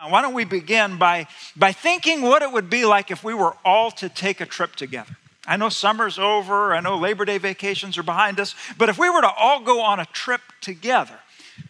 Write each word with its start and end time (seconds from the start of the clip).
Uh, 0.00 0.08
why 0.08 0.22
don't 0.22 0.34
we 0.34 0.44
begin 0.44 0.96
by, 0.96 1.26
by 1.56 1.72
thinking 1.72 2.22
what 2.22 2.40
it 2.40 2.52
would 2.52 2.70
be 2.70 2.84
like 2.84 3.10
if 3.10 3.24
we 3.24 3.34
were 3.34 3.56
all 3.64 3.90
to 3.90 4.08
take 4.08 4.40
a 4.40 4.46
trip 4.46 4.76
together? 4.76 5.16
I 5.44 5.56
know 5.56 5.70
summer's 5.70 6.18
over, 6.20 6.72
I 6.72 6.80
know 6.80 6.96
Labor 6.96 7.24
Day 7.24 7.38
vacations 7.38 7.98
are 7.98 8.04
behind 8.04 8.38
us, 8.38 8.54
but 8.76 8.88
if 8.88 8.96
we 8.96 9.10
were 9.10 9.22
to 9.22 9.30
all 9.30 9.60
go 9.60 9.80
on 9.80 9.98
a 9.98 10.06
trip 10.06 10.40
together, 10.60 11.18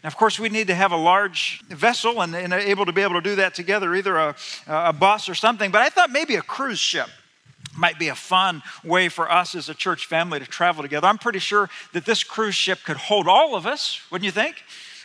now, 0.03 0.09
of 0.09 0.17
course, 0.19 0.39
we 0.39 0.51
need 0.51 0.67
to 0.67 0.75
have 0.75 0.93
a 0.93 0.97
large 0.97 1.63
vessel 1.69 2.21
and, 2.21 2.37
and 2.37 2.53
able 2.53 2.85
to 2.85 2.93
be 2.93 3.01
able 3.01 3.15
to 3.15 3.23
do 3.23 3.37
that 3.37 3.55
together, 3.55 3.95
either 3.95 4.17
a, 4.19 4.37
a 4.67 4.93
bus 4.93 5.31
or 5.31 5.35
something, 5.35 5.71
but 5.71 5.81
I 5.81 5.89
thought 5.89 6.11
maybe 6.11 6.35
a 6.35 6.43
cruise 6.43 6.79
ship 6.79 7.09
might 7.75 7.99
be 7.99 8.09
a 8.09 8.15
fun 8.15 8.63
way 8.85 9.09
for 9.09 9.33
us 9.33 9.55
as 9.55 9.71
a 9.71 9.75
church 9.75 10.05
family 10.05 10.39
to 10.41 10.47
travel 10.47 10.83
together. 10.83 11.07
I'm 11.07 11.17
pretty 11.17 11.39
sure 11.39 11.71
that 11.95 12.05
this 12.05 12.23
cruise 12.23 12.55
ship 12.55 12.81
could 12.85 12.99
hold 12.99 13.27
all 13.27 13.57
of 13.57 13.67
us, 13.67 14.03
wouldn't 14.11 14.27
you 14.27 14.33
think? 14.33 14.57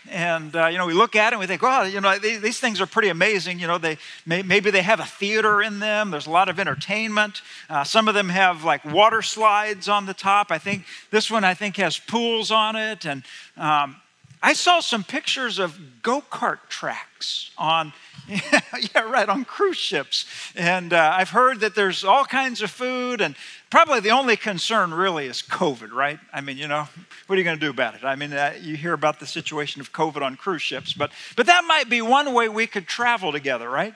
And 0.10 0.56
uh, 0.56 0.68
you 0.68 0.78
know 0.78 0.86
we 0.86 0.94
look 0.94 1.16
at 1.16 1.34
it 1.34 1.36
and 1.36 1.40
we 1.40 1.48
think 1.48 1.62
well 1.62 1.88
you 1.88 2.02
know 2.02 2.18
these, 2.20 2.42
these 2.42 2.60
things 2.60 2.82
are 2.82 2.86
pretty 2.86 3.10
amazing. 3.10 3.60
You 3.60 3.68
know 3.68 3.78
they 3.78 3.98
may, 4.26 4.42
maybe 4.42 4.72
they 4.72 4.82
have 4.82 5.00
a 5.00 5.06
theater 5.06 5.62
in 5.62 5.80
them. 5.80 6.12
There's 6.12 6.28
a 6.28 6.32
lot 6.32 6.50
of 6.50 6.60
entertainment. 6.60 7.42
Uh, 7.70 7.84
some 7.84 8.08
of 8.08 8.14
them 8.14 8.30
have 8.30 8.64
like 8.64 8.84
water 8.86 9.22
slides 9.22 9.88
on 9.88 10.06
the 10.06 10.14
top. 10.14 10.52
I 10.52 10.58
think 10.58 10.86
this 11.12 11.30
one 11.32 11.44
i 11.44 11.54
think 11.54 11.78
has 11.78 11.98
pools 12.00 12.52
on 12.52 12.76
it. 12.76 13.06
And 13.06 13.24
um, 13.58 13.98
i 14.42 14.54
saw 14.54 14.80
some 14.80 15.04
pictures 15.04 15.60
of 15.60 15.80
go-kart 16.02 16.60
tracks 16.70 17.52
on 17.58 17.94
yeah, 18.28 19.02
right, 19.02 19.28
on 19.28 19.44
cruise 19.44 19.78
ships. 19.78 20.26
And 20.56 20.94
uh, 20.94 21.14
I've 21.16 21.30
heard 21.30 21.60
that 21.60 21.76
there's 21.76 22.04
all 22.04 22.26
kinds 22.26 22.62
of 22.62 22.72
food, 22.72 23.22
and 23.22 23.36
probably 23.70 24.00
the 24.00 24.12
only 24.12 24.38
concern 24.38 24.94
really 24.94 25.26
is 25.28 25.42
COVID, 25.42 25.92
right? 25.92 26.20
I 26.32 26.42
mean, 26.42 26.58
you 26.58 26.68
know, 26.68 26.88
what 27.28 27.36
are 27.36 27.38
you 27.38 27.44
going 27.44 27.60
to 27.60 27.66
do 27.66 27.70
about 27.70 27.96
it? 27.96 28.04
I 28.04 28.16
mean, 28.16 28.32
uh, 28.32 28.54
you 28.62 28.78
hear 28.78 28.94
about 28.94 29.20
the 29.20 29.26
situation 29.26 29.82
of 29.82 29.92
COVID 29.92 30.22
on 30.22 30.36
cruise 30.38 30.62
ships, 30.62 30.94
but, 30.94 31.12
but 31.36 31.48
that 31.48 31.66
might 31.68 31.90
be 31.90 32.02
one 32.02 32.34
way 32.34 32.48
we 32.48 32.66
could 32.66 32.88
travel 32.88 33.32
together, 33.32 33.70
right? 33.70 33.94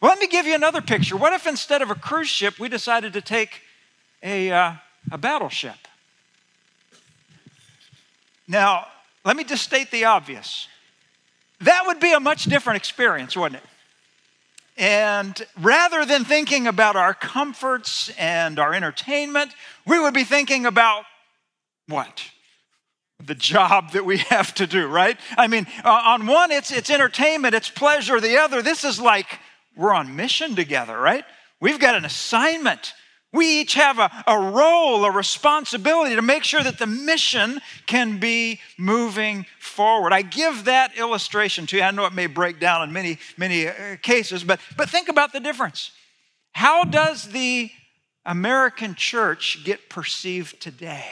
Well, 0.00 0.10
let 0.10 0.18
me 0.18 0.26
give 0.26 0.46
you 0.46 0.54
another 0.54 0.80
picture. 0.80 1.16
What 1.16 1.32
if 1.32 1.46
instead 1.46 1.82
of 1.82 1.90
a 1.90 1.94
cruise 1.94 2.28
ship, 2.28 2.58
we 2.58 2.68
decided 2.68 3.12
to 3.12 3.20
take 3.20 3.60
a, 4.22 4.50
uh, 4.50 4.72
a 5.12 5.18
battleship? 5.18 5.76
Now, 8.48 8.88
let 9.24 9.36
me 9.36 9.44
just 9.44 9.62
state 9.62 9.92
the 9.92 10.06
obvious. 10.06 10.66
That 11.62 11.84
would 11.86 12.00
be 12.00 12.12
a 12.12 12.20
much 12.20 12.44
different 12.44 12.76
experience, 12.76 13.36
wouldn't 13.36 13.62
it? 13.62 13.68
And 14.76 15.40
rather 15.60 16.04
than 16.04 16.24
thinking 16.24 16.66
about 16.66 16.96
our 16.96 17.14
comforts 17.14 18.10
and 18.18 18.58
our 18.58 18.72
entertainment, 18.74 19.52
we 19.86 20.00
would 20.00 20.14
be 20.14 20.24
thinking 20.24 20.66
about 20.66 21.04
what? 21.88 22.24
The 23.24 23.34
job 23.34 23.92
that 23.92 24.04
we 24.04 24.18
have 24.18 24.54
to 24.54 24.66
do, 24.66 24.88
right? 24.88 25.18
I 25.36 25.46
mean, 25.46 25.66
uh, 25.84 26.02
on 26.06 26.26
one, 26.26 26.50
it's, 26.50 26.72
it's 26.72 26.90
entertainment, 26.90 27.54
it's 27.54 27.70
pleasure. 27.70 28.20
The 28.20 28.38
other, 28.38 28.62
this 28.62 28.82
is 28.82 29.00
like 29.00 29.38
we're 29.76 29.92
on 29.92 30.16
mission 30.16 30.56
together, 30.56 30.98
right? 30.98 31.24
We've 31.60 31.78
got 31.78 31.94
an 31.94 32.04
assignment. 32.04 32.94
We 33.32 33.60
each 33.60 33.74
have 33.74 33.98
a, 33.98 34.10
a 34.26 34.38
role, 34.38 35.04
a 35.04 35.10
responsibility 35.10 36.14
to 36.16 36.22
make 36.22 36.44
sure 36.44 36.62
that 36.62 36.78
the 36.78 36.86
mission 36.86 37.60
can 37.86 38.18
be 38.18 38.60
moving 38.78 39.46
forward. 39.58 40.12
I 40.12 40.20
give 40.22 40.66
that 40.66 40.98
illustration 40.98 41.66
to 41.68 41.76
you. 41.78 41.82
I 41.82 41.90
know 41.92 42.04
it 42.04 42.12
may 42.12 42.26
break 42.26 42.60
down 42.60 42.82
in 42.82 42.92
many, 42.92 43.18
many 43.38 43.68
uh, 43.68 43.96
cases, 44.02 44.44
but, 44.44 44.60
but 44.76 44.90
think 44.90 45.08
about 45.08 45.32
the 45.32 45.40
difference. 45.40 45.92
How 46.52 46.84
does 46.84 47.28
the 47.28 47.70
American 48.26 48.94
church 48.94 49.60
get 49.64 49.88
perceived 49.88 50.60
today? 50.60 51.06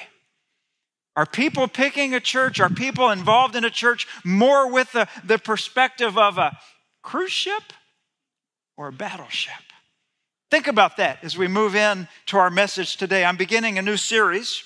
Are 1.16 1.26
people 1.26 1.68
picking 1.68 2.14
a 2.14 2.20
church? 2.20 2.60
Are 2.60 2.68
people 2.68 3.10
involved 3.10 3.56
in 3.56 3.64
a 3.64 3.70
church 3.70 4.06
more 4.24 4.70
with 4.70 4.92
the, 4.92 5.08
the 5.24 5.38
perspective 5.38 6.16
of 6.16 6.38
a 6.38 6.56
cruise 7.02 7.32
ship 7.32 7.62
or 8.76 8.88
a 8.88 8.92
battleship? 8.92 9.69
Think 10.50 10.66
about 10.66 10.96
that 10.96 11.22
as 11.22 11.38
we 11.38 11.46
move 11.46 11.76
in 11.76 12.08
to 12.26 12.36
our 12.36 12.50
message 12.50 12.96
today. 12.96 13.24
I'm 13.24 13.36
beginning 13.36 13.78
a 13.78 13.82
new 13.82 13.96
series, 13.96 14.64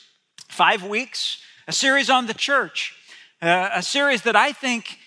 five 0.49 0.83
weeks, 0.83 1.43
a 1.69 1.73
series 1.73 2.09
on 2.09 2.27
the 2.27 2.33
church, 2.33 2.95
uh, 3.43 3.69
a 3.75 3.83
series 3.83 4.23
that 4.23 4.35
I 4.35 4.53
think 4.53 4.99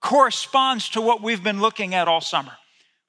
corresponds 0.00 0.88
to 0.90 1.02
what 1.02 1.22
we've 1.22 1.44
been 1.44 1.60
looking 1.60 1.94
at 1.94 2.08
all 2.08 2.22
summer. 2.22 2.52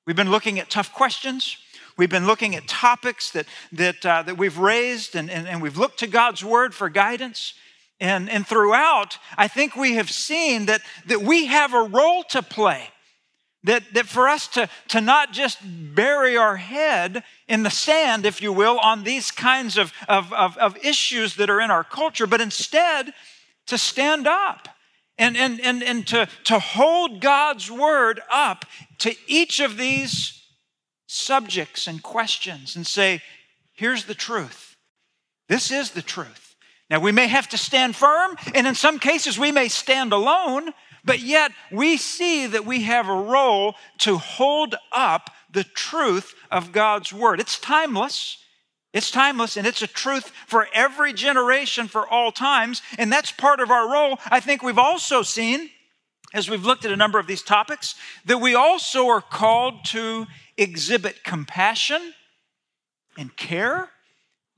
We've 0.05 0.17
been 0.17 0.31
looking 0.31 0.59
at 0.59 0.69
tough 0.69 0.91
questions. 0.93 1.55
We've 1.97 2.09
been 2.09 2.27
looking 2.27 2.57
at 2.57 2.67
topics 2.67 3.31
that, 3.31 3.45
that, 3.71 4.05
uh, 4.05 4.23
that 4.23 4.37
we've 4.37 4.57
raised, 4.57 5.15
and, 5.15 5.31
and, 5.31 5.47
and 5.47 5.61
we've 5.61 5.77
looked 5.77 5.99
to 5.99 6.07
God's 6.07 6.43
word 6.43 6.75
for 6.75 6.89
guidance. 6.89 7.53
And, 8.01 8.29
and 8.29 8.45
throughout, 8.45 9.17
I 9.37 9.47
think 9.47 9.77
we 9.77 9.93
have 9.93 10.11
seen 10.11 10.65
that, 10.65 10.81
that 11.05 11.21
we 11.21 11.45
have 11.45 11.73
a 11.73 11.83
role 11.83 12.23
to 12.31 12.41
play 12.41 12.89
that, 13.63 13.83
that 13.93 14.07
for 14.07 14.27
us 14.27 14.47
to, 14.49 14.69
to 14.89 15.01
not 15.01 15.31
just 15.31 15.59
bury 15.63 16.35
our 16.35 16.57
head 16.57 17.23
in 17.47 17.63
the 17.63 17.69
sand, 17.69 18.25
if 18.25 18.41
you 18.41 18.51
will, 18.51 18.77
on 18.79 19.03
these 19.03 19.31
kinds 19.31 19.77
of, 19.77 19.93
of, 20.07 20.33
of, 20.33 20.57
of 20.57 20.77
issues 20.83 21.35
that 21.35 21.49
are 21.49 21.61
in 21.61 21.71
our 21.71 21.83
culture, 21.83 22.27
but 22.27 22.41
instead 22.41 23.13
to 23.67 23.77
stand 23.77 24.27
up 24.27 24.67
and, 25.17 25.37
and, 25.37 25.61
and, 25.61 25.83
and 25.83 26.07
to, 26.07 26.27
to 26.45 26.59
hold 26.59 27.21
God's 27.21 27.71
word 27.71 28.21
up 28.31 28.65
to 28.99 29.15
each 29.27 29.59
of 29.59 29.77
these 29.77 30.43
subjects 31.07 31.87
and 31.87 32.01
questions 32.01 32.75
and 32.75 32.85
say, 32.85 33.21
here's 33.73 34.05
the 34.05 34.15
truth. 34.15 34.75
This 35.47 35.71
is 35.71 35.91
the 35.91 36.01
truth. 36.01 36.55
Now, 36.89 36.99
we 36.99 37.11
may 37.11 37.27
have 37.27 37.47
to 37.49 37.57
stand 37.57 37.95
firm, 37.95 38.35
and 38.53 38.67
in 38.67 38.75
some 38.75 38.99
cases, 38.99 39.39
we 39.39 39.51
may 39.51 39.67
stand 39.67 40.11
alone, 40.11 40.71
but 41.03 41.19
yet 41.19 41.51
we 41.71 41.97
see 41.97 42.47
that 42.47 42.65
we 42.65 42.83
have 42.83 43.09
a 43.09 43.13
role 43.13 43.75
to 43.99 44.17
hold 44.17 44.75
up 44.91 45.29
the 45.51 45.63
truth 45.63 46.33
of 46.49 46.71
God's 46.71 47.11
word. 47.13 47.39
It's 47.39 47.59
timeless. 47.59 48.37
It's 48.93 49.11
timeless 49.11 49.57
and 49.57 49.65
it's 49.65 49.81
a 49.81 49.87
truth 49.87 50.31
for 50.47 50.67
every 50.73 51.13
generation 51.13 51.87
for 51.87 52.07
all 52.07 52.31
times. 52.31 52.81
And 52.97 53.11
that's 53.11 53.31
part 53.31 53.59
of 53.59 53.71
our 53.71 53.91
role. 53.91 54.19
I 54.29 54.39
think 54.39 54.61
we've 54.61 54.77
also 54.77 55.23
seen, 55.23 55.69
as 56.33 56.49
we've 56.49 56.65
looked 56.65 56.85
at 56.85 56.91
a 56.91 56.95
number 56.95 57.19
of 57.19 57.27
these 57.27 57.43
topics, 57.43 57.95
that 58.25 58.39
we 58.39 58.55
also 58.55 59.07
are 59.07 59.21
called 59.21 59.83
to 59.85 60.27
exhibit 60.57 61.23
compassion 61.23 62.13
and 63.17 63.35
care 63.35 63.89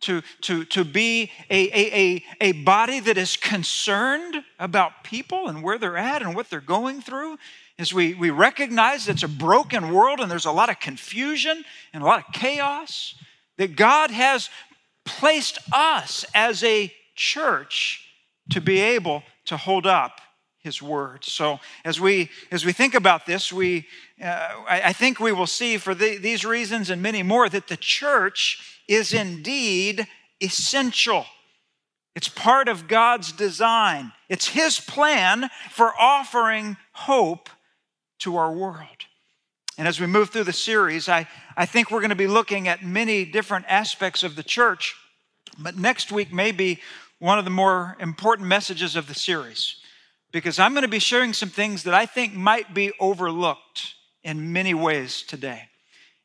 to, 0.01 0.21
to, 0.41 0.65
to 0.65 0.83
be 0.83 1.31
a, 1.49 1.67
a, 1.67 1.93
a, 1.93 2.23
a 2.41 2.51
body 2.63 2.99
that 2.99 3.17
is 3.17 3.37
concerned 3.37 4.43
about 4.59 5.03
people 5.03 5.47
and 5.47 5.63
where 5.63 5.77
they're 5.77 5.97
at 5.97 6.21
and 6.21 6.35
what 6.35 6.49
they're 6.49 6.61
going 6.61 7.01
through. 7.01 7.37
As 7.77 7.93
we, 7.93 8.13
we 8.13 8.29
recognize 8.29 9.07
it's 9.07 9.23
a 9.23 9.27
broken 9.27 9.93
world 9.93 10.19
and 10.19 10.29
there's 10.29 10.45
a 10.45 10.51
lot 10.51 10.69
of 10.69 10.79
confusion 10.79 11.63
and 11.93 12.03
a 12.03 12.05
lot 12.05 12.19
of 12.19 12.33
chaos, 12.33 13.15
that 13.57 13.75
God 13.75 14.11
has 14.11 14.49
placed 15.05 15.59
us 15.71 16.25
as 16.33 16.63
a 16.63 16.93
church 17.15 18.01
to 18.49 18.61
be 18.61 18.79
able 18.79 19.23
to 19.45 19.57
hold 19.57 19.85
up 19.85 20.21
his 20.59 20.81
word 20.81 21.23
so 21.23 21.59
as 21.85 22.01
we 22.01 22.27
as 22.49 22.65
we 22.65 22.73
think 22.73 22.95
about 22.95 23.27
this 23.27 23.53
we 23.53 23.85
uh, 24.19 24.49
I, 24.67 24.81
I, 24.85 24.93
think 24.93 25.19
we 25.19 25.31
will 25.31 25.45
see 25.45 25.77
for 25.77 25.93
the, 25.93 26.17
these 26.17 26.43
reasons 26.43 26.89
and 26.89 27.03
many 27.03 27.21
more 27.21 27.47
that 27.49 27.67
the 27.67 27.77
church 27.77 28.74
is 28.87 29.13
indeed 29.13 30.07
essential. 30.41 31.25
It's 32.15 32.29
part 32.29 32.67
of 32.67 32.87
God's 32.87 33.31
design. 33.31 34.11
It's 34.29 34.47
His 34.47 34.79
plan 34.79 35.49
for 35.71 35.91
offering 35.99 36.77
hope 36.93 37.49
to 38.19 38.37
our 38.37 38.51
world. 38.51 39.05
And 39.77 39.87
as 39.87 39.99
we 39.99 40.07
move 40.07 40.29
through 40.29 40.45
the 40.45 40.53
series, 40.53 41.09
I, 41.09 41.27
I 41.57 41.65
think 41.65 41.91
we're 41.91 41.99
going 41.99 42.09
to 42.09 42.15
be 42.15 42.27
looking 42.27 42.67
at 42.67 42.83
many 42.83 43.25
different 43.25 43.65
aspects 43.67 44.23
of 44.23 44.35
the 44.35 44.43
church. 44.43 44.95
But 45.57 45.77
next 45.77 46.11
week 46.11 46.31
may 46.31 46.51
be 46.51 46.79
one 47.19 47.37
of 47.37 47.45
the 47.45 47.51
more 47.51 47.97
important 47.99 48.47
messages 48.47 48.95
of 48.95 49.07
the 49.07 49.13
series 49.13 49.75
because 50.31 50.59
I'm 50.59 50.73
going 50.73 50.83
to 50.83 50.89
be 50.89 50.99
sharing 50.99 51.33
some 51.33 51.49
things 51.49 51.83
that 51.83 51.93
I 51.93 52.05
think 52.05 52.33
might 52.33 52.73
be 52.73 52.91
overlooked 52.99 53.95
in 54.23 54.51
many 54.51 54.73
ways 54.73 55.21
today. 55.21 55.63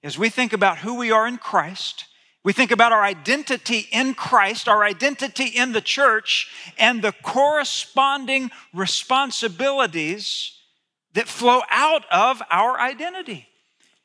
As 0.02 0.18
we 0.18 0.30
think 0.30 0.52
about 0.52 0.78
who 0.78 0.96
we 0.96 1.10
are 1.10 1.26
in 1.26 1.36
Christ, 1.36 2.06
we 2.42 2.52
think 2.52 2.70
about 2.70 2.92
our 2.92 3.02
identity 3.02 3.86
in 3.92 4.14
Christ, 4.14 4.68
our 4.68 4.82
identity 4.82 5.44
in 5.44 5.72
the 5.72 5.82
church, 5.82 6.50
and 6.78 7.02
the 7.02 7.12
corresponding 7.12 8.50
responsibilities 8.72 10.52
that 11.12 11.28
flow 11.28 11.60
out 11.70 12.04
of 12.10 12.42
our 12.50 12.80
identity. 12.80 13.46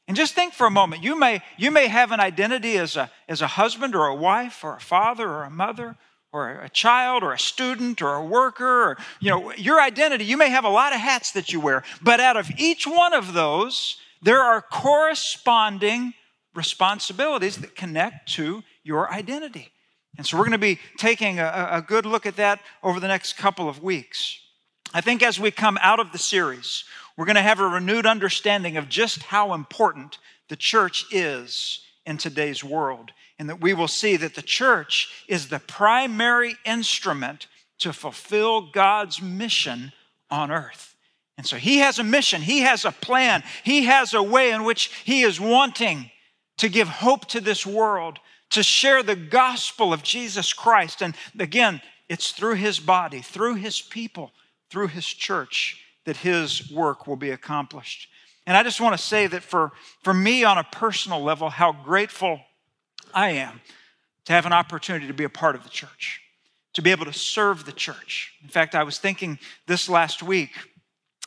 And 0.08 0.18
just 0.18 0.36
think 0.36 0.54
for 0.54 0.68
a 0.68 0.72
moment. 0.72 1.04
You 1.04 1.18
may, 1.18 1.42
you 1.58 1.72
may 1.72 1.88
have 1.88 2.12
an 2.12 2.20
identity 2.20 2.78
as 2.78 2.96
a, 2.96 3.10
as 3.28 3.42
a 3.42 3.48
husband 3.48 3.96
or 3.96 4.08
a 4.08 4.16
wife 4.16 4.64
or 4.64 4.76
a 4.76 4.82
father 4.82 5.28
or 5.28 5.44
a 5.44 5.50
mother 5.50 5.96
or 6.36 6.50
a 6.50 6.70
child 6.70 7.24
or 7.24 7.32
a 7.32 7.40
student 7.40 8.02
or 8.02 8.16
a 8.16 8.26
worker 8.26 8.84
or 8.84 8.98
you 9.22 9.30
know 9.30 9.54
your 9.54 9.82
identity 9.82 10.26
you 10.26 10.36
may 10.36 10.50
have 10.50 10.66
a 10.66 10.70
lot 10.70 10.94
of 10.94 11.00
hats 11.00 11.32
that 11.32 11.54
you 11.54 11.62
wear 11.62 11.82
but 12.02 12.20
out 12.20 12.36
of 12.36 12.52
each 12.58 12.86
one 12.86 13.14
of 13.14 13.32
those 13.32 13.96
there 14.22 14.42
are 14.42 14.62
corresponding 14.62 16.14
responsibilities 16.56 17.58
that 17.58 17.76
connect 17.76 18.30
to 18.34 18.64
your 18.84 19.12
identity. 19.12 19.72
And 20.18 20.26
so 20.26 20.38
we're 20.38 20.46
going 20.46 20.54
to 20.54 20.58
be 20.58 20.80
taking 20.98 21.40
a, 21.40 21.68
a, 21.72 21.82
good 21.82 22.06
look 22.06 22.26
at 22.26 22.38
that 22.38 22.62
over 22.82 23.00
the 23.00 23.08
next 23.08 23.34
couple 23.34 23.68
of 23.68 23.84
weeks. 23.84 24.40
I 24.94 25.02
think 25.02 25.22
as 25.22 25.40
we 25.40 25.52
come 25.52 25.78
out 25.82 26.00
of 26.00 26.12
the 26.12 26.18
series, 26.18 26.86
We're 27.18 27.26
going 27.26 27.36
to 27.36 27.42
have 27.42 27.60
a 27.60 27.68
renewed 27.68 28.06
understanding 28.06 28.76
of 28.78 28.90
just 28.90 29.24
how 29.24 29.54
important 29.54 30.18
the 30.50 30.56
church 30.56 31.06
is 31.12 31.82
in 32.06 32.18
today's 32.18 32.64
world, 32.64 33.12
and 33.40 33.50
that 33.50 33.62
we 33.62 33.74
will 33.74 33.88
see 33.88 34.18
that 34.18 34.36
the 34.36 34.42
church 34.42 35.26
is 35.28 35.48
the 35.48 35.60
primary 35.60 36.56
instrument 36.66 37.48
to 37.80 37.94
fulfill 37.94 38.70
God's 38.70 39.22
mission 39.22 39.92
on 40.30 40.52
earth. 40.52 40.96
And 41.38 41.46
so 41.46 41.58
he 41.58 41.80
has 41.80 42.00
a 42.00 42.04
mission, 42.04 42.42
he 42.42 42.60
has 42.60 42.86
a 42.86 42.92
plan, 42.92 43.44
he 43.64 43.86
has 43.86 44.14
a 44.14 44.24
way 44.24 44.52
in 44.52 44.64
which 44.64 44.92
he 45.04 45.24
is 45.24 45.40
wanting 45.40 46.12
to 46.58 46.70
give 46.70 46.88
hope 46.88 47.26
to 47.28 47.42
this 47.42 47.66
world, 47.66 48.20
to 48.52 48.64
share 48.64 49.04
the 49.04 49.16
gospel 49.16 49.92
of 49.92 50.04
Jesus 50.04 50.54
Christ. 50.54 51.02
And 51.02 51.16
again, 51.40 51.82
it's 52.08 52.32
through 52.32 52.56
his 52.56 52.80
body, 52.80 53.22
through 53.22 53.56
his 53.56 53.82
people, 53.82 54.32
through 54.70 54.88
his 54.88 55.06
church 55.06 55.82
that 56.06 56.18
his 56.18 56.72
work 56.72 57.08
will 57.08 57.16
be 57.16 57.32
accomplished. 57.32 58.08
And 58.46 58.56
I 58.56 58.64
just 58.64 58.80
want 58.80 58.96
to 58.96 59.04
say 59.04 59.28
that 59.28 59.44
for, 59.44 59.72
for 60.04 60.14
me 60.14 60.44
on 60.44 60.58
a 60.58 60.64
personal 60.64 61.22
level, 61.22 61.50
how 61.50 61.72
grateful 61.72 62.40
I 63.14 63.30
am 63.32 63.62
to 64.26 64.34
have 64.34 64.46
an 64.46 64.54
opportunity 64.54 65.08
to 65.08 65.14
be 65.14 65.24
a 65.24 65.30
part 65.30 65.56
of 65.56 65.64
the 65.64 65.70
church, 65.70 66.22
to 66.74 66.82
be 66.82 66.92
able 66.92 67.06
to 67.06 67.14
serve 67.14 67.66
the 67.66 67.72
church. 67.72 68.34
In 68.44 68.50
fact, 68.50 68.76
I 68.76 68.84
was 68.84 69.00
thinking 69.00 69.40
this 69.66 69.90
last 69.90 70.22
week, 70.22 70.52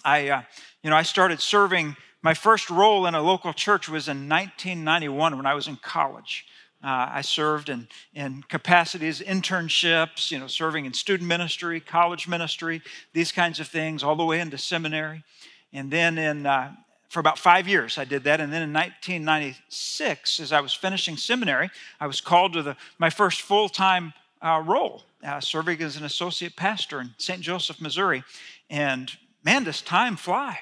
I, 0.05 0.29
uh, 0.29 0.43
you 0.83 0.91
know, 0.91 0.97
I 0.97 1.03
started 1.03 1.41
serving. 1.41 1.97
My 2.29 2.35
first 2.35 2.69
role 2.69 3.07
in 3.07 3.15
a 3.15 3.23
local 3.23 3.55
church 3.55 3.89
was 3.89 4.07
in 4.07 4.29
1991 4.29 5.39
when 5.39 5.47
I 5.47 5.55
was 5.55 5.67
in 5.67 5.77
college. 5.77 6.45
Uh, 6.85 7.09
I 7.11 7.23
served 7.23 7.71
in, 7.71 7.89
in 8.13 8.43
capacities, 8.51 9.23
internships, 9.23 10.31
you 10.31 10.39
know, 10.39 10.47
serving 10.47 10.85
in 10.85 10.93
student 10.93 11.27
ministry, 11.27 11.81
college 11.81 12.29
ministry, 12.29 12.83
these 13.15 13.33
kinds 13.33 13.61
of 13.61 13.69
things, 13.69 14.03
all 14.03 14.15
the 14.15 14.27
way 14.27 14.41
into 14.41 14.59
seminary. 14.59 15.25
And 15.73 15.91
then 15.91 16.19
in, 16.19 16.45
uh, 16.45 16.75
for 17.09 17.21
about 17.21 17.39
five 17.39 17.67
years, 17.67 17.97
I 17.97 18.05
did 18.05 18.25
that. 18.25 18.43
And 18.43 18.53
then 18.53 18.61
in 18.61 18.75
1996, 18.75 20.39
as 20.39 20.53
I 20.53 20.61
was 20.61 20.75
finishing 20.75 21.17
seminary, 21.17 21.71
I 21.99 22.07
was 22.07 22.21
called 22.21 22.53
to 22.53 22.63
the, 22.63 22.77
my 22.99 23.09
first 23.09 23.41
full 23.41 23.71
time 23.71 24.13
uh, 24.43 24.63
role, 24.67 25.05
uh, 25.25 25.41
serving 25.41 25.81
as 25.81 25.97
an 25.97 26.05
associate 26.05 26.57
pastor 26.57 27.01
in 27.01 27.15
St. 27.17 27.41
Joseph, 27.41 27.81
Missouri. 27.81 28.23
And 28.69 29.11
man, 29.43 29.65
does 29.65 29.81
time 29.81 30.17
fly. 30.17 30.59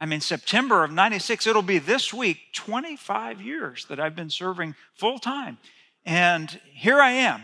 I 0.00 0.06
mean, 0.06 0.20
September 0.20 0.82
of 0.82 0.90
96, 0.90 1.46
it'll 1.46 1.60
be 1.60 1.78
this 1.78 2.12
week, 2.12 2.38
25 2.54 3.42
years 3.42 3.84
that 3.86 4.00
I've 4.00 4.16
been 4.16 4.30
serving 4.30 4.74
full 4.94 5.18
time. 5.18 5.58
And 6.06 6.58
here 6.72 7.00
I 7.00 7.10
am 7.10 7.42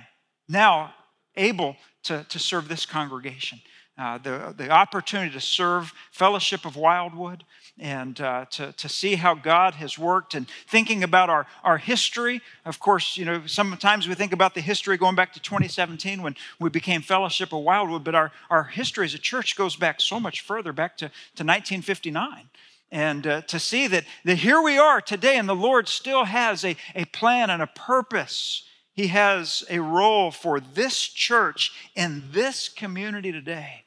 now 0.48 0.94
able 1.36 1.76
to, 2.04 2.24
to 2.28 2.38
serve 2.38 2.68
this 2.68 2.86
congregation. 2.86 3.60
Uh, 3.98 4.18
the, 4.18 4.54
the 4.56 4.70
opportunity 4.70 5.32
to 5.32 5.40
serve 5.40 5.92
Fellowship 6.12 6.64
of 6.64 6.76
Wildwood, 6.76 7.44
and 7.78 8.20
uh, 8.20 8.46
to, 8.50 8.72
to 8.72 8.88
see 8.88 9.16
how 9.16 9.34
God 9.34 9.74
has 9.74 9.98
worked 9.98 10.34
and 10.34 10.48
thinking 10.66 11.02
about 11.02 11.28
our, 11.28 11.46
our 11.62 11.78
history. 11.78 12.40
Of 12.64 12.80
course, 12.80 13.16
you 13.16 13.24
know, 13.24 13.46
sometimes 13.46 14.08
we 14.08 14.14
think 14.14 14.32
about 14.32 14.54
the 14.54 14.60
history 14.60 14.96
going 14.96 15.14
back 15.14 15.34
to 15.34 15.40
2017 15.40 16.22
when 16.22 16.36
we 16.58 16.70
became 16.70 17.02
Fellowship 17.02 17.52
of 17.52 17.60
Wildwood, 17.60 18.04
but 18.04 18.14
our, 18.14 18.32
our 18.48 18.64
history 18.64 19.04
as 19.04 19.14
a 19.14 19.18
church 19.18 19.56
goes 19.56 19.76
back 19.76 20.00
so 20.00 20.18
much 20.18 20.40
further, 20.40 20.72
back 20.72 20.96
to, 20.98 21.08
to 21.08 21.44
1959 21.44 22.48
and 22.92 23.26
uh, 23.26 23.40
to 23.42 23.58
see 23.58 23.86
that, 23.88 24.04
that 24.24 24.38
here 24.38 24.62
we 24.62 24.78
are 24.78 25.00
today 25.00 25.36
and 25.36 25.48
the 25.48 25.56
lord 25.56 25.88
still 25.88 26.24
has 26.24 26.64
a, 26.64 26.76
a 26.94 27.04
plan 27.06 27.50
and 27.50 27.60
a 27.60 27.66
purpose. 27.66 28.62
He 28.92 29.08
has 29.08 29.64
a 29.68 29.80
role 29.80 30.30
for 30.30 30.60
this 30.60 31.02
church 31.02 31.72
in 31.94 32.22
this 32.30 32.68
community 32.68 33.32
today. 33.32 33.84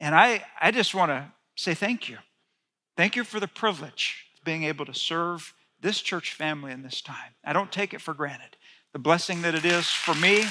And 0.00 0.14
i, 0.14 0.44
I 0.60 0.70
just 0.70 0.94
want 0.94 1.10
to 1.10 1.32
say 1.56 1.74
thank 1.74 2.08
you 2.08 2.18
Thank 2.96 3.14
you 3.14 3.24
for 3.24 3.40
the 3.40 3.48
privilege 3.48 4.24
of 4.38 4.44
being 4.44 4.64
able 4.64 4.86
to 4.86 4.94
serve 4.94 5.52
this 5.82 6.00
church 6.00 6.32
family 6.32 6.72
in 6.72 6.82
this 6.82 7.02
time. 7.02 7.34
I 7.44 7.52
don't 7.52 7.70
take 7.70 7.92
it 7.92 8.00
for 8.00 8.14
granted. 8.14 8.56
The 8.94 8.98
blessing 8.98 9.42
that 9.42 9.54
it 9.54 9.66
is 9.66 9.90
for 9.90 10.14
me. 10.14 10.46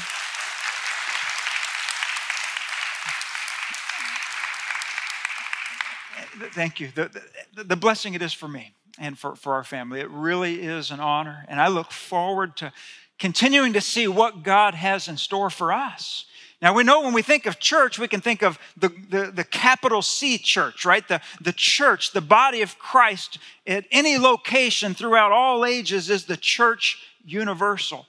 Thank 6.53 6.79
you. 6.79 6.89
The, 6.93 7.09
the, 7.55 7.63
the, 7.63 7.75
blessing 7.75 8.13
it 8.13 8.21
is 8.21 8.33
for 8.33 8.47
me 8.47 8.73
and 8.99 9.17
for, 9.17 9.35
for 9.35 9.53
our 9.53 9.63
family. 9.63 9.99
It 9.99 10.09
really 10.09 10.61
is 10.61 10.91
an 10.91 10.99
honor. 10.99 11.45
And 11.47 11.59
I 11.59 11.69
look 11.69 11.91
forward 11.91 12.55
to 12.57 12.71
continuing 13.17 13.73
to 13.73 13.81
see 13.81 14.07
what 14.07 14.43
God 14.43 14.75
has 14.75 15.07
in 15.07 15.17
store 15.17 15.49
for 15.49 15.73
us. 15.73 16.25
Now, 16.61 16.73
we 16.73 16.83
know 16.83 17.01
when 17.01 17.13
we 17.13 17.21
think 17.21 17.45
of 17.45 17.59
church, 17.59 17.99
we 17.99 18.07
can 18.07 18.21
think 18.21 18.41
of 18.41 18.57
the, 18.77 18.89
the, 19.09 19.31
the, 19.31 19.43
capital 19.43 20.01
C 20.01 20.37
church, 20.37 20.85
right? 20.85 21.05
The, 21.07 21.21
the 21.41 21.51
church, 21.51 22.11
the 22.11 22.21
body 22.21 22.61
of 22.61 22.79
Christ 22.79 23.39
at 23.67 23.85
any 23.91 24.17
location 24.17 24.93
throughout 24.93 25.31
all 25.31 25.65
ages 25.65 26.09
is 26.09 26.25
the 26.25 26.37
church 26.37 26.97
universal. 27.25 28.05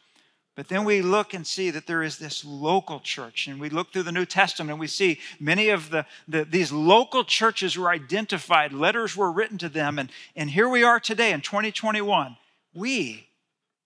But 0.55 0.69
then 0.69 0.85
we 0.85 1.03
look 1.03 1.35
and 1.35 1.47
see 1.47 1.71
that 1.71 1.87
there 1.87 2.03
is 2.03 2.19
this 2.19 2.45
local 2.45 3.01
church. 3.01 3.47
And 3.47 3.61
we 3.61 3.69
look 3.69 3.93
through 3.93 4.05
the 4.05 4.13
New 4.13 4.25
Testament 4.25 4.71
and 4.71 4.81
we 4.81 4.87
see 4.87 5.19
many 5.39 5.69
of 5.69 5.91
the, 5.91 6.07
the, 6.27 6.45
these 6.45 6.73
local 6.73 7.25
churches 7.25 7.77
were 7.77 7.91
identified, 7.91 8.73
letters 8.73 9.15
were 9.17 9.31
written 9.31 9.59
to 9.59 9.69
them. 9.69 9.99
And, 9.99 10.11
and 10.35 10.49
here 10.49 10.69
we 10.69 10.83
are 10.83 10.99
today 10.99 11.33
in 11.33 11.43
2021. 11.43 12.39
We 12.73 13.27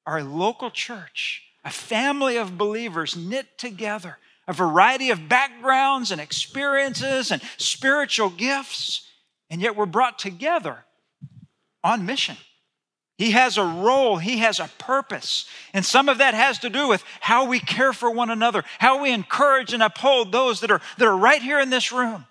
are 0.06 0.18
a 0.18 0.24
local 0.24 0.70
church, 0.70 1.42
a 1.64 1.70
family 1.70 2.36
of 2.36 2.56
believers 2.56 3.16
knit 3.16 3.58
together 3.58 4.18
a 4.50 4.52
variety 4.52 5.11
of 5.11 5.29
backgrounds 5.29 6.11
and 6.11 6.20
experiences 6.20 7.31
and 7.31 7.41
spiritual 7.56 8.31
gifts, 8.31 9.08
and 9.49 9.62
yet 9.62 9.76
we're 9.76 9.87
brought 9.87 10.19
together 10.19 10.76
on 11.85 12.05
mission. 12.05 12.37
He 13.17 13.31
has 13.31 13.58
a 13.58 13.64
role, 13.64 14.17
he 14.17 14.38
has 14.38 14.58
a 14.58 14.69
purpose. 14.79 15.47
And 15.73 15.85
some 15.85 16.08
of 16.08 16.19
that 16.19 16.35
has 16.35 16.58
to 16.61 16.69
do 16.69 16.88
with 16.88 17.05
how 17.20 17.47
we 17.47 17.61
care 17.61 17.93
for 17.93 18.11
one 18.11 18.29
another, 18.29 18.64
how 18.81 19.00
we 19.00 19.12
encourage 19.12 19.73
and 19.73 19.85
uphold 19.85 20.32
those 20.32 20.61
that 20.62 20.70
are, 20.73 20.81
that 20.99 21.06
are 21.06 21.17
right 21.17 21.41
here 21.41 21.61
in 21.61 21.70
this 21.70 21.93
room. 21.93 22.26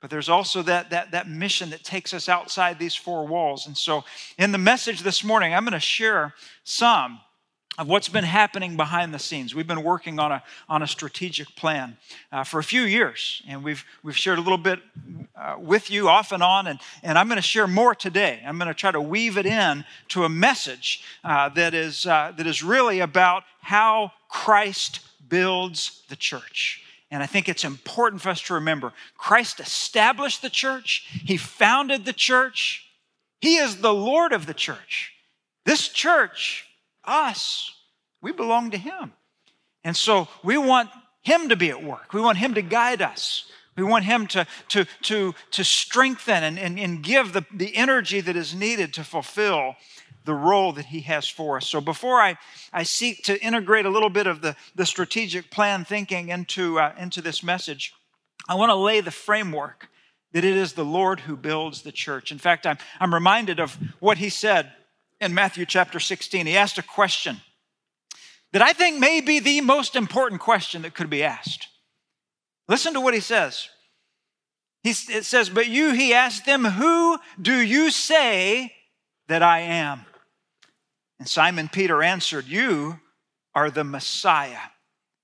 But 0.00 0.10
there's 0.10 0.28
also 0.28 0.60
that, 0.62 0.90
that, 0.90 1.12
that 1.12 1.28
mission 1.28 1.70
that 1.70 1.84
takes 1.84 2.12
us 2.12 2.28
outside 2.28 2.80
these 2.80 2.96
four 2.96 3.28
walls. 3.28 3.68
And 3.68 3.78
so, 3.78 4.04
in 4.36 4.50
the 4.50 4.58
message 4.58 5.02
this 5.02 5.22
morning, 5.22 5.54
I'm 5.54 5.64
going 5.64 5.72
to 5.72 5.80
share 5.80 6.34
some 6.64 7.20
of 7.76 7.88
what's 7.88 8.08
been 8.08 8.24
happening 8.24 8.76
behind 8.76 9.12
the 9.12 9.18
scenes. 9.18 9.54
We've 9.54 9.66
been 9.66 9.82
working 9.82 10.18
on 10.18 10.30
a, 10.30 10.42
on 10.68 10.82
a 10.82 10.86
strategic 10.86 11.54
plan 11.56 11.96
uh, 12.30 12.44
for 12.44 12.58
a 12.60 12.64
few 12.64 12.82
years, 12.82 13.42
and 13.48 13.64
we've, 13.64 13.84
we've 14.02 14.16
shared 14.16 14.38
a 14.38 14.40
little 14.40 14.58
bit 14.58 14.80
uh, 15.36 15.56
with 15.58 15.90
you 15.90 16.08
off 16.08 16.30
and 16.32 16.42
on, 16.42 16.66
and, 16.66 16.78
and 17.02 17.18
I'm 17.18 17.26
going 17.26 17.36
to 17.36 17.42
share 17.42 17.66
more 17.66 17.94
today. 17.94 18.40
I'm 18.46 18.58
going 18.58 18.68
to 18.68 18.74
try 18.74 18.92
to 18.92 19.00
weave 19.00 19.36
it 19.38 19.46
in 19.46 19.84
to 20.08 20.24
a 20.24 20.28
message 20.28 21.02
uh, 21.24 21.48
that, 21.50 21.74
is, 21.74 22.06
uh, 22.06 22.32
that 22.36 22.46
is 22.46 22.62
really 22.62 23.00
about 23.00 23.42
how 23.60 24.12
Christ 24.28 25.00
builds 25.28 26.02
the 26.08 26.16
church. 26.16 26.82
And 27.10 27.22
I 27.22 27.26
think 27.26 27.48
it's 27.48 27.64
important 27.64 28.22
for 28.22 28.30
us 28.30 28.40
to 28.42 28.54
remember 28.54 28.92
Christ 29.16 29.60
established 29.60 30.42
the 30.42 30.50
church, 30.50 31.08
He 31.24 31.36
founded 31.36 32.04
the 32.04 32.12
church, 32.12 32.86
He 33.40 33.56
is 33.56 33.80
the 33.80 33.94
Lord 33.94 34.32
of 34.32 34.46
the 34.46 34.54
church. 34.54 35.12
This 35.64 35.88
church 35.88 36.66
us. 37.06 37.70
We 38.20 38.32
belong 38.32 38.70
to 38.70 38.78
Him. 38.78 39.12
And 39.84 39.96
so 39.96 40.28
we 40.42 40.56
want 40.56 40.90
Him 41.22 41.48
to 41.50 41.56
be 41.56 41.70
at 41.70 41.82
work. 41.82 42.12
We 42.12 42.20
want 42.20 42.38
Him 42.38 42.54
to 42.54 42.62
guide 42.62 43.02
us. 43.02 43.50
We 43.76 43.84
want 43.84 44.04
Him 44.04 44.26
to, 44.28 44.46
to, 44.68 44.86
to, 45.02 45.34
to 45.50 45.64
strengthen 45.64 46.42
and, 46.42 46.58
and, 46.58 46.78
and 46.78 47.02
give 47.02 47.32
the, 47.32 47.44
the 47.52 47.76
energy 47.76 48.20
that 48.20 48.36
is 48.36 48.54
needed 48.54 48.94
to 48.94 49.04
fulfill 49.04 49.76
the 50.24 50.34
role 50.34 50.72
that 50.72 50.86
He 50.86 51.00
has 51.00 51.28
for 51.28 51.56
us. 51.58 51.66
So 51.66 51.80
before 51.80 52.20
I, 52.20 52.38
I 52.72 52.84
seek 52.84 53.24
to 53.24 53.40
integrate 53.42 53.84
a 53.84 53.90
little 53.90 54.10
bit 54.10 54.26
of 54.26 54.40
the, 54.40 54.56
the 54.74 54.86
strategic 54.86 55.50
plan 55.50 55.84
thinking 55.84 56.28
into, 56.30 56.78
uh, 56.78 56.94
into 56.98 57.20
this 57.20 57.42
message, 57.42 57.92
I 58.48 58.54
want 58.54 58.70
to 58.70 58.76
lay 58.76 59.00
the 59.00 59.10
framework 59.10 59.88
that 60.32 60.44
it 60.44 60.56
is 60.56 60.72
the 60.72 60.84
Lord 60.84 61.20
who 61.20 61.36
builds 61.36 61.82
the 61.82 61.92
church. 61.92 62.32
In 62.32 62.38
fact, 62.38 62.66
I'm, 62.66 62.78
I'm 62.98 63.14
reminded 63.14 63.60
of 63.60 63.78
what 64.00 64.18
He 64.18 64.30
said 64.30 64.72
in 65.20 65.34
Matthew 65.34 65.66
chapter 65.66 66.00
16. 66.00 66.46
He 66.46 66.56
asked 66.56 66.78
a 66.78 66.82
question 66.82 67.40
that 68.52 68.62
I 68.62 68.72
think 68.72 68.98
may 68.98 69.20
be 69.20 69.40
the 69.40 69.60
most 69.60 69.96
important 69.96 70.40
question 70.40 70.82
that 70.82 70.94
could 70.94 71.10
be 71.10 71.22
asked. 71.22 71.68
Listen 72.68 72.94
to 72.94 73.00
what 73.00 73.14
he 73.14 73.20
says. 73.20 73.68
He, 74.82 74.90
it 74.90 75.24
says, 75.24 75.48
But 75.48 75.68
you, 75.68 75.92
he 75.92 76.14
asked 76.14 76.46
them, 76.46 76.64
Who 76.64 77.18
do 77.40 77.58
you 77.58 77.90
say 77.90 78.72
that 79.28 79.42
I 79.42 79.60
am? 79.60 80.06
And 81.18 81.28
Simon 81.28 81.68
Peter 81.68 82.02
answered, 82.02 82.46
You 82.46 83.00
are 83.54 83.70
the 83.70 83.84
Messiah, 83.84 84.70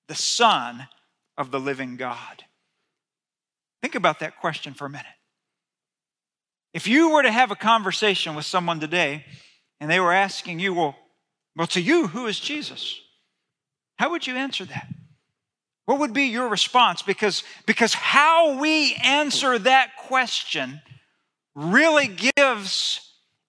the 0.09 0.15
Son 0.15 0.89
of 1.37 1.51
the 1.51 1.61
living 1.61 1.97
God. 1.97 2.45
Think 3.83 3.95
about 3.95 4.21
that 4.21 4.39
question 4.41 4.75
for 4.75 4.87
a 4.87 4.91
minute. 4.91 5.07
If 6.73 6.87
you 6.87 7.11
were 7.11 7.23
to 7.23 7.33
have 7.33 7.51
a 7.51 7.57
conversation 7.57 8.35
with 8.35 8.45
someone 8.45 8.81
today 8.81 9.25
and 9.81 9.91
they 9.91 10.01
were 10.01 10.13
asking 10.13 10.61
you, 10.61 10.75
well, 10.75 10.97
well, 11.57 11.67
to 11.69 11.81
you, 11.81 12.07
who 12.07 12.27
is 12.27 12.39
Jesus? 12.39 13.01
How 13.99 14.11
would 14.11 14.27
you 14.27 14.37
answer 14.37 14.65
that? 14.67 14.87
What 15.87 15.99
would 15.99 16.13
be 16.13 16.25
your 16.25 16.49
response? 16.49 17.03
Because, 17.03 17.43
because 17.67 17.95
how 17.95 18.61
we 18.61 18.95
answer 19.03 19.59
that 19.59 19.97
question 19.97 20.81
really 21.55 22.07
gives 22.37 23.01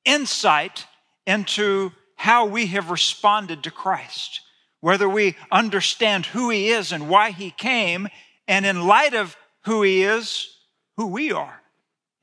insight 0.04 0.86
into 1.28 1.92
how 2.16 2.46
we 2.46 2.68
have 2.68 2.90
responded 2.90 3.64
to 3.64 3.72
Christ, 3.72 4.42
whether 4.80 5.08
we 5.08 5.36
understand 5.52 6.26
who 6.26 6.50
He 6.50 6.70
is 6.70 6.92
and 6.92 7.10
why 7.10 7.32
He 7.32 7.52
came, 7.52 8.08
and 8.48 8.66
in 8.66 8.88
light 8.88 9.14
of 9.14 9.38
who 9.66 9.84
He 9.84 10.02
is, 10.02 10.48
who 10.98 11.08
we 11.08 11.32
are 11.32 11.61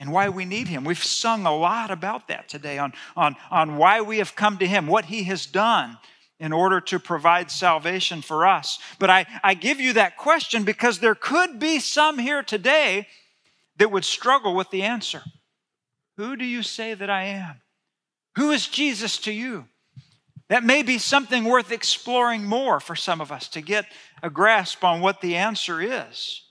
and 0.01 0.13
why 0.13 0.29
we 0.29 0.45
need 0.45 0.69
Him. 0.69 0.85
We've 0.85 1.03
sung 1.03 1.47
a 1.47 1.57
lot 1.57 1.91
about 1.91 2.29
that 2.29 2.49
today 2.49 2.79
on, 2.79 2.93
on, 3.17 3.37
on 3.51 3.77
why 3.77 4.01
we 4.01 4.19
have 4.19 4.37
come 4.37 4.59
to 4.59 4.67
Him, 4.67 4.87
what 4.87 5.07
He 5.07 5.25
has 5.25 5.47
done 5.47 5.99
in 6.41 6.53
order 6.53 6.81
to 6.81 6.99
provide 7.01 7.51
salvation 7.51 8.23
for 8.23 8.47
us. 8.47 8.79
But 8.99 9.11
I, 9.11 9.27
I 9.43 9.55
give 9.55 9.81
you 9.81 9.95
that 9.95 10.17
question 10.17 10.63
because 10.63 11.01
there 11.01 11.17
could 11.17 11.59
be 11.59 11.81
some 11.81 12.19
here 12.19 12.43
today 12.43 13.09
that 13.79 13.91
would 13.91 14.05
struggle 14.05 14.55
with 14.55 14.71
the 14.71 14.83
answer 14.83 15.23
Who 16.17 16.37
do 16.37 16.45
you 16.45 16.63
say 16.63 16.95
that 16.95 17.11
I 17.11 17.25
am? 17.25 17.61
Who 18.37 18.53
is 18.53 18.69
Jesus 18.69 19.19
to 19.19 19.33
you? 19.33 19.67
That 20.49 20.65
may 20.65 20.83
be 20.83 20.99
something 20.99 21.45
worth 21.45 21.73
exploring 21.73 22.45
more 22.45 22.81
for 22.81 22.97
some 22.97 23.21
of 23.21 23.31
us 23.31 23.49
to 23.49 23.61
get 23.61 23.85
a 24.23 24.31
grasp 24.31 24.83
on 24.83 25.01
what 25.01 25.21
the 25.21 25.37
answer 25.37 25.81
is 25.81 26.43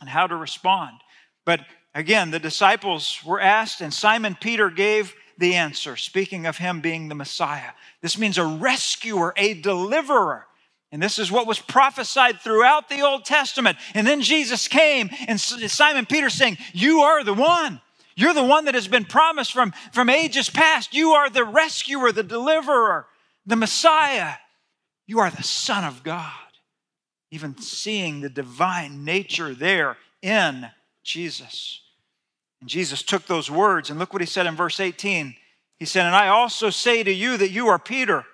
and 0.00 0.10
how 0.10 0.26
to 0.26 0.36
respond. 0.36 0.98
But 1.46 1.60
again, 1.98 2.30
the 2.30 2.38
disciples 2.38 3.20
were 3.24 3.40
asked, 3.40 3.80
and 3.80 3.92
Simon 3.92 4.36
Peter 4.40 4.70
gave 4.70 5.14
the 5.36 5.54
answer, 5.54 5.96
speaking 5.96 6.46
of 6.46 6.58
him 6.58 6.80
being 6.80 7.08
the 7.08 7.14
Messiah. 7.14 7.70
This 8.00 8.18
means 8.18 8.38
a 8.38 8.44
rescuer, 8.44 9.32
a 9.36 9.54
deliverer. 9.54 10.46
And 10.90 11.02
this 11.02 11.18
is 11.18 11.30
what 11.30 11.46
was 11.46 11.58
prophesied 11.58 12.40
throughout 12.40 12.88
the 12.88 13.02
Old 13.02 13.24
Testament. 13.24 13.76
And 13.94 14.06
then 14.06 14.22
Jesus 14.22 14.68
came, 14.68 15.10
and 15.26 15.40
Simon 15.40 16.06
Peter 16.06 16.30
saying, 16.30 16.58
You 16.72 17.00
are 17.00 17.22
the 17.22 17.34
one. 17.34 17.80
You're 18.16 18.34
the 18.34 18.42
one 18.42 18.64
that 18.64 18.74
has 18.74 18.88
been 18.88 19.04
promised 19.04 19.52
from, 19.52 19.72
from 19.92 20.10
ages 20.10 20.50
past. 20.50 20.94
You 20.94 21.10
are 21.10 21.30
the 21.30 21.44
rescuer, 21.44 22.10
the 22.10 22.24
deliverer, 22.24 23.06
the 23.46 23.56
Messiah. 23.56 24.34
You 25.06 25.20
are 25.20 25.30
the 25.30 25.42
Son 25.42 25.84
of 25.84 26.02
God. 26.02 26.32
Even 27.30 27.58
seeing 27.58 28.20
the 28.20 28.28
divine 28.28 29.04
nature 29.04 29.54
there 29.54 29.98
in 30.22 30.68
Jesus. 31.04 31.80
And 32.60 32.68
Jesus 32.68 33.02
took 33.02 33.26
those 33.26 33.50
words, 33.50 33.90
and 33.90 33.98
look 33.98 34.12
what 34.12 34.22
he 34.22 34.26
said 34.26 34.46
in 34.46 34.56
verse 34.56 34.80
18. 34.80 35.34
He 35.78 35.84
said, 35.84 36.06
And 36.06 36.16
I 36.16 36.28
also 36.28 36.70
say 36.70 37.02
to 37.02 37.12
you 37.12 37.36
that 37.36 37.50
you 37.50 37.68
are 37.68 37.78
Peter, 37.78 38.24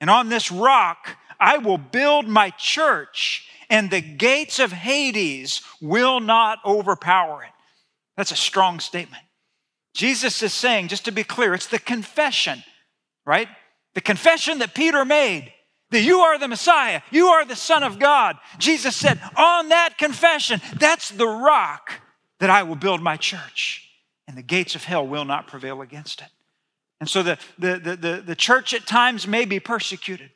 and 0.00 0.08
on 0.08 0.28
this 0.28 0.50
rock 0.50 1.16
I 1.40 1.58
will 1.58 1.78
build 1.78 2.26
my 2.26 2.50
church, 2.50 3.48
and 3.70 3.90
the 3.90 4.00
gates 4.00 4.58
of 4.58 4.72
Hades 4.72 5.62
will 5.80 6.20
not 6.20 6.58
overpower 6.64 7.44
it. 7.44 7.50
That's 8.16 8.32
a 8.32 8.36
strong 8.36 8.80
statement. 8.80 9.22
Jesus 9.94 10.42
is 10.42 10.52
saying, 10.52 10.88
just 10.88 11.04
to 11.04 11.12
be 11.12 11.24
clear, 11.24 11.54
it's 11.54 11.66
the 11.66 11.78
confession, 11.78 12.62
right? 13.26 13.48
The 13.94 14.00
confession 14.00 14.58
that 14.58 14.74
Peter 14.74 15.04
made 15.04 15.52
that 15.90 16.02
you 16.02 16.20
are 16.20 16.38
the 16.38 16.48
Messiah, 16.48 17.02
you 17.10 17.28
are 17.28 17.44
the 17.44 17.56
Son 17.56 17.82
of 17.82 17.98
God. 17.98 18.36
Jesus 18.58 18.94
said, 18.94 19.18
On 19.36 19.70
that 19.70 19.96
confession, 19.96 20.60
that's 20.78 21.08
the 21.10 21.26
rock 21.26 21.92
that 22.40 22.50
I 22.50 22.62
will 22.62 22.76
build 22.76 23.02
my 23.02 23.16
church, 23.16 23.88
and 24.26 24.36
the 24.36 24.42
gates 24.42 24.74
of 24.74 24.84
hell 24.84 25.06
will 25.06 25.24
not 25.24 25.46
prevail 25.46 25.82
against 25.82 26.20
it. 26.20 26.28
And 27.00 27.08
so 27.08 27.22
the, 27.22 27.38
the, 27.58 27.78
the, 27.78 27.96
the, 27.96 28.22
the 28.26 28.34
church 28.34 28.74
at 28.74 28.86
times 28.86 29.26
may 29.26 29.44
be 29.44 29.60
persecuted. 29.60 30.30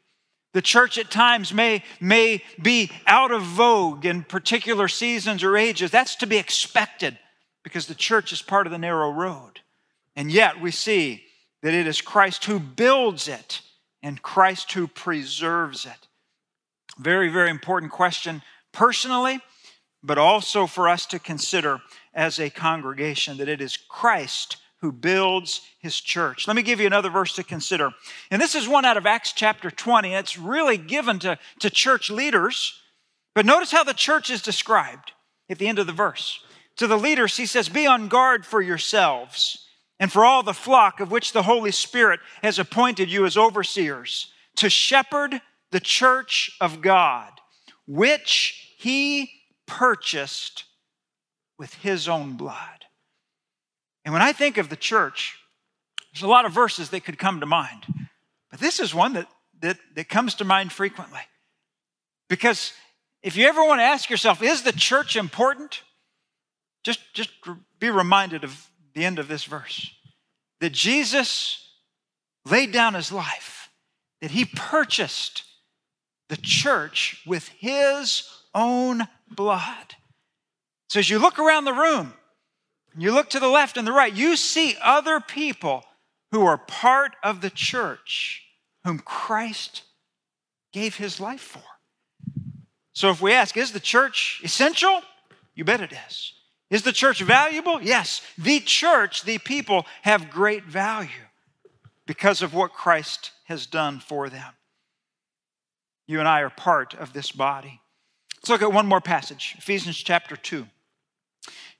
The 0.52 0.62
church 0.62 0.98
at 0.98 1.10
times 1.10 1.52
may, 1.52 1.82
may 2.00 2.42
be 2.60 2.90
out 3.06 3.32
of 3.32 3.42
vogue 3.42 4.04
in 4.04 4.22
particular 4.22 4.86
seasons 4.86 5.42
or 5.42 5.56
ages. 5.56 5.90
That's 5.90 6.16
to 6.16 6.26
be 6.26 6.36
expected 6.36 7.18
because 7.62 7.86
the 7.86 7.94
church 7.94 8.32
is 8.32 8.42
part 8.42 8.66
of 8.66 8.70
the 8.70 8.78
narrow 8.78 9.10
road. 9.10 9.60
And 10.14 10.30
yet 10.30 10.60
we 10.60 10.70
see 10.70 11.24
that 11.62 11.74
it 11.74 11.86
is 11.86 12.00
Christ 12.00 12.44
who 12.44 12.60
builds 12.60 13.28
it 13.28 13.62
and 14.02 14.20
Christ 14.20 14.72
who 14.72 14.86
preserves 14.86 15.86
it. 15.86 16.08
Very, 16.98 17.28
very 17.28 17.50
important 17.50 17.92
question 17.92 18.42
personally 18.72 19.40
but 20.02 20.18
also 20.18 20.66
for 20.66 20.88
us 20.88 21.06
to 21.06 21.18
consider 21.18 21.80
as 22.14 22.38
a 22.38 22.50
congregation 22.50 23.36
that 23.38 23.48
it 23.48 23.60
is 23.60 23.76
Christ 23.76 24.56
who 24.82 24.90
builds 24.90 25.62
his 25.78 26.00
church. 26.00 26.48
Let 26.48 26.56
me 26.56 26.62
give 26.62 26.80
you 26.80 26.86
another 26.86 27.08
verse 27.08 27.34
to 27.36 27.44
consider. 27.44 27.90
And 28.30 28.42
this 28.42 28.56
is 28.56 28.66
one 28.66 28.84
out 28.84 28.96
of 28.96 29.06
Acts 29.06 29.32
chapter 29.32 29.70
20. 29.70 30.12
It's 30.12 30.36
really 30.36 30.76
given 30.76 31.20
to, 31.20 31.38
to 31.60 31.70
church 31.70 32.10
leaders. 32.10 32.80
But 33.34 33.46
notice 33.46 33.70
how 33.70 33.84
the 33.84 33.94
church 33.94 34.28
is 34.28 34.42
described 34.42 35.12
at 35.48 35.58
the 35.58 35.68
end 35.68 35.78
of 35.78 35.86
the 35.86 35.92
verse. 35.92 36.44
To 36.76 36.88
the 36.88 36.98
leaders, 36.98 37.36
he 37.36 37.46
says, 37.46 37.68
Be 37.68 37.86
on 37.86 38.08
guard 38.08 38.44
for 38.44 38.60
yourselves 38.60 39.68
and 40.00 40.10
for 40.10 40.24
all 40.24 40.42
the 40.42 40.52
flock 40.52 40.98
of 40.98 41.12
which 41.12 41.32
the 41.32 41.44
Holy 41.44 41.70
Spirit 41.70 42.18
has 42.42 42.58
appointed 42.58 43.08
you 43.08 43.24
as 43.24 43.36
overseers 43.36 44.32
to 44.56 44.68
shepherd 44.68 45.40
the 45.70 45.80
church 45.80 46.56
of 46.60 46.82
God, 46.82 47.30
which 47.86 48.74
he 48.78 49.30
purchased 49.66 50.64
with 51.58 51.74
his 51.74 52.08
own 52.08 52.36
blood. 52.36 52.86
And 54.04 54.12
when 54.12 54.22
I 54.22 54.32
think 54.32 54.58
of 54.58 54.68
the 54.68 54.76
church, 54.76 55.38
there's 56.12 56.22
a 56.22 56.28
lot 56.28 56.44
of 56.44 56.52
verses 56.52 56.90
that 56.90 57.04
could 57.04 57.18
come 57.18 57.40
to 57.40 57.46
mind. 57.46 57.84
But 58.50 58.60
this 58.60 58.80
is 58.80 58.94
one 58.94 59.14
that, 59.14 59.28
that, 59.60 59.78
that 59.94 60.08
comes 60.08 60.34
to 60.36 60.44
mind 60.44 60.72
frequently. 60.72 61.20
Because 62.28 62.72
if 63.22 63.36
you 63.36 63.46
ever 63.46 63.64
want 63.64 63.78
to 63.78 63.84
ask 63.84 64.10
yourself, 64.10 64.42
is 64.42 64.62
the 64.62 64.72
church 64.72 65.16
important? 65.16 65.82
Just, 66.82 67.00
just 67.14 67.30
be 67.78 67.90
reminded 67.90 68.44
of 68.44 68.68
the 68.94 69.04
end 69.04 69.18
of 69.18 69.28
this 69.28 69.44
verse 69.44 69.90
that 70.60 70.72
Jesus 70.72 71.68
laid 72.44 72.72
down 72.72 72.94
his 72.94 73.10
life, 73.10 73.68
that 74.20 74.30
he 74.30 74.44
purchased 74.44 75.42
the 76.28 76.36
church 76.36 77.20
with 77.26 77.48
his 77.48 78.28
own 78.54 79.08
blood. 79.34 79.96
So 80.88 80.98
as 80.98 81.08
you 81.08 81.18
look 81.18 81.38
around 81.38 81.64
the 81.64 81.72
room, 81.72 82.14
you 82.96 83.12
look 83.12 83.30
to 83.30 83.40
the 83.40 83.48
left 83.48 83.76
and 83.76 83.86
the 83.86 83.92
right, 83.92 84.12
you 84.12 84.36
see 84.36 84.76
other 84.82 85.20
people 85.20 85.84
who 86.30 86.44
are 86.44 86.58
part 86.58 87.16
of 87.22 87.40
the 87.40 87.50
church 87.50 88.42
whom 88.84 88.98
Christ 88.98 89.82
gave 90.72 90.96
his 90.96 91.20
life 91.20 91.40
for. 91.40 91.62
So 92.94 93.10
if 93.10 93.20
we 93.22 93.32
ask, 93.32 93.56
is 93.56 93.72
the 93.72 93.80
church 93.80 94.40
essential? 94.44 95.02
You 95.54 95.64
bet 95.64 95.80
it 95.80 95.92
is. 96.08 96.34
Is 96.70 96.82
the 96.82 96.92
church 96.92 97.20
valuable? 97.20 97.82
Yes. 97.82 98.22
The 98.38 98.60
church, 98.60 99.24
the 99.24 99.38
people, 99.38 99.84
have 100.02 100.30
great 100.30 100.64
value 100.64 101.10
because 102.06 102.40
of 102.40 102.54
what 102.54 102.72
Christ 102.72 103.30
has 103.44 103.66
done 103.66 104.00
for 104.00 104.30
them. 104.30 104.54
You 106.06 106.18
and 106.18 106.28
I 106.28 106.40
are 106.40 106.50
part 106.50 106.94
of 106.94 107.12
this 107.12 107.30
body. 107.30 107.81
Let's 108.42 108.50
look 108.50 108.62
at 108.62 108.74
one 108.74 108.88
more 108.88 109.00
passage 109.00 109.54
Ephesians 109.58 109.96
chapter 109.96 110.36
2. 110.36 110.66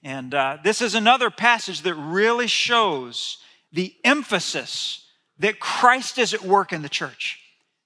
And 0.05 0.33
uh, 0.33 0.59
this 0.63 0.81
is 0.81 0.95
another 0.95 1.29
passage 1.29 1.83
that 1.83 1.95
really 1.95 2.47
shows 2.47 3.39
the 3.73 3.97
emphasis 4.05 5.05
that 5.41 5.59
Christ 5.59 6.19
is 6.19 6.35
at 6.35 6.43
work 6.43 6.73
in 6.73 6.83
the 6.83 6.89
church, 6.89 7.41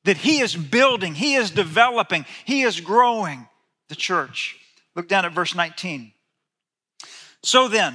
that 0.04 0.18
He 0.18 0.40
is 0.40 0.54
building, 0.54 1.14
He 1.14 1.36
is 1.36 1.50
developing, 1.50 2.26
He 2.44 2.62
is 2.62 2.80
growing 2.80 3.48
the 3.88 3.94
church. 3.94 4.56
Look 4.94 5.08
down 5.08 5.24
at 5.24 5.32
verse 5.32 5.54
19. 5.54 6.12
So 7.42 7.68
then, 7.68 7.94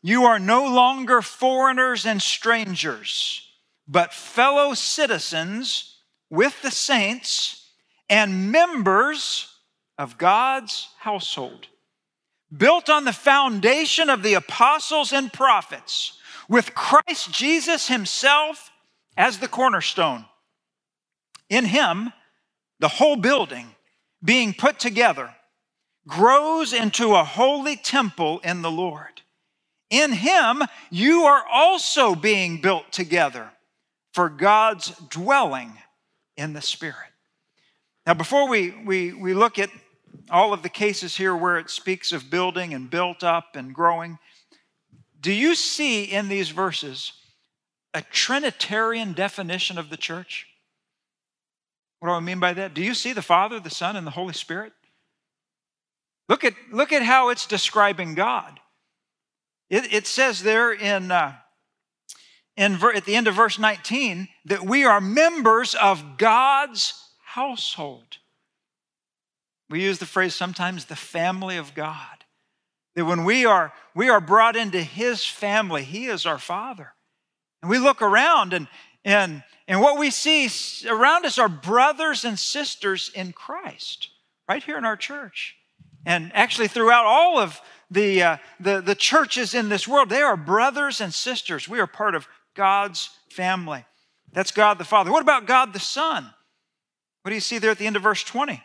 you 0.00 0.26
are 0.26 0.38
no 0.38 0.64
longer 0.72 1.22
foreigners 1.22 2.06
and 2.06 2.22
strangers, 2.22 3.48
but 3.88 4.14
fellow 4.14 4.74
citizens 4.74 5.98
with 6.30 6.62
the 6.62 6.70
saints 6.70 7.68
and 8.08 8.52
members 8.52 9.53
of 9.98 10.18
God's 10.18 10.88
household, 10.98 11.68
built 12.54 12.88
on 12.88 13.04
the 13.04 13.12
foundation 13.12 14.10
of 14.10 14.22
the 14.22 14.34
apostles 14.34 15.12
and 15.12 15.32
prophets, 15.32 16.18
with 16.48 16.74
Christ 16.74 17.32
Jesus 17.32 17.88
himself 17.88 18.70
as 19.16 19.38
the 19.38 19.48
cornerstone. 19.48 20.26
In 21.48 21.64
him, 21.64 22.12
the 22.80 22.88
whole 22.88 23.16
building 23.16 23.66
being 24.22 24.52
put 24.52 24.78
together 24.78 25.34
grows 26.06 26.72
into 26.72 27.14
a 27.14 27.24
holy 27.24 27.76
temple 27.76 28.40
in 28.40 28.62
the 28.62 28.70
Lord. 28.70 29.22
In 29.90 30.12
him, 30.12 30.62
you 30.90 31.22
are 31.22 31.44
also 31.50 32.14
being 32.14 32.60
built 32.60 32.90
together 32.92 33.50
for 34.12 34.28
God's 34.28 34.90
dwelling 35.08 35.72
in 36.36 36.52
the 36.52 36.62
Spirit. 36.62 36.96
Now, 38.06 38.14
before 38.14 38.48
we, 38.48 38.70
we, 38.84 39.12
we 39.12 39.34
look 39.34 39.58
at 39.58 39.70
all 40.30 40.52
of 40.52 40.62
the 40.62 40.68
cases 40.68 41.16
here 41.16 41.36
where 41.36 41.58
it 41.58 41.70
speaks 41.70 42.12
of 42.12 42.30
building 42.30 42.74
and 42.74 42.90
built 42.90 43.22
up 43.22 43.56
and 43.56 43.74
growing, 43.74 44.18
do 45.20 45.32
you 45.32 45.54
see 45.54 46.04
in 46.04 46.28
these 46.28 46.50
verses 46.50 47.12
a 47.94 48.02
Trinitarian 48.02 49.12
definition 49.12 49.78
of 49.78 49.90
the 49.90 49.96
church? 49.96 50.46
What 52.00 52.08
do 52.08 52.14
I 52.14 52.20
mean 52.20 52.40
by 52.40 52.52
that? 52.52 52.74
Do 52.74 52.82
you 52.82 52.92
see 52.92 53.12
the 53.12 53.22
Father, 53.22 53.58
the 53.58 53.70
Son, 53.70 53.96
and 53.96 54.06
the 54.06 54.10
Holy 54.10 54.34
Spirit? 54.34 54.72
Look 56.28 56.44
at, 56.44 56.54
look 56.70 56.92
at 56.92 57.02
how 57.02 57.30
it's 57.30 57.46
describing 57.46 58.14
God. 58.14 58.60
It, 59.70 59.92
it 59.92 60.06
says 60.06 60.42
there 60.42 60.72
in, 60.72 61.10
uh, 61.10 61.34
in 62.56 62.74
at 62.74 63.04
the 63.04 63.16
end 63.16 63.28
of 63.28 63.34
verse 63.34 63.58
19 63.58 64.28
that 64.46 64.62
we 64.62 64.84
are 64.84 65.00
members 65.00 65.74
of 65.74 66.18
God's 66.18 66.92
household. 67.24 68.18
We 69.74 69.82
use 69.82 69.98
the 69.98 70.06
phrase 70.06 70.36
sometimes 70.36 70.84
the 70.84 70.94
family 70.94 71.56
of 71.56 71.74
God. 71.74 72.24
That 72.94 73.06
when 73.06 73.24
we 73.24 73.44
are, 73.44 73.72
we 73.92 74.08
are 74.08 74.20
brought 74.20 74.54
into 74.54 74.80
His 74.80 75.26
family, 75.26 75.82
He 75.82 76.06
is 76.06 76.26
our 76.26 76.38
Father. 76.38 76.92
And 77.60 77.68
we 77.68 77.78
look 77.78 78.00
around 78.00 78.52
and, 78.52 78.68
and, 79.04 79.42
and 79.66 79.80
what 79.80 79.98
we 79.98 80.10
see 80.10 80.48
around 80.88 81.26
us 81.26 81.40
are 81.40 81.48
brothers 81.48 82.24
and 82.24 82.38
sisters 82.38 83.10
in 83.16 83.32
Christ, 83.32 84.10
right 84.48 84.62
here 84.62 84.78
in 84.78 84.84
our 84.84 84.96
church. 84.96 85.56
And 86.06 86.30
actually, 86.34 86.68
throughout 86.68 87.06
all 87.06 87.40
of 87.40 87.60
the, 87.90 88.22
uh, 88.22 88.36
the, 88.60 88.80
the 88.80 88.94
churches 88.94 89.54
in 89.54 89.70
this 89.70 89.88
world, 89.88 90.08
they 90.08 90.22
are 90.22 90.36
brothers 90.36 91.00
and 91.00 91.12
sisters. 91.12 91.68
We 91.68 91.80
are 91.80 91.88
part 91.88 92.14
of 92.14 92.28
God's 92.54 93.10
family. 93.28 93.84
That's 94.32 94.52
God 94.52 94.78
the 94.78 94.84
Father. 94.84 95.10
What 95.10 95.22
about 95.22 95.46
God 95.46 95.72
the 95.72 95.80
Son? 95.80 96.30
What 97.22 97.30
do 97.30 97.34
you 97.34 97.40
see 97.40 97.58
there 97.58 97.72
at 97.72 97.78
the 97.78 97.88
end 97.88 97.96
of 97.96 98.04
verse 98.04 98.22
20? 98.22 98.62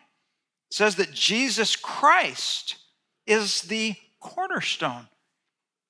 Says 0.72 0.96
that 0.96 1.12
Jesus 1.12 1.76
Christ 1.76 2.76
is 3.26 3.62
the 3.62 3.96
cornerstone. 4.20 5.08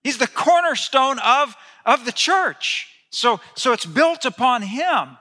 He's 0.03 0.17
the 0.17 0.27
cornerstone 0.27 1.19
of, 1.19 1.55
of 1.85 2.05
the 2.05 2.11
church. 2.11 2.87
So, 3.11 3.39
so 3.55 3.73
it's 3.73 3.85
built 3.85 4.25
upon 4.25 4.61
him. 4.61 5.17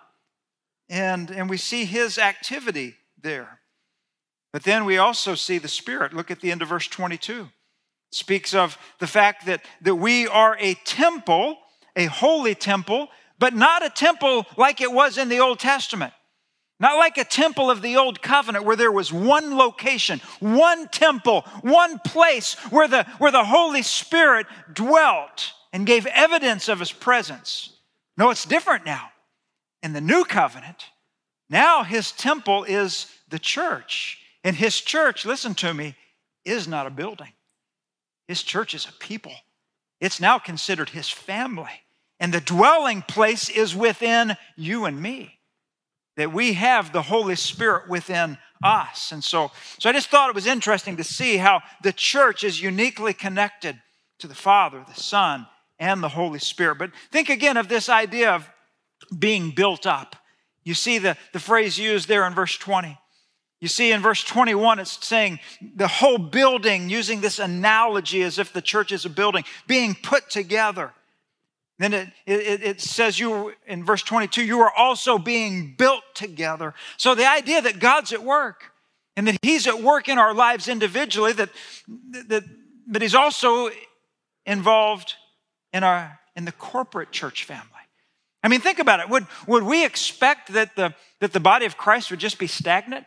And, 0.88 1.30
and 1.30 1.50
we 1.50 1.56
see 1.56 1.84
his 1.84 2.18
activity 2.18 2.94
there. 3.20 3.60
But 4.52 4.62
then 4.62 4.84
we 4.84 4.98
also 4.98 5.34
see 5.34 5.58
the 5.58 5.68
Spirit. 5.68 6.14
Look 6.14 6.30
at 6.30 6.40
the 6.40 6.50
end 6.50 6.62
of 6.62 6.68
verse 6.68 6.86
22. 6.88 7.42
It 7.42 7.48
speaks 8.10 8.54
of 8.54 8.78
the 8.98 9.06
fact 9.06 9.46
that, 9.46 9.62
that 9.82 9.96
we 9.96 10.26
are 10.26 10.56
a 10.58 10.74
temple, 10.84 11.58
a 11.94 12.06
holy 12.06 12.54
temple, 12.54 13.08
but 13.38 13.54
not 13.54 13.84
a 13.84 13.90
temple 13.90 14.46
like 14.56 14.80
it 14.80 14.92
was 14.92 15.18
in 15.18 15.28
the 15.28 15.40
Old 15.40 15.58
Testament. 15.58 16.12
Not 16.80 16.96
like 16.96 17.18
a 17.18 17.24
temple 17.24 17.70
of 17.70 17.82
the 17.82 17.96
old 17.96 18.22
covenant 18.22 18.64
where 18.64 18.76
there 18.76 18.92
was 18.92 19.12
one 19.12 19.56
location, 19.56 20.20
one 20.38 20.86
temple, 20.88 21.42
one 21.62 21.98
place 22.00 22.54
where 22.70 22.86
the, 22.86 23.04
where 23.18 23.32
the 23.32 23.44
Holy 23.44 23.82
Spirit 23.82 24.46
dwelt 24.72 25.52
and 25.72 25.86
gave 25.86 26.06
evidence 26.06 26.68
of 26.68 26.78
his 26.78 26.92
presence. 26.92 27.72
No, 28.16 28.30
it's 28.30 28.44
different 28.44 28.86
now. 28.86 29.08
In 29.82 29.92
the 29.92 30.00
new 30.00 30.24
covenant, 30.24 30.84
now 31.50 31.82
his 31.82 32.12
temple 32.12 32.64
is 32.64 33.06
the 33.28 33.38
church. 33.40 34.18
And 34.44 34.54
his 34.54 34.80
church, 34.80 35.26
listen 35.26 35.54
to 35.56 35.74
me, 35.74 35.96
is 36.44 36.68
not 36.68 36.86
a 36.86 36.90
building. 36.90 37.32
His 38.28 38.42
church 38.42 38.72
is 38.72 38.86
a 38.86 38.92
people. 38.92 39.34
It's 40.00 40.20
now 40.20 40.38
considered 40.38 40.90
his 40.90 41.08
family. 41.08 41.82
And 42.20 42.32
the 42.32 42.40
dwelling 42.40 43.02
place 43.02 43.48
is 43.48 43.74
within 43.74 44.36
you 44.56 44.84
and 44.84 45.02
me 45.02 45.37
that 46.18 46.32
we 46.32 46.54
have 46.54 46.92
the 46.92 47.00
Holy 47.00 47.36
Spirit 47.36 47.88
within 47.88 48.36
us. 48.62 49.12
And 49.12 49.22
so, 49.22 49.52
so 49.78 49.88
I 49.88 49.92
just 49.92 50.10
thought 50.10 50.28
it 50.28 50.34
was 50.34 50.48
interesting 50.48 50.96
to 50.96 51.04
see 51.04 51.36
how 51.36 51.62
the 51.84 51.92
church 51.92 52.42
is 52.42 52.60
uniquely 52.60 53.14
connected 53.14 53.80
to 54.18 54.26
the 54.26 54.34
Father, 54.34 54.84
the 54.86 55.00
Son, 55.00 55.46
and 55.78 56.02
the 56.02 56.08
Holy 56.08 56.40
Spirit. 56.40 56.78
But 56.78 56.90
think 57.12 57.30
again 57.30 57.56
of 57.56 57.68
this 57.68 57.88
idea 57.88 58.32
of 58.32 58.50
being 59.16 59.52
built 59.52 59.86
up. 59.86 60.16
You 60.64 60.74
see 60.74 60.98
the, 60.98 61.16
the 61.32 61.38
phrase 61.38 61.78
used 61.78 62.08
there 62.08 62.26
in 62.26 62.34
verse 62.34 62.58
20. 62.58 62.98
You 63.60 63.68
see 63.68 63.92
in 63.92 64.02
verse 64.02 64.24
21, 64.24 64.80
it's 64.80 65.06
saying 65.06 65.38
the 65.76 65.86
whole 65.86 66.18
building, 66.18 66.90
using 66.90 67.20
this 67.20 67.38
analogy 67.38 68.22
as 68.22 68.40
if 68.40 68.52
the 68.52 68.60
church 68.60 68.90
is 68.90 69.04
a 69.04 69.10
building, 69.10 69.44
being 69.68 69.94
put 69.94 70.30
together. 70.30 70.92
Then 71.78 71.94
it, 71.94 72.08
it, 72.26 72.62
it, 72.62 72.80
says 72.80 73.20
you 73.20 73.54
in 73.66 73.84
verse 73.84 74.02
22, 74.02 74.44
you 74.44 74.60
are 74.60 74.72
also 74.76 75.16
being 75.16 75.74
built 75.78 76.02
together. 76.12 76.74
So 76.96 77.14
the 77.14 77.28
idea 77.28 77.62
that 77.62 77.78
God's 77.78 78.12
at 78.12 78.24
work 78.24 78.72
and 79.16 79.28
that 79.28 79.38
He's 79.42 79.66
at 79.68 79.80
work 79.80 80.08
in 80.08 80.18
our 80.18 80.34
lives 80.34 80.66
individually, 80.66 81.32
that, 81.34 81.50
that, 82.28 82.44
that 82.88 83.02
He's 83.02 83.14
also 83.14 83.70
involved 84.44 85.14
in, 85.72 85.84
our, 85.84 86.18
in 86.34 86.44
the 86.44 86.52
corporate 86.52 87.12
church 87.12 87.44
family. 87.44 87.64
I 88.42 88.48
mean, 88.48 88.60
think 88.60 88.80
about 88.80 89.00
it. 89.00 89.08
Would, 89.08 89.26
would 89.46 89.62
we 89.62 89.84
expect 89.84 90.52
that 90.54 90.74
the, 90.74 90.94
that 91.20 91.32
the 91.32 91.40
body 91.40 91.66
of 91.66 91.76
Christ 91.76 92.10
would 92.10 92.20
just 92.20 92.38
be 92.38 92.46
stagnant? 92.46 93.04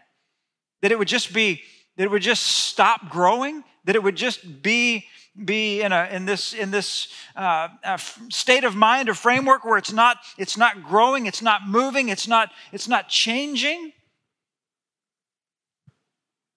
That 0.82 0.91
it 0.91 1.00
would 1.00 1.08
just 1.08 1.34
be, 1.34 1.62
that 1.98 2.04
it 2.04 2.12
would 2.12 2.22
just 2.22 2.43
stop 2.43 3.10
growing? 3.10 3.63
That 3.86 3.95
it 3.95 4.04
would 4.04 4.15
just 4.15 4.62
be 4.62 5.06
be 5.46 5.82
in, 5.82 5.91
a, 5.91 6.10
in 6.12 6.26
this, 6.26 6.54
in 6.54 6.72
this 6.72 7.08
uh, 7.36 7.70
uh, 7.84 7.98
state 8.30 8.63
of 8.63 8.76
mind 8.76 9.10
or 9.10 9.13
framework 9.13 9.63
where 9.63 9.78
it's 9.78 9.94
not, 9.94 10.17
it's 10.38 10.58
not 10.58 10.84
growing, 10.84 11.26
it's 11.26 11.41
not 11.41 11.67
moving, 11.67 12.10
it's 12.10 12.28
not, 12.28 12.50
it's 12.72 12.88
not 12.88 13.08
changing. 13.08 13.94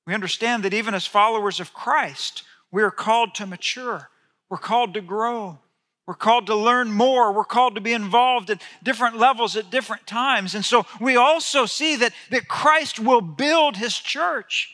We 0.06 0.14
understand 0.14 0.64
that 0.64 0.74
even 0.74 0.92
as 0.92 1.06
followers 1.06 1.60
of 1.60 1.72
Christ, 1.72 2.42
we 2.70 2.82
are 2.82 2.90
called 2.90 3.34
to 3.36 3.46
mature, 3.46 4.10
we're 4.48 4.58
called 4.58 4.94
to 4.94 5.00
grow. 5.00 5.58
We're 6.06 6.14
called 6.14 6.48
to 6.48 6.54
learn 6.54 6.92
more. 6.92 7.32
We're 7.32 7.44
called 7.44 7.76
to 7.76 7.80
be 7.80 7.94
involved 7.94 8.50
at 8.50 8.60
different 8.82 9.16
levels 9.16 9.56
at 9.56 9.70
different 9.70 10.06
times. 10.06 10.54
And 10.54 10.62
so 10.62 10.84
we 11.00 11.16
also 11.16 11.64
see 11.64 11.96
that, 11.96 12.12
that 12.30 12.46
Christ 12.46 13.00
will 13.00 13.22
build 13.22 13.78
his 13.78 13.96
church. 13.96 14.70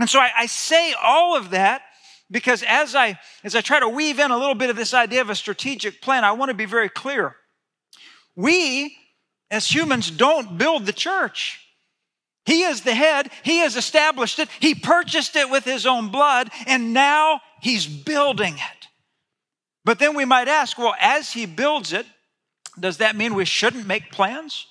And 0.00 0.10
so 0.10 0.18
I, 0.18 0.30
I 0.36 0.46
say 0.46 0.92
all 1.00 1.36
of 1.36 1.50
that 1.50 1.82
because 2.32 2.64
as 2.66 2.96
I 2.96 3.18
as 3.44 3.54
I 3.54 3.60
try 3.60 3.78
to 3.78 3.88
weave 3.88 4.18
in 4.18 4.30
a 4.30 4.38
little 4.38 4.54
bit 4.54 4.70
of 4.70 4.76
this 4.76 4.94
idea 4.94 5.20
of 5.20 5.30
a 5.30 5.34
strategic 5.34 6.00
plan, 6.00 6.24
I 6.24 6.32
want 6.32 6.48
to 6.48 6.54
be 6.54 6.64
very 6.64 6.88
clear. 6.88 7.36
We 8.34 8.96
as 9.50 9.72
humans 9.72 10.10
don't 10.10 10.58
build 10.58 10.86
the 10.86 10.92
church. 10.92 11.60
He 12.44 12.62
is 12.62 12.80
the 12.80 12.94
head, 12.94 13.30
he 13.44 13.58
has 13.58 13.76
established 13.76 14.40
it, 14.40 14.48
he 14.58 14.74
purchased 14.74 15.36
it 15.36 15.48
with 15.48 15.64
his 15.64 15.86
own 15.86 16.08
blood, 16.08 16.50
and 16.66 16.92
now 16.92 17.40
he's 17.60 17.86
building 17.86 18.54
it. 18.54 18.88
But 19.84 20.00
then 20.00 20.16
we 20.16 20.24
might 20.24 20.48
ask, 20.48 20.76
well, 20.76 20.94
as 21.00 21.32
he 21.32 21.46
builds 21.46 21.92
it, 21.92 22.06
does 22.80 22.96
that 22.96 23.14
mean 23.14 23.34
we 23.34 23.44
shouldn't 23.44 23.86
make 23.86 24.10
plans? 24.10 24.66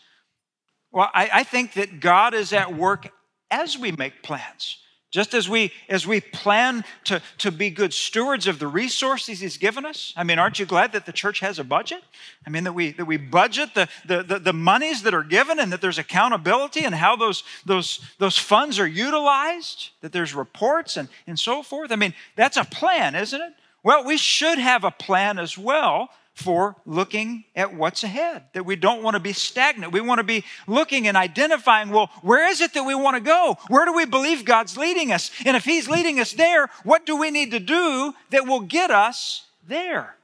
Well, 0.91 1.09
I, 1.13 1.29
I 1.31 1.43
think 1.43 1.73
that 1.73 2.01
God 2.01 2.33
is 2.33 2.51
at 2.51 2.75
work 2.75 3.09
as 3.49 3.77
we 3.77 3.93
make 3.93 4.21
plans. 4.21 4.77
Just 5.11 5.33
as 5.33 5.49
we 5.49 5.73
as 5.89 6.07
we 6.07 6.21
plan 6.21 6.85
to, 7.03 7.21
to 7.39 7.51
be 7.51 7.69
good 7.69 7.93
stewards 7.93 8.47
of 8.47 8.59
the 8.59 8.67
resources 8.67 9.41
he's 9.41 9.57
given 9.57 9.85
us. 9.85 10.13
I 10.15 10.23
mean, 10.23 10.39
aren't 10.39 10.57
you 10.57 10.65
glad 10.65 10.93
that 10.93 11.05
the 11.05 11.11
church 11.11 11.41
has 11.41 11.59
a 11.59 11.65
budget? 11.65 12.01
I 12.47 12.49
mean 12.49 12.63
that 12.63 12.71
we 12.71 12.91
that 12.93 13.03
we 13.03 13.17
budget 13.17 13.75
the, 13.75 13.89
the, 14.05 14.23
the, 14.23 14.39
the 14.39 14.53
monies 14.53 15.03
that 15.03 15.13
are 15.13 15.23
given 15.23 15.59
and 15.59 15.71
that 15.73 15.81
there's 15.81 15.97
accountability 15.97 16.85
and 16.85 16.95
how 16.95 17.17
those 17.17 17.43
those 17.65 17.99
those 18.19 18.37
funds 18.37 18.79
are 18.79 18.87
utilized, 18.87 19.89
that 19.99 20.13
there's 20.13 20.33
reports 20.33 20.95
and, 20.95 21.09
and 21.27 21.37
so 21.37 21.61
forth. 21.61 21.91
I 21.91 21.97
mean, 21.97 22.13
that's 22.37 22.55
a 22.55 22.63
plan, 22.63 23.13
isn't 23.13 23.41
it? 23.41 23.53
Well, 23.83 24.05
we 24.05 24.15
should 24.15 24.59
have 24.59 24.85
a 24.85 24.91
plan 24.91 25.39
as 25.39 25.57
well 25.57 26.09
for 26.41 26.75
looking 26.85 27.45
at 27.55 27.73
what's 27.73 28.03
ahead, 28.03 28.43
that 28.53 28.65
we 28.65 28.75
don't 28.75 29.03
want 29.03 29.15
to 29.15 29.19
be 29.19 29.33
stagnant. 29.33 29.93
We 29.93 30.01
want 30.01 30.19
to 30.19 30.23
be 30.23 30.43
looking 30.67 31.07
and 31.07 31.15
identifying, 31.15 31.89
well, 31.89 32.09
where 32.21 32.49
is 32.49 32.61
it 32.61 32.73
that 32.73 32.83
we 32.83 32.95
want 32.95 33.15
to 33.15 33.21
go? 33.21 33.57
Where 33.67 33.85
do 33.85 33.93
we 33.93 34.05
believe 34.05 34.43
God's 34.43 34.77
leading 34.77 35.11
us? 35.11 35.31
And 35.45 35.55
if 35.55 35.63
He's 35.63 35.87
leading 35.87 36.19
us 36.19 36.33
there, 36.33 36.69
what 36.83 37.05
do 37.05 37.15
we 37.15 37.31
need 37.31 37.51
to 37.51 37.59
do 37.59 38.13
that 38.31 38.47
will 38.47 38.61
get 38.61 38.91
us 38.91 39.45
there? 39.67 40.15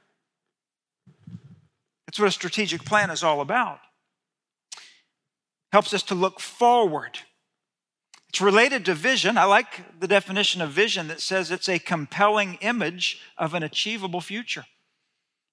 That's 2.06 2.18
what 2.18 2.28
a 2.28 2.32
strategic 2.32 2.84
plan 2.84 3.10
is 3.10 3.22
all 3.22 3.40
about. 3.40 3.80
Helps 5.72 5.92
us 5.92 6.02
to 6.04 6.14
look 6.14 6.40
forward. 6.40 7.18
It's 8.30 8.40
related 8.40 8.84
to 8.86 8.94
vision. 8.94 9.38
I 9.38 9.44
like 9.44 10.00
the 10.00 10.08
definition 10.08 10.60
of 10.60 10.70
vision 10.70 11.08
that 11.08 11.20
says 11.20 11.50
it's 11.50 11.68
a 11.68 11.78
compelling 11.78 12.54
image 12.60 13.20
of 13.36 13.54
an 13.54 13.62
achievable 13.62 14.20
future. 14.20 14.64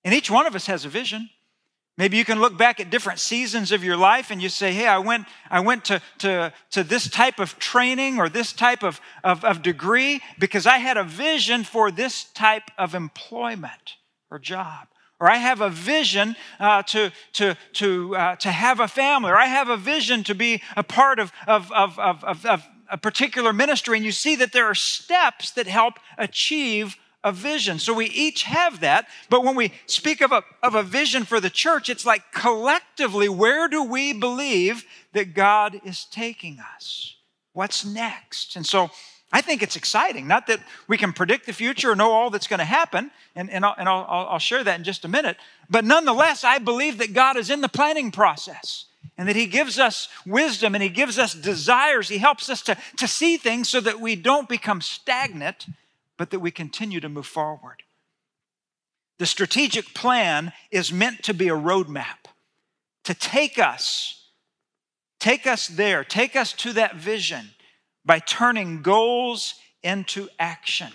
And 0.05 0.13
each 0.13 0.29
one 0.31 0.45
of 0.45 0.55
us 0.55 0.67
has 0.67 0.85
a 0.85 0.89
vision. 0.89 1.29
Maybe 1.97 2.17
you 2.17 2.25
can 2.25 2.39
look 2.39 2.57
back 2.57 2.79
at 2.79 2.89
different 2.89 3.19
seasons 3.19 3.71
of 3.71 3.83
your 3.83 3.97
life 3.97 4.29
and 4.29 4.41
you 4.41 4.49
say, 4.49 4.73
hey, 4.73 4.85
I 4.85 4.99
went, 4.99 5.25
I 5.49 5.61
went 5.61 5.85
to, 5.85 6.01
to, 6.19 6.53
to 6.71 6.83
this 6.83 7.09
type 7.09 7.39
of 7.39 7.57
training 7.57 8.19
or 8.19 8.29
this 8.29 8.53
type 8.53 8.83
of, 8.83 9.01
of, 9.23 9.43
of 9.43 9.61
degree 9.61 10.21
because 10.37 10.67
I 10.67 10.77
had 10.77 10.97
a 10.97 11.03
vision 11.03 11.63
for 11.63 11.91
this 11.91 12.25
type 12.33 12.69
of 12.77 12.93
employment 12.95 13.95
or 14.29 14.39
job. 14.39 14.87
Or 15.19 15.31
I 15.31 15.37
have 15.37 15.61
a 15.61 15.69
vision 15.69 16.35
uh, 16.59 16.83
to, 16.83 17.13
to, 17.33 17.55
to, 17.73 18.15
uh, 18.17 18.35
to 18.35 18.51
have 18.51 18.81
a 18.81 18.87
family, 18.89 19.31
or 19.31 19.37
I 19.37 19.47
have 19.47 19.69
a 19.69 19.77
vision 19.77 20.25
to 20.25 20.35
be 20.35 20.61
a 20.75 20.83
part 20.83 21.19
of, 21.19 21.31
of, 21.47 21.71
of, 21.71 21.97
of, 21.97 22.45
of 22.45 22.67
a 22.91 22.97
particular 22.97 23.53
ministry. 23.53 23.95
And 23.97 24.05
you 24.05 24.11
see 24.11 24.35
that 24.35 24.51
there 24.51 24.65
are 24.65 24.75
steps 24.75 25.51
that 25.51 25.67
help 25.67 25.93
achieve 26.17 26.97
a 27.25 27.31
vision. 27.31 27.79
So 27.79 27.93
we 27.93 28.05
each 28.05 28.43
have 28.43 28.79
that. 28.81 29.07
But 29.29 29.43
when 29.43 29.55
we 29.55 29.73
speak 29.87 30.21
of 30.21 30.31
a, 30.31 30.43
of 30.61 30.75
a 30.75 30.83
vision 30.83 31.25
for 31.25 31.39
the 31.39 31.49
church, 31.49 31.89
it's 31.89 32.05
like 32.05 32.31
collectively, 32.31 33.27
where 33.27 33.67
do 33.67 33.83
we 33.83 34.13
believe 34.13 34.85
that 35.13 35.33
God 35.33 35.81
is 35.83 36.05
taking 36.05 36.59
us? 36.75 37.15
What's 37.53 37.83
next? 37.83 38.55
And 38.55 38.65
so 38.65 38.91
I 39.33 39.41
think 39.41 39.63
it's 39.63 39.75
exciting. 39.75 40.27
Not 40.27 40.45
that 40.47 40.59
we 40.87 40.97
can 40.97 41.13
predict 41.13 41.47
the 41.47 41.53
future 41.53 41.91
or 41.91 41.95
know 41.95 42.11
all 42.11 42.29
that's 42.29 42.47
going 42.47 42.59
to 42.59 42.65
happen, 42.65 43.09
and, 43.35 43.49
and, 43.49 43.65
I'll, 43.65 43.75
and 43.77 43.89
I'll, 43.89 44.05
I'll 44.07 44.39
share 44.39 44.63
that 44.63 44.77
in 44.77 44.83
just 44.83 45.03
a 45.03 45.07
minute. 45.09 45.37
But 45.67 45.83
nonetheless, 45.83 46.43
I 46.43 46.59
believe 46.59 46.99
that 46.99 47.13
God 47.13 47.37
is 47.37 47.49
in 47.49 47.61
the 47.61 47.67
planning 47.67 48.11
process 48.11 48.85
and 49.17 49.27
that 49.27 49.35
He 49.35 49.47
gives 49.47 49.79
us 49.79 50.09
wisdom 50.27 50.75
and 50.75 50.83
He 50.83 50.89
gives 50.89 51.17
us 51.17 51.33
desires. 51.33 52.07
He 52.07 52.19
helps 52.19 52.49
us 52.49 52.61
to, 52.63 52.77
to 52.97 53.07
see 53.07 53.37
things 53.37 53.67
so 53.67 53.81
that 53.81 53.99
we 53.99 54.15
don't 54.15 54.47
become 54.47 54.79
stagnant, 54.79 55.65
but 56.17 56.29
that 56.31 56.39
we 56.39 56.51
continue 56.51 56.99
to 56.99 57.09
move 57.09 57.27
forward. 57.27 57.83
The 59.19 59.25
strategic 59.25 59.93
plan 59.93 60.51
is 60.71 60.91
meant 60.91 61.23
to 61.23 61.33
be 61.33 61.47
a 61.47 61.55
roadmap 61.55 62.27
to 63.05 63.13
take 63.13 63.59
us, 63.59 64.29
take 65.19 65.47
us 65.47 65.67
there, 65.67 66.03
take 66.03 66.35
us 66.35 66.53
to 66.53 66.73
that 66.73 66.95
vision 66.95 67.51
by 68.03 68.19
turning 68.19 68.81
goals 68.81 69.55
into 69.83 70.27
action. 70.39 70.91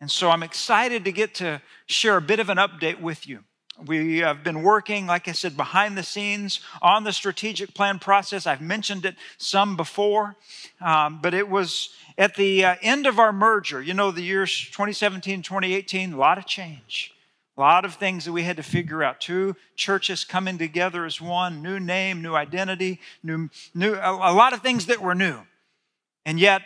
And 0.00 0.10
so 0.10 0.30
I'm 0.30 0.42
excited 0.42 1.04
to 1.04 1.12
get 1.12 1.34
to 1.36 1.60
share 1.86 2.16
a 2.16 2.22
bit 2.22 2.40
of 2.40 2.48
an 2.48 2.58
update 2.58 3.00
with 3.00 3.26
you. 3.26 3.44
We 3.84 4.18
have 4.18 4.44
been 4.44 4.62
working, 4.62 5.06
like 5.06 5.28
I 5.28 5.32
said, 5.32 5.56
behind 5.56 5.96
the 5.96 6.02
scenes 6.02 6.60
on 6.82 7.04
the 7.04 7.12
strategic 7.12 7.74
plan 7.74 7.98
process. 7.98 8.46
I've 8.46 8.60
mentioned 8.60 9.04
it 9.06 9.16
some 9.38 9.76
before, 9.76 10.36
um, 10.80 11.20
but 11.22 11.34
it 11.34 11.48
was 11.48 11.90
at 12.18 12.36
the 12.36 12.64
uh, 12.64 12.76
end 12.82 13.06
of 13.06 13.18
our 13.18 13.32
merger, 13.32 13.82
you 13.82 13.94
know, 13.94 14.10
the 14.10 14.22
years 14.22 14.52
2017, 14.72 15.42
2018, 15.42 16.12
a 16.12 16.16
lot 16.16 16.38
of 16.38 16.46
change. 16.46 17.14
A 17.56 17.60
lot 17.60 17.84
of 17.84 17.94
things 17.94 18.24
that 18.24 18.32
we 18.32 18.44
had 18.44 18.56
to 18.56 18.62
figure 18.62 19.02
out. 19.02 19.20
Two 19.20 19.56
churches 19.76 20.24
coming 20.24 20.56
together 20.56 21.04
as 21.04 21.20
one, 21.20 21.62
new 21.62 21.78
name, 21.78 22.22
new 22.22 22.34
identity, 22.34 22.98
new, 23.22 23.50
new 23.74 23.94
a, 23.94 24.32
a 24.32 24.32
lot 24.32 24.54
of 24.54 24.62
things 24.62 24.86
that 24.86 25.02
were 25.02 25.14
new. 25.14 25.38
And 26.24 26.40
yet, 26.40 26.62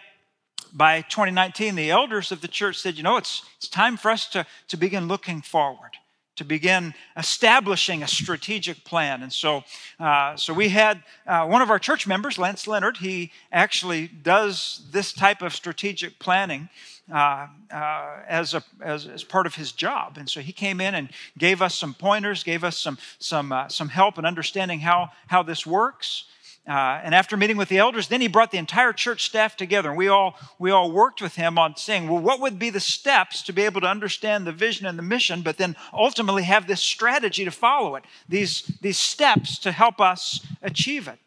by 0.72 1.00
2019, 1.02 1.74
the 1.74 1.90
elders 1.90 2.30
of 2.30 2.40
the 2.40 2.48
church 2.48 2.78
said, 2.78 2.96
you 2.96 3.02
know, 3.02 3.16
it's, 3.16 3.42
it's 3.56 3.68
time 3.68 3.96
for 3.96 4.10
us 4.10 4.28
to, 4.30 4.46
to 4.68 4.76
begin 4.76 5.08
looking 5.08 5.40
forward, 5.40 5.92
to 6.36 6.44
begin 6.44 6.94
establishing 7.16 8.02
a 8.02 8.08
strategic 8.08 8.84
plan. 8.84 9.22
And 9.22 9.32
so, 9.32 9.64
uh, 9.98 10.36
so 10.36 10.54
we 10.54 10.68
had 10.68 11.02
uh, 11.26 11.46
one 11.46 11.62
of 11.62 11.70
our 11.70 11.78
church 11.78 12.06
members, 12.06 12.38
Lance 12.38 12.66
Leonard, 12.66 12.98
he 12.98 13.32
actually 13.50 14.08
does 14.08 14.82
this 14.90 15.12
type 15.12 15.42
of 15.42 15.54
strategic 15.54 16.18
planning. 16.18 16.68
Uh, 17.12 17.46
uh, 17.70 18.16
as, 18.26 18.52
a, 18.52 18.64
as, 18.80 19.06
as, 19.06 19.22
part 19.22 19.46
of 19.46 19.54
his 19.54 19.70
job. 19.70 20.18
And 20.18 20.28
so 20.28 20.40
he 20.40 20.50
came 20.50 20.80
in 20.80 20.96
and 20.96 21.08
gave 21.38 21.62
us 21.62 21.76
some 21.76 21.94
pointers, 21.94 22.42
gave 22.42 22.64
us 22.64 22.76
some, 22.76 22.98
some, 23.20 23.52
uh, 23.52 23.68
some 23.68 23.88
help 23.88 24.18
in 24.18 24.24
understanding 24.24 24.80
how, 24.80 25.12
how 25.28 25.44
this 25.44 25.64
works. 25.64 26.24
Uh, 26.66 27.00
and 27.04 27.14
after 27.14 27.36
meeting 27.36 27.56
with 27.56 27.68
the 27.68 27.78
elders, 27.78 28.08
then 28.08 28.20
he 28.20 28.26
brought 28.26 28.50
the 28.50 28.58
entire 28.58 28.92
church 28.92 29.24
staff 29.24 29.56
together. 29.56 29.90
And 29.90 29.98
we 29.98 30.08
all, 30.08 30.36
we 30.58 30.72
all 30.72 30.90
worked 30.90 31.22
with 31.22 31.36
him 31.36 31.58
on 31.58 31.76
saying, 31.76 32.08
well, 32.08 32.20
what 32.20 32.40
would 32.40 32.58
be 32.58 32.70
the 32.70 32.80
steps 32.80 33.42
to 33.42 33.52
be 33.52 33.62
able 33.62 33.80
to 33.82 33.86
understand 33.86 34.46
the 34.46 34.52
vision 34.52 34.86
and 34.86 34.98
the 34.98 35.02
mission, 35.02 35.42
but 35.42 35.58
then 35.58 35.76
ultimately 35.92 36.42
have 36.42 36.66
this 36.66 36.82
strategy 36.82 37.44
to 37.44 37.52
follow 37.52 37.94
it, 37.94 38.04
these, 38.28 38.62
these 38.80 38.98
steps 38.98 39.58
to 39.60 39.70
help 39.70 40.00
us 40.00 40.44
achieve 40.62 41.06
it. 41.06 41.18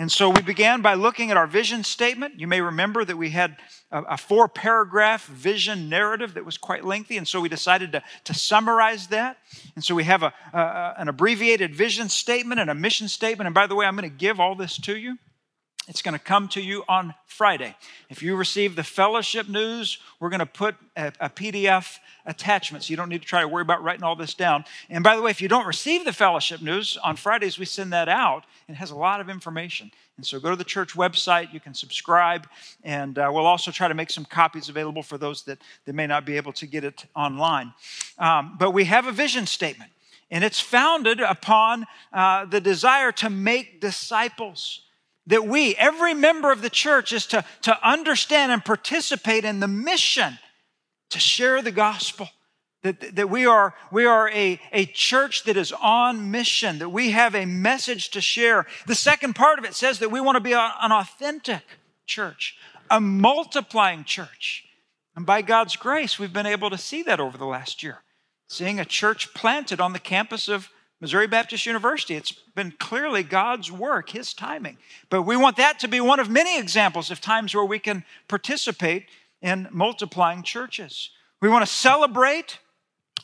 And 0.00 0.10
so 0.10 0.30
we 0.30 0.40
began 0.40 0.80
by 0.80 0.94
looking 0.94 1.30
at 1.30 1.36
our 1.36 1.46
vision 1.46 1.84
statement. 1.84 2.40
You 2.40 2.46
may 2.46 2.62
remember 2.62 3.04
that 3.04 3.18
we 3.18 3.28
had 3.28 3.58
a, 3.92 4.02
a 4.02 4.16
four 4.16 4.48
paragraph 4.48 5.26
vision 5.26 5.90
narrative 5.90 6.32
that 6.34 6.44
was 6.46 6.56
quite 6.56 6.86
lengthy, 6.86 7.18
and 7.18 7.28
so 7.28 7.38
we 7.38 7.50
decided 7.50 7.92
to, 7.92 8.02
to 8.24 8.32
summarize 8.32 9.08
that. 9.08 9.36
And 9.74 9.84
so 9.84 9.94
we 9.94 10.04
have 10.04 10.22
a, 10.22 10.32
a, 10.54 10.94
an 10.96 11.08
abbreviated 11.08 11.74
vision 11.74 12.08
statement 12.08 12.62
and 12.62 12.70
a 12.70 12.74
mission 12.74 13.08
statement. 13.08 13.46
And 13.46 13.54
by 13.54 13.66
the 13.66 13.74
way, 13.74 13.84
I'm 13.84 13.94
going 13.94 14.10
to 14.10 14.16
give 14.16 14.40
all 14.40 14.54
this 14.54 14.78
to 14.78 14.96
you. 14.96 15.18
It's 15.90 16.02
going 16.02 16.12
to 16.12 16.20
come 16.20 16.46
to 16.50 16.60
you 16.60 16.84
on 16.88 17.14
Friday. 17.26 17.74
If 18.08 18.22
you 18.22 18.36
receive 18.36 18.76
the 18.76 18.84
fellowship 18.84 19.48
news, 19.48 19.98
we're 20.20 20.28
going 20.28 20.38
to 20.38 20.46
put 20.46 20.76
a, 20.96 21.08
a, 21.18 21.28
PDF 21.28 21.98
attachment, 22.24 22.84
so 22.84 22.92
you 22.92 22.96
don't 22.96 23.08
need 23.08 23.22
to 23.22 23.26
try 23.26 23.40
to 23.40 23.48
worry 23.48 23.62
about 23.62 23.82
writing 23.82 24.04
all 24.04 24.14
this 24.14 24.32
down. 24.32 24.64
And 24.88 25.02
by 25.02 25.16
the 25.16 25.22
way, 25.22 25.32
if 25.32 25.42
you 25.42 25.48
don't 25.48 25.66
receive 25.66 26.04
the 26.04 26.12
fellowship 26.12 26.62
news, 26.62 26.96
on 27.02 27.16
Fridays 27.16 27.58
we 27.58 27.64
send 27.64 27.92
that 27.92 28.08
out. 28.08 28.44
It 28.68 28.76
has 28.76 28.92
a 28.92 28.94
lot 28.94 29.20
of 29.20 29.28
information. 29.28 29.90
And 30.16 30.24
so 30.24 30.38
go 30.38 30.50
to 30.50 30.56
the 30.56 30.62
church 30.62 30.94
website, 30.94 31.52
you 31.52 31.58
can 31.58 31.74
subscribe, 31.74 32.46
and 32.84 33.18
uh, 33.18 33.28
we'll 33.32 33.44
also 33.44 33.72
try 33.72 33.88
to 33.88 33.94
make 33.94 34.10
some 34.10 34.24
copies 34.24 34.68
available 34.68 35.02
for 35.02 35.18
those 35.18 35.42
that, 35.42 35.58
that 35.86 35.94
may 35.96 36.06
not 36.06 36.24
be 36.24 36.36
able 36.36 36.52
to 36.52 36.68
get 36.68 36.84
it 36.84 37.04
online. 37.16 37.72
Um, 38.16 38.54
but 38.60 38.70
we 38.70 38.84
have 38.84 39.08
a 39.08 39.12
vision 39.12 39.44
statement, 39.44 39.90
and 40.30 40.44
it's 40.44 40.60
founded 40.60 41.18
upon 41.18 41.88
uh, 42.12 42.44
the 42.44 42.60
desire 42.60 43.10
to 43.10 43.28
make 43.28 43.80
disciples 43.80 44.82
that 45.26 45.46
we, 45.46 45.74
every 45.76 46.14
member 46.14 46.50
of 46.50 46.62
the 46.62 46.70
church, 46.70 47.12
is 47.12 47.26
to, 47.26 47.44
to 47.62 47.88
understand 47.88 48.52
and 48.52 48.64
participate 48.64 49.44
in 49.44 49.60
the 49.60 49.68
mission 49.68 50.38
to 51.10 51.18
share 51.18 51.62
the 51.62 51.72
gospel. 51.72 52.28
That, 52.82 53.16
that 53.16 53.28
we 53.28 53.44
are, 53.44 53.74
we 53.92 54.06
are 54.06 54.30
a, 54.30 54.58
a 54.72 54.86
church 54.86 55.44
that 55.44 55.58
is 55.58 55.70
on 55.70 56.30
mission, 56.30 56.78
that 56.78 56.88
we 56.88 57.10
have 57.10 57.34
a 57.34 57.44
message 57.44 58.08
to 58.12 58.22
share. 58.22 58.66
The 58.86 58.94
second 58.94 59.34
part 59.34 59.58
of 59.58 59.66
it 59.66 59.74
says 59.74 59.98
that 59.98 60.10
we 60.10 60.20
want 60.20 60.36
to 60.36 60.40
be 60.40 60.52
a, 60.52 60.72
an 60.80 60.90
authentic 60.90 61.62
church, 62.06 62.56
a 62.90 62.98
multiplying 62.98 64.04
church. 64.04 64.64
And 65.14 65.26
by 65.26 65.42
God's 65.42 65.76
grace, 65.76 66.18
we've 66.18 66.32
been 66.32 66.46
able 66.46 66.70
to 66.70 66.78
see 66.78 67.02
that 67.02 67.20
over 67.20 67.36
the 67.36 67.44
last 67.44 67.82
year. 67.82 67.98
Seeing 68.48 68.80
a 68.80 68.86
church 68.86 69.34
planted 69.34 69.78
on 69.78 69.92
the 69.92 69.98
campus 69.98 70.48
of 70.48 70.70
Missouri 71.00 71.26
Baptist 71.26 71.64
University. 71.64 72.14
It's 72.14 72.32
been 72.32 72.72
clearly 72.72 73.22
God's 73.22 73.72
work, 73.72 74.10
His 74.10 74.34
timing. 74.34 74.76
But 75.08 75.22
we 75.22 75.36
want 75.36 75.56
that 75.56 75.78
to 75.80 75.88
be 75.88 76.00
one 76.00 76.20
of 76.20 76.28
many 76.28 76.58
examples 76.58 77.10
of 77.10 77.20
times 77.20 77.54
where 77.54 77.64
we 77.64 77.78
can 77.78 78.04
participate 78.28 79.06
in 79.40 79.68
multiplying 79.70 80.42
churches. 80.42 81.10
We 81.40 81.48
want 81.48 81.66
to 81.66 81.72
celebrate 81.72 82.58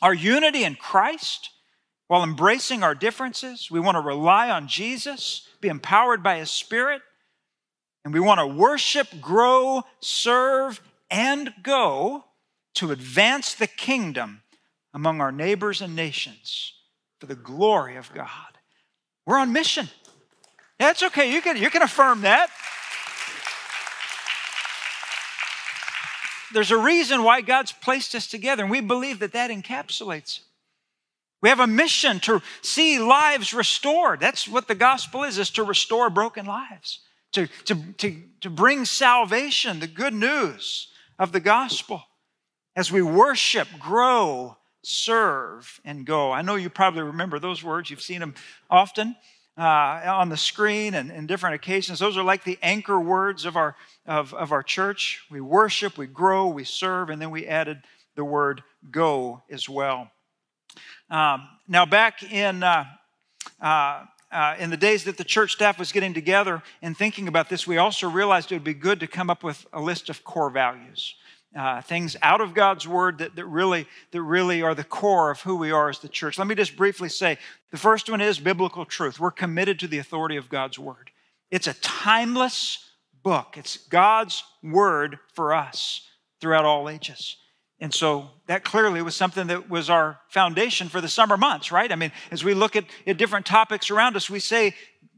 our 0.01 0.13
unity 0.13 0.63
in 0.63 0.75
Christ 0.75 1.51
while 2.07 2.23
embracing 2.23 2.81
our 2.81 2.95
differences. 2.95 3.69
We 3.69 3.79
want 3.79 3.95
to 3.95 4.01
rely 4.01 4.49
on 4.49 4.67
Jesus, 4.67 5.47
be 5.61 5.67
empowered 5.67 6.23
by 6.23 6.39
His 6.39 6.49
Spirit. 6.49 7.03
And 8.03 8.13
we 8.13 8.19
want 8.19 8.39
to 8.39 8.47
worship, 8.47 9.07
grow, 9.21 9.83
serve, 9.99 10.81
and 11.11 11.53
go 11.61 12.25
to 12.75 12.91
advance 12.91 13.53
the 13.53 13.67
kingdom 13.67 14.41
among 14.93 15.21
our 15.21 15.31
neighbors 15.31 15.81
and 15.81 15.95
nations 15.95 16.73
for 17.19 17.25
the 17.25 17.35
glory 17.35 17.95
of 17.95 18.13
God. 18.13 18.29
We're 19.25 19.39
on 19.39 19.51
mission. 19.51 19.89
That's 20.79 21.03
okay. 21.03 21.33
You 21.33 21.41
can, 21.41 21.57
you 21.57 21.69
can 21.69 21.81
affirm 21.81 22.21
that. 22.21 22.49
There's 26.53 26.71
a 26.71 26.77
reason 26.77 27.23
why 27.23 27.41
God's 27.41 27.71
placed 27.71 28.15
us 28.15 28.27
together, 28.27 28.63
and 28.63 28.71
we 28.71 28.79
believe 28.79 29.19
that 29.19 29.33
that 29.33 29.51
encapsulates. 29.51 30.39
We 31.41 31.49
have 31.49 31.59
a 31.59 31.67
mission 31.67 32.19
to 32.21 32.41
see 32.61 32.99
lives 32.99 33.53
restored. 33.53 34.19
That's 34.19 34.47
what 34.47 34.67
the 34.67 34.75
gospel 34.75 35.23
is, 35.23 35.37
is 35.37 35.49
to 35.51 35.63
restore 35.63 36.09
broken 36.09 36.45
lives, 36.45 37.01
to, 37.33 37.47
to, 37.65 37.75
to, 37.97 38.23
to 38.41 38.49
bring 38.49 38.85
salvation, 38.85 39.79
the 39.79 39.87
good 39.87 40.13
news 40.13 40.87
of 41.19 41.31
the 41.31 41.39
gospel. 41.39 42.03
As 42.75 42.91
we 42.91 43.01
worship, 43.01 43.67
grow, 43.79 44.57
serve, 44.87 45.81
and 45.83 46.05
go. 46.05 46.31
I 46.31 46.41
know 46.41 46.55
you 46.55 46.69
probably 46.69 47.03
remember 47.03 47.39
those 47.39 47.61
words. 47.61 47.89
You've 47.89 48.01
seen 48.01 48.21
them 48.21 48.35
often 48.69 49.17
uh, 49.57 50.01
on 50.05 50.29
the 50.29 50.37
screen 50.37 50.93
and 50.93 51.11
in 51.11 51.27
different 51.27 51.55
occasions. 51.55 51.99
Those 51.99 52.15
are 52.15 52.23
like 52.23 52.45
the 52.45 52.57
anchor 52.61 52.97
words 52.97 53.43
of 53.43 53.57
our, 53.57 53.75
of, 54.05 54.33
of 54.33 54.53
our 54.53 54.63
church. 54.63 55.25
We 55.29 55.41
worship, 55.41 55.97
we 55.97 56.07
grow, 56.07 56.47
we 56.47 56.63
serve, 56.63 57.09
and 57.09 57.21
then 57.21 57.31
we 57.31 57.45
added 57.45 57.81
the 58.15 58.23
word 58.23 58.63
go 58.89 59.41
as 59.49 59.67
well. 59.67 60.09
Um, 61.09 61.49
now, 61.67 61.85
back 61.85 62.23
in, 62.23 62.63
uh, 62.63 62.85
uh, 63.59 64.05
uh, 64.31 64.55
in 64.57 64.69
the 64.69 64.77
days 64.77 65.03
that 65.03 65.17
the 65.17 65.23
church 65.25 65.51
staff 65.51 65.77
was 65.77 65.91
getting 65.91 66.13
together 66.13 66.63
and 66.81 66.95
thinking 66.95 67.27
about 67.27 67.49
this, 67.49 67.67
we 67.67 67.77
also 67.77 68.09
realized 68.09 68.53
it 68.53 68.55
would 68.55 68.63
be 68.63 68.73
good 68.73 69.01
to 69.01 69.07
come 69.07 69.29
up 69.29 69.43
with 69.43 69.65
a 69.73 69.81
list 69.81 70.09
of 70.09 70.23
core 70.23 70.49
values 70.49 71.15
uh, 71.55 71.81
things 71.81 72.15
out 72.21 72.41
of 72.41 72.53
God's 72.53 72.87
word 72.87 73.19
that, 73.19 73.35
that, 73.35 73.45
really, 73.45 73.87
that 74.11 74.21
really 74.21 74.61
are 74.61 74.75
the 74.75 74.83
core 74.83 75.31
of 75.31 75.41
who 75.41 75.55
we 75.55 75.71
are 75.71 75.89
as 75.89 75.99
the 75.99 76.09
church. 76.09 76.37
Let 76.37 76.47
me 76.47 76.55
just 76.55 76.75
briefly 76.75 77.09
say 77.09 77.37
the 77.71 77.77
first 77.77 78.09
one 78.09 78.21
is 78.21 78.39
biblical 78.39 78.85
truth. 78.85 79.19
We're 79.19 79.31
committed 79.31 79.79
to 79.79 79.87
the 79.87 79.97
authority 79.97 80.37
of 80.37 80.49
God's 80.49 80.77
word. 80.77 81.11
It's 81.49 81.67
a 81.67 81.73
timeless 81.75 82.79
book, 83.23 83.55
it's 83.57 83.77
God's 83.77 84.43
word 84.63 85.19
for 85.33 85.53
us 85.53 86.07
throughout 86.39 86.65
all 86.65 86.89
ages. 86.89 87.37
And 87.79 87.93
so 87.93 88.29
that 88.47 88.63
clearly 88.63 89.01
was 89.01 89.15
something 89.15 89.47
that 89.47 89.69
was 89.69 89.89
our 89.89 90.19
foundation 90.29 90.89
for 90.89 90.99
the 90.99 91.07
summer 91.07 91.37
months, 91.37 91.71
right? 91.71 91.91
I 91.91 91.95
mean, 91.95 92.11
as 92.31 92.43
we 92.43 92.53
look 92.53 92.75
at, 92.75 92.85
at 93.05 93.17
different 93.17 93.45
topics 93.45 93.91
around 93.91 94.15
us, 94.15 94.29
we 94.29 94.39
say 94.39 94.73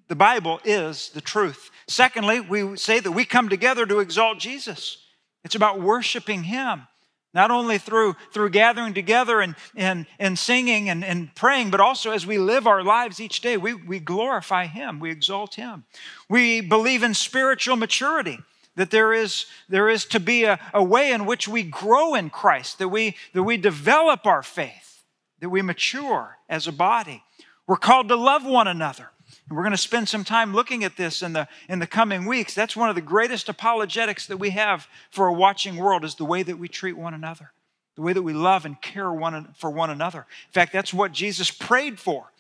the 0.09 0.15
Bible 0.15 0.59
is 0.65 1.09
the 1.09 1.21
truth. 1.21 1.69
Secondly, 1.87 2.39
we 2.41 2.75
say 2.75 2.99
that 2.99 3.11
we 3.11 3.23
come 3.23 3.47
together 3.47 3.85
to 3.85 3.99
exalt 3.99 4.39
Jesus. 4.39 5.05
It's 5.43 5.55
about 5.55 5.81
worshiping 5.81 6.43
Him, 6.43 6.87
not 7.33 7.51
only 7.51 7.77
through, 7.77 8.15
through 8.33 8.49
gathering 8.49 8.93
together 8.93 9.39
and, 9.39 9.55
and, 9.75 10.05
and 10.17 10.37
singing 10.37 10.89
and, 10.89 11.05
and 11.05 11.33
praying, 11.35 11.69
but 11.69 11.79
also 11.79 12.11
as 12.11 12.25
we 12.25 12.37
live 12.37 12.67
our 12.67 12.83
lives 12.83 13.19
each 13.19 13.41
day, 13.41 13.55
we, 13.55 13.73
we 13.73 13.99
glorify 13.99 14.65
Him, 14.65 14.99
we 14.99 15.11
exalt 15.11 15.55
Him. 15.55 15.85
We 16.27 16.61
believe 16.61 17.03
in 17.03 17.13
spiritual 17.13 17.75
maturity. 17.75 18.39
that 18.79 18.91
there 18.91 19.11
is, 19.11 19.45
there 19.67 19.89
is 19.89 20.05
to 20.05 20.21
be 20.21 20.45
a, 20.45 20.57
a 20.73 20.81
way 20.81 21.11
in 21.11 21.25
which 21.25 21.49
we 21.49 21.63
grow 21.63 22.15
in 22.15 22.29
Christ, 22.29 22.79
that 22.79 22.87
we, 22.87 23.15
that 23.33 23.43
we 23.43 23.57
develop 23.57 24.25
our 24.25 24.41
faith, 24.41 25.03
that 25.41 25.49
we 25.49 25.61
mature 25.61 26.37
as 26.47 26.65
a 26.65 26.71
body. 26.71 27.21
We're 27.67 27.75
called 27.75 28.07
to 28.07 28.15
love 28.15 28.45
one 28.45 28.67
another. 28.69 29.09
And 29.49 29.57
we're 29.57 29.63
going 29.63 29.71
to 29.71 29.77
spend 29.77 30.07
some 30.07 30.23
time 30.23 30.53
looking 30.53 30.83
at 30.83 30.95
this 30.95 31.23
in 31.23 31.33
the, 31.33 31.47
in 31.67 31.79
the 31.79 31.87
coming 31.87 32.25
weeks. 32.25 32.53
That's 32.53 32.75
one 32.75 32.89
of 32.89 32.95
the 32.95 33.01
greatest 33.01 33.49
apologetics 33.49 34.27
that 34.27 34.37
we 34.37 34.51
have 34.51 34.87
for 35.09 35.27
a 35.27 35.33
watching 35.33 35.75
world 35.75 36.05
is 36.05 36.15
the 36.15 36.25
way 36.25 36.43
that 36.43 36.59
we 36.59 36.67
treat 36.67 36.95
one 36.95 37.15
another, 37.15 37.51
the 37.95 38.03
way 38.03 38.13
that 38.13 38.21
we 38.21 38.33
love 38.33 38.65
and 38.65 38.79
care 38.79 39.11
one, 39.11 39.55
for 39.57 39.71
one 39.71 39.89
another. 39.89 40.19
In 40.19 40.53
fact, 40.53 40.71
that's 40.71 40.93
what 40.93 41.11
Jesus 41.11 41.49
prayed 41.49 41.99
for, 41.99 42.31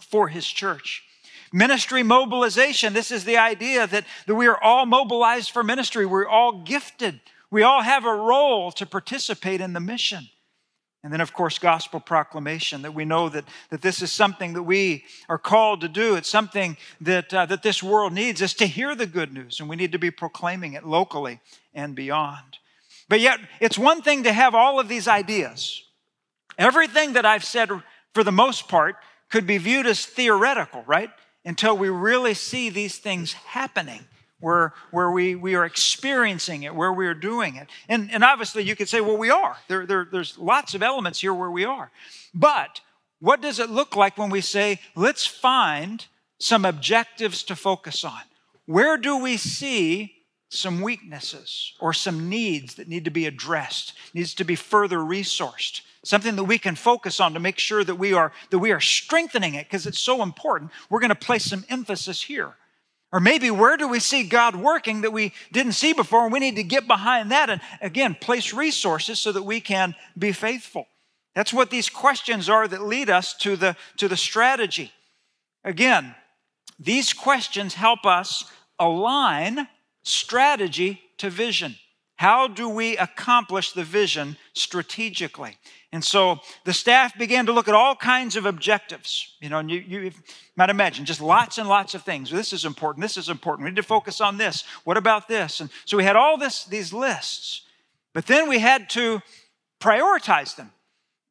for 0.00 0.28
his 0.28 0.46
church. 0.46 1.02
Ministry 1.52 2.04
mobilization. 2.04 2.92
This 2.92 3.10
is 3.10 3.24
the 3.24 3.38
idea 3.38 3.88
that, 3.88 4.04
that 4.26 4.34
we 4.34 4.46
are 4.46 4.62
all 4.62 4.86
mobilized 4.86 5.50
for 5.50 5.64
ministry. 5.64 6.06
We're 6.06 6.28
all 6.28 6.62
gifted. 6.62 7.20
We 7.50 7.62
all 7.62 7.82
have 7.82 8.04
a 8.04 8.14
role 8.14 8.70
to 8.72 8.86
participate 8.86 9.60
in 9.60 9.72
the 9.72 9.80
mission. 9.80 10.28
And 11.04 11.12
then, 11.12 11.20
of 11.20 11.32
course, 11.32 11.58
gospel 11.58 12.00
proclamation 12.00 12.82
that 12.82 12.92
we 12.92 13.04
know 13.04 13.28
that, 13.28 13.44
that 13.70 13.82
this 13.82 14.02
is 14.02 14.12
something 14.12 14.54
that 14.54 14.64
we 14.64 15.04
are 15.28 15.38
called 15.38 15.80
to 15.82 15.88
do. 15.88 16.16
It's 16.16 16.28
something 16.28 16.76
that, 17.00 17.32
uh, 17.32 17.46
that 17.46 17.62
this 17.62 17.82
world 17.82 18.12
needs 18.12 18.42
is 18.42 18.52
to 18.54 18.66
hear 18.66 18.96
the 18.96 19.06
good 19.06 19.32
news, 19.32 19.60
and 19.60 19.68
we 19.68 19.76
need 19.76 19.92
to 19.92 19.98
be 19.98 20.10
proclaiming 20.10 20.72
it 20.72 20.84
locally 20.84 21.40
and 21.72 21.94
beyond. 21.94 22.58
But 23.08 23.20
yet, 23.20 23.38
it's 23.60 23.78
one 23.78 24.02
thing 24.02 24.24
to 24.24 24.32
have 24.32 24.54
all 24.54 24.80
of 24.80 24.88
these 24.88 25.06
ideas. 25.06 25.82
Everything 26.58 27.12
that 27.12 27.24
I've 27.24 27.44
said, 27.44 27.70
for 28.12 28.24
the 28.24 28.32
most 28.32 28.68
part, 28.68 28.96
could 29.30 29.46
be 29.46 29.58
viewed 29.58 29.86
as 29.86 30.04
theoretical, 30.04 30.82
right? 30.86 31.10
Until 31.44 31.76
we 31.76 31.88
really 31.88 32.34
see 32.34 32.70
these 32.70 32.98
things 32.98 33.34
happening 33.34 34.04
where, 34.40 34.72
where 34.90 35.10
we, 35.10 35.34
we 35.34 35.54
are 35.54 35.64
experiencing 35.64 36.62
it, 36.62 36.74
where 36.74 36.92
we 36.92 37.06
are 37.06 37.14
doing 37.14 37.56
it. 37.56 37.68
And, 37.88 38.10
and 38.12 38.22
obviously, 38.22 38.62
you 38.62 38.76
could 38.76 38.88
say, 38.88 39.00
well, 39.00 39.16
we 39.16 39.30
are. 39.30 39.56
There, 39.68 39.86
there, 39.86 40.06
there's 40.10 40.38
lots 40.38 40.74
of 40.74 40.82
elements 40.82 41.20
here 41.20 41.34
where 41.34 41.50
we 41.50 41.64
are. 41.64 41.90
But 42.34 42.80
what 43.20 43.40
does 43.40 43.58
it 43.58 43.70
look 43.70 43.96
like 43.96 44.16
when 44.16 44.30
we 44.30 44.40
say, 44.40 44.80
let's 44.94 45.26
find 45.26 46.06
some 46.38 46.64
objectives 46.64 47.42
to 47.44 47.56
focus 47.56 48.04
on? 48.04 48.20
Where 48.66 48.96
do 48.96 49.18
we 49.18 49.36
see 49.36 50.14
some 50.50 50.80
weaknesses 50.80 51.74
or 51.80 51.92
some 51.92 52.28
needs 52.28 52.76
that 52.76 52.88
need 52.88 53.04
to 53.06 53.10
be 53.10 53.26
addressed, 53.26 53.94
needs 54.14 54.34
to 54.34 54.44
be 54.44 54.54
further 54.54 54.98
resourced? 54.98 55.80
Something 56.04 56.36
that 56.36 56.44
we 56.44 56.58
can 56.58 56.76
focus 56.76 57.18
on 57.18 57.34
to 57.34 57.40
make 57.40 57.58
sure 57.58 57.82
that 57.82 57.96
we 57.96 58.12
are 58.12 58.32
that 58.50 58.60
we 58.60 58.70
are 58.70 58.80
strengthening 58.80 59.54
it 59.54 59.66
because 59.66 59.86
it's 59.86 59.98
so 59.98 60.22
important. 60.22 60.70
We're 60.88 61.00
going 61.00 61.08
to 61.08 61.16
place 61.16 61.44
some 61.44 61.64
emphasis 61.68 62.22
here. 62.22 62.54
Or 63.10 63.20
maybe 63.20 63.50
where 63.50 63.76
do 63.76 63.88
we 63.88 64.00
see 64.00 64.22
God 64.24 64.54
working 64.54 65.00
that 65.00 65.12
we 65.12 65.32
didn't 65.50 65.72
see 65.72 65.94
before? 65.94 66.24
And 66.24 66.32
we 66.32 66.40
need 66.40 66.56
to 66.56 66.62
get 66.62 66.86
behind 66.86 67.30
that 67.30 67.48
and 67.48 67.60
again 67.80 68.14
place 68.14 68.52
resources 68.52 69.18
so 69.18 69.32
that 69.32 69.42
we 69.42 69.60
can 69.60 69.94
be 70.16 70.32
faithful. 70.32 70.86
That's 71.34 71.52
what 71.52 71.70
these 71.70 71.88
questions 71.88 72.48
are 72.48 72.66
that 72.68 72.82
lead 72.82 73.08
us 73.08 73.34
to 73.38 73.56
the, 73.56 73.76
to 73.96 74.08
the 74.08 74.16
strategy. 74.16 74.92
Again, 75.64 76.14
these 76.78 77.12
questions 77.12 77.74
help 77.74 78.04
us 78.04 78.44
align 78.78 79.68
strategy 80.02 81.00
to 81.18 81.30
vision. 81.30 81.76
How 82.18 82.48
do 82.48 82.68
we 82.68 82.96
accomplish 82.96 83.72
the 83.72 83.84
vision 83.84 84.36
strategically? 84.52 85.56
And 85.92 86.04
so 86.04 86.40
the 86.64 86.72
staff 86.72 87.16
began 87.16 87.46
to 87.46 87.52
look 87.52 87.68
at 87.68 87.74
all 87.74 87.94
kinds 87.94 88.34
of 88.34 88.44
objectives. 88.44 89.36
You 89.40 89.48
know, 89.48 89.60
you, 89.60 89.78
you 89.78 90.10
might 90.56 90.68
imagine 90.68 91.04
just 91.04 91.20
lots 91.20 91.58
and 91.58 91.68
lots 91.68 91.94
of 91.94 92.02
things. 92.02 92.28
This 92.28 92.52
is 92.52 92.64
important. 92.64 93.02
This 93.02 93.16
is 93.16 93.28
important. 93.28 93.66
We 93.66 93.70
need 93.70 93.76
to 93.76 93.84
focus 93.84 94.20
on 94.20 94.36
this. 94.36 94.64
What 94.82 94.96
about 94.96 95.28
this? 95.28 95.60
And 95.60 95.70
so 95.84 95.96
we 95.96 96.02
had 96.02 96.16
all 96.16 96.36
this, 96.36 96.64
these 96.64 96.92
lists. 96.92 97.62
But 98.12 98.26
then 98.26 98.48
we 98.48 98.58
had 98.58 98.90
to 98.90 99.22
prioritize 99.80 100.56
them. 100.56 100.72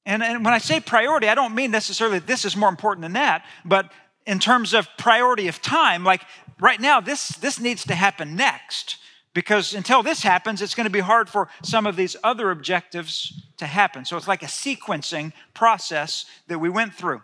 And, 0.06 0.23
and 0.23 0.45
when 0.45 0.54
I 0.54 0.60
say 0.60 0.80
priority, 0.80 1.28
I 1.28 1.36
don't 1.36 1.54
mean 1.54 1.69
necessarily 1.69 2.19
this 2.19 2.45
is 2.45 2.56
more 2.56 2.69
important 2.69 3.02
than 3.02 3.13
that, 3.13 3.45
but 3.65 3.91
in 4.26 4.39
terms 4.39 4.73
of 4.73 4.88
priority 4.97 5.50
of 5.50 5.62
time, 5.62 6.06
like 6.06 6.21
right 6.62 6.80
now, 6.80 7.02
this, 7.02 7.28
this 7.28 7.60
needs 7.60 7.84
to 7.88 7.93
happen 7.93 8.38
next 8.38 9.00
because 9.38 9.76
until 9.76 10.02
this 10.02 10.23
happens, 10.23 10.63
it's 10.63 10.73
going 10.73 10.88
to 10.88 10.89
be 10.89 11.00
hard 11.00 11.30
for 11.30 11.47
some 11.62 11.86
of 11.86 11.95
these 11.95 12.15
other 12.23 12.50
objectives 12.50 13.39
to 13.58 13.67
happen. 13.67 14.04
So 14.04 14.17
it's 14.17 14.28
like 14.28 14.41
a 14.41 14.47
sequencing 14.47 15.32
process 15.54 16.26
that 16.47 16.58
we 16.58 16.69
went 16.69 16.95
through. 16.95 17.21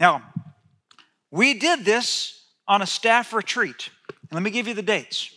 Now, 0.00 0.24
we 1.30 1.54
did 1.54 1.84
this 1.84 2.42
on 2.66 2.82
a 2.82 2.86
staff 2.86 3.32
retreat. 3.32 3.90
Let 4.32 4.42
me 4.42 4.50
give 4.50 4.66
you 4.66 4.74
the 4.74 4.82
dates 4.82 5.30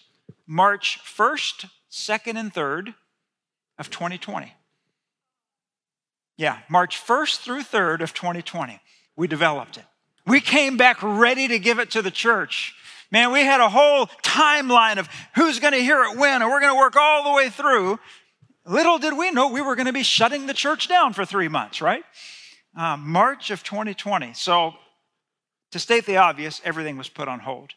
March 0.47 0.99
1st, 1.03 1.69
2nd, 1.91 2.35
and 2.35 2.51
3rd 2.51 2.95
of 3.77 3.91
2020. 3.91 4.51
Yeah, 6.35 6.57
March 6.67 6.99
1st 6.99 7.41
through 7.41 7.61
3rd 7.61 8.01
of 8.01 8.15
2020, 8.15 8.81
we 9.15 9.27
developed 9.27 9.77
it. 9.77 9.85
We 10.25 10.41
came 10.41 10.77
back 10.77 10.97
ready 11.03 11.47
to 11.47 11.59
give 11.59 11.77
it 11.77 11.91
to 11.91 12.01
the 12.01 12.09
church. 12.09 12.73
Man, 13.11 13.31
we 13.31 13.39
had 13.39 13.61
a 13.61 13.69
whole 13.69 14.07
timeline 14.21 14.97
of 14.97 15.07
who's 15.35 15.59
going 15.59 15.73
to 15.73 15.79
hear 15.79 16.03
it 16.03 16.17
when, 16.17 16.41
and 16.41 16.51
we're 16.51 16.59
going 16.59 16.73
to 16.73 16.79
work 16.79 16.95
all 16.95 17.23
the 17.23 17.31
way 17.31 17.49
through. 17.49 17.99
Little 18.65 18.97
did 18.97 19.17
we 19.17 19.31
know 19.31 19.47
we 19.47 19.61
were 19.61 19.75
going 19.75 19.85
to 19.85 19.93
be 19.93 20.03
shutting 20.03 20.45
the 20.45 20.53
church 20.53 20.89
down 20.89 21.13
for 21.13 21.23
three 21.23 21.47
months, 21.47 21.81
right? 21.81 22.03
Uh, 22.77 22.97
March 22.97 23.49
of 23.49 23.63
2020. 23.63 24.33
So, 24.33 24.73
to 25.71 25.79
state 25.79 26.05
the 26.05 26.17
obvious, 26.17 26.61
everything 26.63 26.97
was 26.97 27.09
put 27.09 27.27
on 27.27 27.39
hold. 27.39 27.73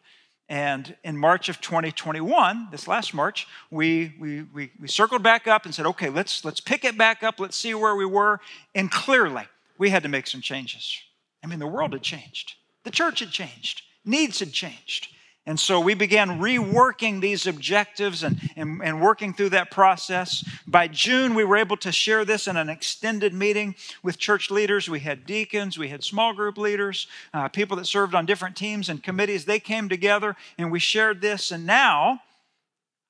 And 0.48 0.96
in 1.04 1.16
March 1.16 1.48
of 1.48 1.60
2021, 1.60 2.68
this 2.72 2.88
last 2.88 3.14
March, 3.14 3.46
we, 3.70 4.16
we, 4.18 4.42
we, 4.42 4.72
we 4.80 4.88
circled 4.88 5.22
back 5.22 5.46
up 5.46 5.64
and 5.64 5.72
said, 5.72 5.86
okay, 5.86 6.08
let's, 6.08 6.44
let's 6.44 6.60
pick 6.60 6.84
it 6.84 6.98
back 6.98 7.22
up. 7.22 7.38
Let's 7.38 7.56
see 7.56 7.72
where 7.72 7.94
we 7.94 8.04
were. 8.04 8.40
And 8.74 8.90
clearly, 8.90 9.44
we 9.78 9.90
had 9.90 10.02
to 10.02 10.08
make 10.08 10.26
some 10.26 10.40
changes. 10.40 11.00
I 11.42 11.46
mean, 11.46 11.60
the 11.60 11.68
world 11.68 11.92
had 11.92 12.02
changed, 12.02 12.54
the 12.82 12.90
church 12.90 13.20
had 13.20 13.30
changed, 13.30 13.82
needs 14.04 14.40
had 14.40 14.52
changed. 14.52 15.08
And 15.46 15.58
so 15.58 15.80
we 15.80 15.94
began 15.94 16.38
reworking 16.38 17.20
these 17.20 17.46
objectives 17.46 18.22
and, 18.22 18.38
and, 18.56 18.80
and, 18.84 19.00
working 19.00 19.32
through 19.32 19.48
that 19.50 19.70
process. 19.70 20.44
By 20.66 20.86
June, 20.86 21.34
we 21.34 21.44
were 21.44 21.56
able 21.56 21.78
to 21.78 21.90
share 21.90 22.26
this 22.26 22.46
in 22.46 22.58
an 22.58 22.68
extended 22.68 23.32
meeting 23.32 23.74
with 24.02 24.18
church 24.18 24.50
leaders. 24.50 24.90
We 24.90 25.00
had 25.00 25.24
deacons, 25.24 25.78
we 25.78 25.88
had 25.88 26.04
small 26.04 26.34
group 26.34 26.58
leaders, 26.58 27.06
uh, 27.32 27.48
people 27.48 27.78
that 27.78 27.86
served 27.86 28.14
on 28.14 28.26
different 28.26 28.54
teams 28.54 28.90
and 28.90 29.02
committees. 29.02 29.46
They 29.46 29.60
came 29.60 29.88
together 29.88 30.36
and 30.58 30.70
we 30.70 30.78
shared 30.78 31.22
this. 31.22 31.50
And 31.50 31.66
now 31.66 32.20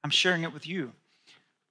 I'm 0.05 0.11
sharing 0.11 0.45
it 0.45 0.55
with 0.55 0.69
you 0.69 0.93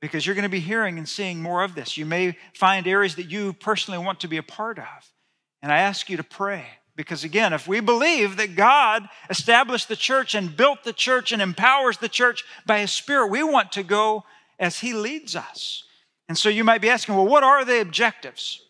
because 0.01 0.25
you're 0.25 0.35
going 0.35 0.43
to 0.43 0.49
be 0.49 0.59
hearing 0.59 0.97
and 0.97 1.07
seeing 1.07 1.41
more 1.41 1.63
of 1.63 1.73
this. 1.73 1.97
You 1.97 2.05
may 2.05 2.37
find 2.53 2.85
areas 2.85 3.15
that 3.15 3.31
you 3.31 3.53
personally 3.53 4.03
want 4.03 4.19
to 4.19 4.27
be 4.27 4.37
a 4.37 4.43
part 4.43 4.77
of. 4.77 5.13
And 5.61 5.71
I 5.71 5.79
ask 5.79 6.09
you 6.09 6.17
to 6.17 6.23
pray 6.23 6.65
because 6.99 7.23
again, 7.23 7.53
if 7.53 7.65
we 7.65 7.79
believe 7.79 8.35
that 8.35 8.57
God 8.57 9.07
established 9.29 9.87
the 9.87 9.95
church 9.95 10.35
and 10.35 10.57
built 10.57 10.83
the 10.83 10.91
church 10.91 11.31
and 11.31 11.41
empowers 11.41 11.97
the 11.97 12.09
church 12.09 12.43
by 12.65 12.79
His 12.79 12.91
Spirit, 12.91 13.27
we 13.27 13.41
want 13.41 13.71
to 13.71 13.83
go 13.83 14.25
as 14.59 14.79
He 14.79 14.91
leads 14.91 15.33
us. 15.33 15.85
And 16.27 16.37
so 16.37 16.49
you 16.49 16.65
might 16.65 16.81
be 16.81 16.89
asking, 16.89 17.15
well, 17.15 17.25
what 17.25 17.41
are 17.41 17.63
the 17.63 17.79
objectives? 17.79 18.61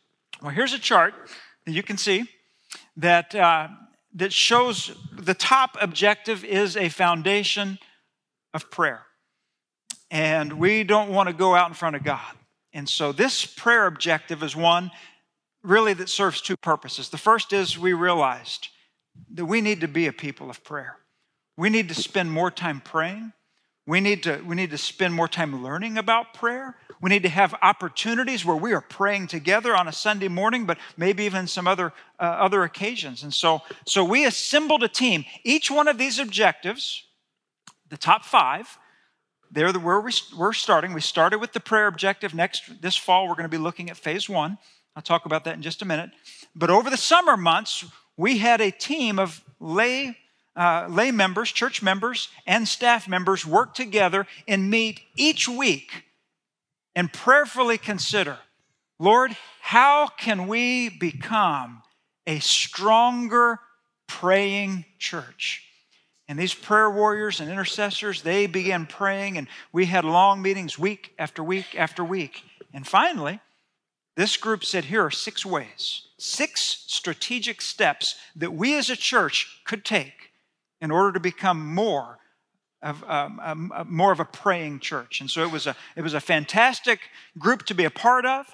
Well, 0.44 0.52
here's 0.52 0.74
a 0.74 0.78
chart 0.78 1.16
that 1.66 1.72
you 1.72 1.82
can 1.82 1.98
see 1.98 2.26
that, 2.98 3.34
uh, 3.34 3.70
that 4.14 4.32
shows 4.32 4.96
the 5.12 5.34
top 5.34 5.76
objective 5.82 6.46
is 6.46 6.78
a 6.78 6.90
foundation 6.90 7.80
of 8.54 8.70
prayer. 8.70 9.08
And 10.12 10.54
we 10.54 10.84
don't 10.84 11.10
want 11.10 11.30
to 11.30 11.34
go 11.34 11.56
out 11.56 11.68
in 11.68 11.74
front 11.74 11.96
of 11.96 12.04
God. 12.04 12.36
And 12.74 12.88
so 12.88 13.12
this 13.12 13.48
prayer 13.48 13.88
objective 13.88 14.44
is 14.44 14.56
one 14.56 14.92
really 15.64 15.94
that 15.94 16.10
serves 16.10 16.42
two 16.42 16.58
purposes. 16.58 17.10
The 17.10 17.18
first 17.18 17.54
is 17.54 17.78
we 17.78 17.94
realized 17.94 18.70
that 19.34 19.46
we 19.46 19.62
need 19.62 19.82
to 19.82 19.88
be 19.88 20.08
a 20.08 20.14
people 20.14 20.50
of 20.50 20.64
prayer. 20.64 20.98
We 21.58 21.70
need 21.70 21.90
to 21.90 21.96
spend 21.96 22.32
more 22.32 22.52
time 22.52 22.82
praying. 22.82 23.34
We 23.86 24.02
need 24.02 24.24
to, 24.24 24.42
we 24.46 24.56
need 24.56 24.70
to 24.70 24.78
spend 24.78 25.14
more 25.14 25.28
time 25.28 25.64
learning 25.64 25.98
about 25.98 26.34
prayer. 26.34 26.78
We 27.02 27.10
need 27.10 27.24
to 27.24 27.30
have 27.30 27.56
opportunities 27.62 28.46
where 28.46 28.56
we 28.56 28.74
are 28.74 28.82
praying 28.82 29.28
together 29.28 29.76
on 29.76 29.88
a 29.88 29.92
Sunday 29.92 30.28
morning, 30.28 30.66
but 30.66 30.78
maybe 30.96 31.24
even 31.24 31.48
some 31.48 31.68
other, 31.68 31.92
uh, 32.20 32.24
other 32.24 32.64
occasions. 32.64 33.24
And 33.24 33.34
so, 33.34 33.62
so 33.86 34.04
we 34.04 34.26
assembled 34.26 34.84
a 34.84 34.88
team. 34.88 35.26
Each 35.44 35.72
one 35.72 35.88
of 35.88 35.98
these 35.98 36.20
objectives, 36.20 37.04
the 37.90 37.98
top 37.98 38.26
five, 38.26 38.78
they're 39.50 39.72
the, 39.72 39.80
where 39.80 40.00
we, 40.00 40.12
we're 40.38 40.54
starting. 40.54 40.94
We 40.94 41.02
started 41.02 41.40
with 41.40 41.54
the 41.54 41.60
prayer 41.60 41.88
objective. 41.88 42.36
Next, 42.36 42.82
this 42.82 42.96
fall, 42.96 43.28
we're 43.28 43.36
going 43.36 43.50
to 43.50 43.50
be 43.50 43.58
looking 43.58 43.90
at 43.90 43.98
phase 43.98 44.30
one. 44.30 44.60
I'll 45.00 45.04
talk 45.04 45.26
about 45.26 45.46
that 45.46 45.56
in 45.56 45.62
just 45.62 45.82
a 45.82 45.86
minute. 45.86 46.10
But 46.54 46.70
over 46.70 46.90
the 46.90 46.98
summer 46.98 47.38
months, 47.38 47.86
we 48.18 48.40
had 48.40 48.60
a 48.60 48.70
team 48.70 49.18
of 49.18 49.42
lay, 49.58 50.18
uh, 50.58 50.88
lay 50.90 51.10
members, 51.12 51.54
church 51.54 51.82
members, 51.82 52.28
and 52.46 52.68
staff 52.68 53.08
members 53.08 53.46
work 53.46 53.74
together 53.74 54.28
and 54.46 54.70
meet 54.70 55.00
each 55.16 55.48
week 55.48 56.04
and 56.96 57.14
prayerfully 57.14 57.78
consider 57.78 58.40
Lord, 59.00 59.38
how 59.62 60.08
can 60.08 60.50
we 60.50 60.90
become 60.90 61.82
a 62.28 62.40
stronger 62.40 63.62
praying 64.06 64.84
church? 64.98 65.64
And 66.28 66.38
these 66.38 66.54
prayer 66.54 66.90
warriors 66.90 67.40
and 67.40 67.50
intercessors, 67.50 68.22
they 68.22 68.48
began 68.48 68.86
praying, 68.86 69.38
and 69.38 69.48
we 69.72 69.86
had 69.86 70.04
long 70.04 70.42
meetings 70.42 70.78
week 70.78 71.14
after 71.18 71.42
week 71.42 71.74
after 71.78 72.04
week. 72.04 72.44
And 72.74 72.86
finally, 72.86 73.40
this 74.20 74.36
group 74.36 74.66
said, 74.66 74.84
Here 74.84 75.06
are 75.06 75.12
six 75.12 75.46
ways, 75.46 76.08
six 76.18 76.84
strategic 76.88 77.62
steps 77.62 78.16
that 78.36 78.52
we 78.52 78.78
as 78.78 78.90
a 78.90 78.98
church 78.98 79.62
could 79.64 79.86
take 79.86 80.32
in 80.82 80.92
order 80.92 81.14
to 81.14 81.22
become 81.22 81.74
more 81.74 82.18
of 82.82 83.02
um, 83.06 83.40
um, 83.42 83.72
uh, 83.74 83.86
more 83.88 84.12
of 84.12 84.20
a 84.20 84.26
praying 84.26 84.82
church. 84.82 85.22
And 85.22 85.32
so 85.32 85.42
it 85.44 85.52
was 85.54 85.68
a 85.68 85.76
it 85.96 86.02
was 86.02 86.14
a 86.14 86.20
fantastic 86.20 87.00
group 87.38 87.66
to 87.68 87.74
be 87.74 87.86
a 87.86 87.90
part 87.90 88.26
of. 88.26 88.46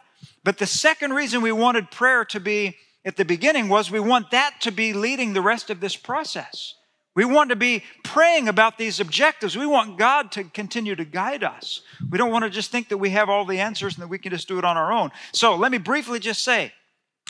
But 0.43 0.59
the 0.59 0.67
second 0.67 1.13
reason 1.13 1.41
we 1.41 1.51
wanted 1.51 1.89
prayer 1.89 2.25
to 2.25 2.39
be 2.39 2.77
at 3.03 3.17
the 3.17 3.25
beginning 3.25 3.67
was 3.67 3.89
we 3.89 3.99
want 3.99 4.29
that 4.29 4.61
to 4.61 4.71
be 4.71 4.93
leading 4.93 5.33
the 5.33 5.41
rest 5.41 5.71
of 5.71 5.79
this 5.79 5.95
process. 5.95 6.75
We 7.15 7.23
want 7.23 7.49
to 7.51 7.55
be 7.55 7.83
praying 8.03 8.49
about 8.49 8.77
these 8.77 8.99
objectives. 8.99 9.57
We 9.57 9.65
want 9.65 9.97
God 9.97 10.33
to 10.33 10.43
continue 10.43 10.95
to 10.95 11.05
guide 11.05 11.45
us. 11.45 11.81
We 12.09 12.17
don't 12.17 12.31
want 12.31 12.43
to 12.43 12.49
just 12.49 12.71
think 12.71 12.89
that 12.89 12.97
we 12.97 13.11
have 13.11 13.29
all 13.29 13.45
the 13.45 13.59
answers 13.59 13.95
and 13.95 14.03
that 14.03 14.09
we 14.09 14.19
can 14.19 14.31
just 14.31 14.49
do 14.49 14.59
it 14.59 14.65
on 14.65 14.75
our 14.75 14.91
own. 14.91 15.11
So 15.31 15.55
let 15.55 15.71
me 15.71 15.77
briefly 15.77 16.19
just 16.19 16.43
say 16.43 16.73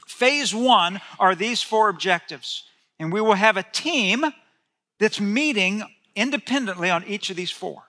phase 0.08 0.56
one 0.56 1.02
are 1.19 1.36
these 1.36 1.62
four 1.62 1.89
objectives. 1.89 2.63
And 3.00 3.13
we 3.13 3.21
will 3.21 3.36
have 3.36 3.58
a 3.58 3.63
team 3.63 4.26
that's 5.00 5.19
meeting 5.19 5.84
independently 6.15 6.89
on 6.89 7.04
each 7.06 7.30
of 7.30 7.36
these 7.36 7.52
four. 7.52 7.84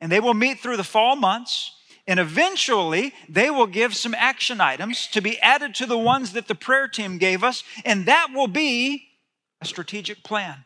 And 0.00 0.10
they 0.10 0.20
will 0.20 0.34
meet 0.34 0.60
through 0.60 0.78
the 0.78 0.84
fall 0.84 1.16
months. 1.16 1.72
And 2.06 2.18
eventually, 2.18 3.12
they 3.28 3.50
will 3.50 3.66
give 3.66 3.94
some 3.94 4.14
action 4.14 4.60
items 4.60 5.06
to 5.08 5.20
be 5.20 5.38
added 5.40 5.74
to 5.76 5.86
the 5.86 5.98
ones 5.98 6.32
that 6.32 6.48
the 6.48 6.54
prayer 6.54 6.88
team 6.88 7.18
gave 7.18 7.44
us. 7.44 7.62
And 7.84 8.06
that 8.06 8.28
will 8.34 8.48
be 8.48 9.04
a 9.60 9.66
strategic 9.66 10.24
plan. 10.24 10.64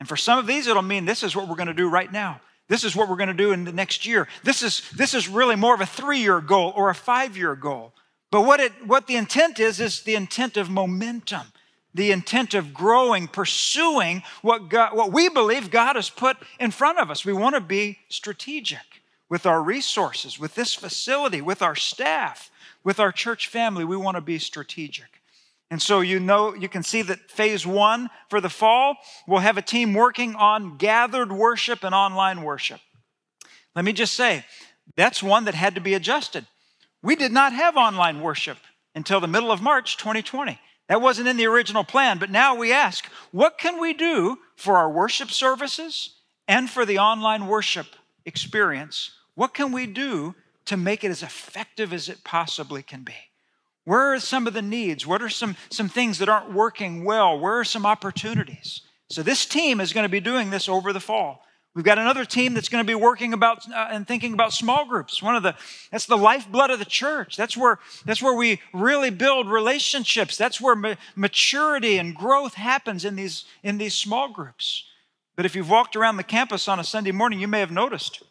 And 0.00 0.08
for 0.08 0.16
some 0.16 0.38
of 0.38 0.46
these, 0.46 0.66
it'll 0.66 0.82
mean 0.82 1.04
this 1.04 1.22
is 1.22 1.34
what 1.34 1.48
we're 1.48 1.56
going 1.56 1.68
to 1.68 1.74
do 1.74 1.88
right 1.88 2.10
now. 2.10 2.40
This 2.68 2.84
is 2.84 2.94
what 2.94 3.08
we're 3.08 3.16
going 3.16 3.28
to 3.28 3.34
do 3.34 3.52
in 3.52 3.64
the 3.64 3.72
next 3.72 4.06
year. 4.06 4.28
This 4.44 4.62
is, 4.62 4.88
this 4.90 5.14
is 5.14 5.28
really 5.28 5.56
more 5.56 5.74
of 5.74 5.80
a 5.80 5.86
three 5.86 6.18
year 6.18 6.40
goal 6.40 6.72
or 6.76 6.90
a 6.90 6.94
five 6.94 7.36
year 7.36 7.56
goal. 7.56 7.94
But 8.30 8.42
what, 8.42 8.60
it, 8.60 8.86
what 8.86 9.06
the 9.06 9.16
intent 9.16 9.58
is, 9.58 9.80
is 9.80 10.02
the 10.02 10.14
intent 10.14 10.58
of 10.58 10.68
momentum, 10.68 11.52
the 11.94 12.12
intent 12.12 12.52
of 12.52 12.74
growing, 12.74 13.26
pursuing 13.26 14.22
what, 14.42 14.68
God, 14.68 14.94
what 14.94 15.12
we 15.12 15.30
believe 15.30 15.70
God 15.70 15.96
has 15.96 16.10
put 16.10 16.36
in 16.60 16.70
front 16.70 16.98
of 16.98 17.10
us. 17.10 17.24
We 17.24 17.32
want 17.32 17.54
to 17.54 17.60
be 17.60 17.98
strategic 18.08 19.02
with 19.30 19.46
our 19.46 19.62
resources, 19.62 20.38
with 20.38 20.54
this 20.54 20.74
facility, 20.74 21.40
with 21.40 21.62
our 21.62 21.74
staff, 21.74 22.50
with 22.84 23.00
our 23.00 23.12
church 23.12 23.48
family. 23.48 23.84
We 23.84 23.96
want 23.96 24.16
to 24.16 24.20
be 24.20 24.38
strategic. 24.38 25.17
And 25.70 25.82
so 25.82 26.00
you 26.00 26.18
know, 26.18 26.54
you 26.54 26.68
can 26.68 26.82
see 26.82 27.02
that 27.02 27.30
phase 27.30 27.66
one 27.66 28.08
for 28.30 28.40
the 28.40 28.48
fall, 28.48 28.96
we'll 29.26 29.40
have 29.40 29.58
a 29.58 29.62
team 29.62 29.92
working 29.92 30.34
on 30.34 30.78
gathered 30.78 31.30
worship 31.30 31.84
and 31.84 31.94
online 31.94 32.42
worship. 32.42 32.80
Let 33.76 33.84
me 33.84 33.92
just 33.92 34.14
say, 34.14 34.44
that's 34.96 35.22
one 35.22 35.44
that 35.44 35.54
had 35.54 35.74
to 35.74 35.80
be 35.80 35.94
adjusted. 35.94 36.46
We 37.02 37.16
did 37.16 37.32
not 37.32 37.52
have 37.52 37.76
online 37.76 38.20
worship 38.20 38.58
until 38.94 39.20
the 39.20 39.28
middle 39.28 39.52
of 39.52 39.62
March 39.62 39.98
2020. 39.98 40.58
That 40.88 41.02
wasn't 41.02 41.28
in 41.28 41.36
the 41.36 41.46
original 41.46 41.84
plan, 41.84 42.18
but 42.18 42.30
now 42.30 42.54
we 42.54 42.72
ask, 42.72 43.04
what 43.30 43.58
can 43.58 43.78
we 43.78 43.92
do 43.92 44.38
for 44.56 44.78
our 44.78 44.90
worship 44.90 45.30
services 45.30 46.14
and 46.48 46.68
for 46.70 46.86
the 46.86 46.98
online 46.98 47.46
worship 47.46 47.86
experience? 48.24 49.12
What 49.34 49.52
can 49.52 49.70
we 49.70 49.86
do 49.86 50.34
to 50.64 50.78
make 50.78 51.04
it 51.04 51.10
as 51.10 51.22
effective 51.22 51.92
as 51.92 52.08
it 52.08 52.24
possibly 52.24 52.82
can 52.82 53.02
be? 53.02 53.14
Where 53.88 54.12
are 54.12 54.20
some 54.20 54.46
of 54.46 54.52
the 54.52 54.60
needs? 54.60 55.06
What 55.06 55.22
are 55.22 55.30
some, 55.30 55.56
some 55.70 55.88
things 55.88 56.18
that 56.18 56.28
aren't 56.28 56.52
working 56.52 57.04
well? 57.04 57.40
Where 57.40 57.58
are 57.58 57.64
some 57.64 57.86
opportunities? 57.86 58.82
So, 59.08 59.22
this 59.22 59.46
team 59.46 59.80
is 59.80 59.94
going 59.94 60.04
to 60.04 60.10
be 60.10 60.20
doing 60.20 60.50
this 60.50 60.68
over 60.68 60.92
the 60.92 61.00
fall. 61.00 61.42
We've 61.74 61.86
got 61.86 61.98
another 61.98 62.26
team 62.26 62.52
that's 62.52 62.68
going 62.68 62.84
to 62.84 62.86
be 62.86 62.94
working 62.94 63.32
about 63.32 63.66
uh, 63.72 63.88
and 63.90 64.06
thinking 64.06 64.34
about 64.34 64.52
small 64.52 64.84
groups. 64.84 65.22
One 65.22 65.36
of 65.36 65.42
the 65.42 65.54
that's 65.90 66.04
the 66.04 66.18
lifeblood 66.18 66.70
of 66.70 66.80
the 66.80 66.84
church. 66.84 67.34
That's 67.38 67.56
where 67.56 67.78
that's 68.04 68.20
where 68.20 68.34
we 68.34 68.60
really 68.74 69.08
build 69.08 69.48
relationships. 69.48 70.36
That's 70.36 70.60
where 70.60 70.76
ma- 70.76 70.96
maturity 71.16 71.96
and 71.96 72.14
growth 72.14 72.54
happens 72.54 73.06
in 73.06 73.16
these 73.16 73.46
in 73.62 73.78
these 73.78 73.94
small 73.94 74.30
groups. 74.30 74.84
But 75.34 75.46
if 75.46 75.56
you've 75.56 75.70
walked 75.70 75.96
around 75.96 76.18
the 76.18 76.24
campus 76.24 76.68
on 76.68 76.78
a 76.78 76.84
Sunday 76.84 77.12
morning, 77.12 77.40
you 77.40 77.48
may 77.48 77.60
have 77.60 77.70
noticed 77.70 78.22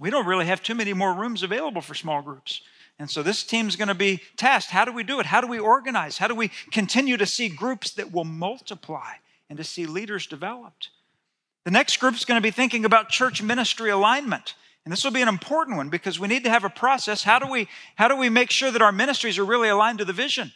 we 0.00 0.10
don't 0.10 0.26
really 0.26 0.46
have 0.46 0.60
too 0.60 0.74
many 0.74 0.92
more 0.92 1.14
rooms 1.14 1.44
available 1.44 1.82
for 1.82 1.94
small 1.94 2.20
groups. 2.20 2.62
And 2.98 3.10
so 3.10 3.22
this 3.22 3.44
team's 3.44 3.76
going 3.76 3.88
to 3.88 3.94
be 3.94 4.20
tasked. 4.36 4.70
How 4.70 4.84
do 4.84 4.92
we 4.92 5.04
do 5.04 5.20
it? 5.20 5.26
How 5.26 5.40
do 5.40 5.46
we 5.46 5.58
organize? 5.58 6.18
How 6.18 6.26
do 6.26 6.34
we 6.34 6.50
continue 6.72 7.16
to 7.16 7.26
see 7.26 7.48
groups 7.48 7.92
that 7.92 8.12
will 8.12 8.24
multiply 8.24 9.12
and 9.48 9.56
to 9.56 9.64
see 9.64 9.86
leaders 9.86 10.26
developed? 10.26 10.90
The 11.64 11.70
next 11.70 11.98
group 11.98 12.14
is 12.14 12.24
going 12.24 12.40
to 12.40 12.46
be 12.46 12.50
thinking 12.50 12.84
about 12.84 13.08
church 13.08 13.42
ministry 13.42 13.90
alignment. 13.90 14.54
And 14.84 14.92
this 14.92 15.04
will 15.04 15.12
be 15.12 15.22
an 15.22 15.28
important 15.28 15.76
one 15.76 15.90
because 15.90 16.18
we 16.18 16.28
need 16.28 16.44
to 16.44 16.50
have 16.50 16.64
a 16.64 16.70
process. 16.70 17.22
How 17.22 17.38
do 17.38 17.46
we, 17.46 17.68
how 17.94 18.08
do 18.08 18.16
we 18.16 18.30
make 18.30 18.50
sure 18.50 18.70
that 18.70 18.82
our 18.82 18.92
ministries 18.92 19.38
are 19.38 19.44
really 19.44 19.68
aligned 19.68 19.98
to 19.98 20.04
the 20.04 20.12
vision? 20.12 20.50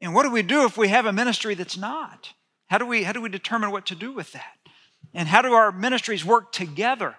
And 0.00 0.14
what 0.14 0.24
do 0.24 0.30
we 0.30 0.42
do 0.42 0.66
if 0.66 0.76
we 0.76 0.88
have 0.88 1.06
a 1.06 1.12
ministry 1.12 1.54
that's 1.54 1.76
not? 1.76 2.32
How 2.66 2.78
do 2.78 2.86
we, 2.86 3.02
how 3.02 3.12
do 3.12 3.22
we 3.22 3.28
determine 3.28 3.70
what 3.70 3.86
to 3.86 3.94
do 3.94 4.12
with 4.12 4.32
that? 4.32 4.58
And 5.14 5.26
how 5.26 5.40
do 5.40 5.54
our 5.54 5.72
ministries 5.72 6.24
work 6.24 6.52
together 6.52 7.16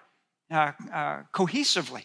uh, 0.50 0.72
uh, 0.92 1.22
cohesively? 1.34 2.04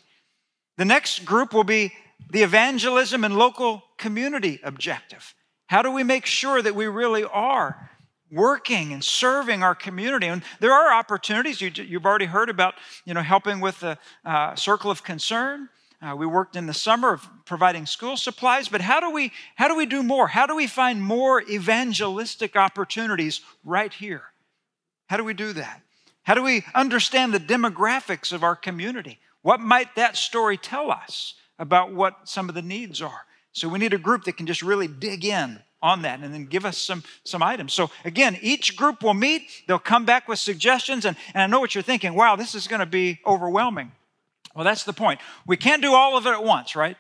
The 0.78 0.86
next 0.86 1.26
group 1.26 1.54
will 1.54 1.64
be 1.64 1.94
the 2.30 2.44
evangelism 2.44 3.24
and 3.24 3.38
local 3.38 3.84
community 3.98 4.60
objective. 4.64 5.36
How 5.68 5.82
do 5.82 5.92
we 5.92 6.04
make 6.04 6.26
sure 6.26 6.62
that 6.62 6.76
we 6.76 6.88
really 6.88 7.24
are 7.24 7.90
working 8.32 8.92
and 8.94 9.04
serving 9.04 9.64
our 9.64 9.76
community? 9.76 10.28
And 10.28 10.44
there 10.60 10.74
are 10.74 10.94
opportunities. 10.94 11.62
You, 11.62 11.72
have 11.72 12.06
already 12.06 12.26
heard 12.26 12.50
about, 12.50 12.76
you 13.06 13.14
know, 13.14 13.22
helping 13.22 13.60
with 13.60 13.80
the 13.80 13.98
uh, 14.26 14.56
circle 14.56 14.92
of 14.92 15.04
concern. 15.04 15.70
Uh, 16.02 16.16
we 16.16 16.26
worked 16.26 16.56
in 16.56 16.66
the 16.66 16.74
summer 16.74 17.14
of 17.14 17.28
providing 17.46 17.86
school 17.86 18.18
supplies, 18.18 18.68
but 18.68 18.82
how 18.82 19.00
do 19.00 19.10
we 19.10 19.32
how 19.56 19.70
do 19.70 19.76
we 19.76 19.86
do 19.86 20.04
more? 20.04 20.28
How 20.28 20.46
do 20.46 20.56
we 20.56 20.68
find 20.68 21.02
more 21.02 21.42
evangelistic 21.44 22.58
opportunities 22.58 23.40
right 23.64 23.94
here? 23.94 24.24
How 25.08 25.16
do 25.16 25.24
we 25.24 25.34
do 25.34 25.54
that? 25.54 25.82
How 26.24 26.34
do 26.34 26.44
we 26.44 26.66
understand 26.76 27.34
the 27.34 27.40
demographics 27.40 28.34
of 28.34 28.44
our 28.44 28.56
community? 28.56 29.20
What 29.44 29.60
might 29.60 29.96
that 29.96 30.18
story 30.18 30.58
tell 30.58 30.92
us? 30.92 31.36
About 31.60 31.94
what 31.94 32.28
some 32.28 32.50
of 32.50 32.56
the 32.56 32.62
needs 32.62 33.02
are. 33.02 33.22
So 33.52 33.70
we 33.70 33.80
need 33.80 33.94
a 33.94 34.00
group 34.00 34.24
that 34.24 34.38
can 34.38 34.48
just 34.48 34.62
really 34.62 34.88
dig 34.88 35.24
in 35.26 35.60
on 35.82 36.02
that 36.04 36.22
and 36.22 36.34
then 36.34 36.46
give 36.46 36.66
us 36.66 36.78
some, 36.78 37.04
some 37.24 37.44
items. 37.44 37.74
So 37.74 37.92
again, 38.06 38.38
each 38.42 38.76
group 38.76 39.04
will 39.04 39.14
meet, 39.14 39.44
they'll 39.68 39.78
come 39.78 40.06
back 40.06 40.28
with 40.28 40.40
suggestions, 40.40 41.06
and, 41.06 41.16
and 41.34 41.44
I 41.44 41.48
know 41.48 41.60
what 41.60 41.76
you're 41.76 41.84
thinking, 41.84 42.16
wow, 42.16 42.36
this 42.36 42.56
is 42.56 42.68
going 42.68 42.80
to 42.80 42.86
be 42.86 43.20
overwhelming. 43.26 43.92
Well, 44.56 44.64
that's 44.64 44.84
the 44.84 44.94
point. 44.94 45.20
We 45.46 45.58
can't 45.58 45.82
do 45.82 45.94
all 45.94 46.18
of 46.18 46.26
it 46.26 46.32
at 46.32 46.44
once, 46.44 46.76
right? 46.76 46.96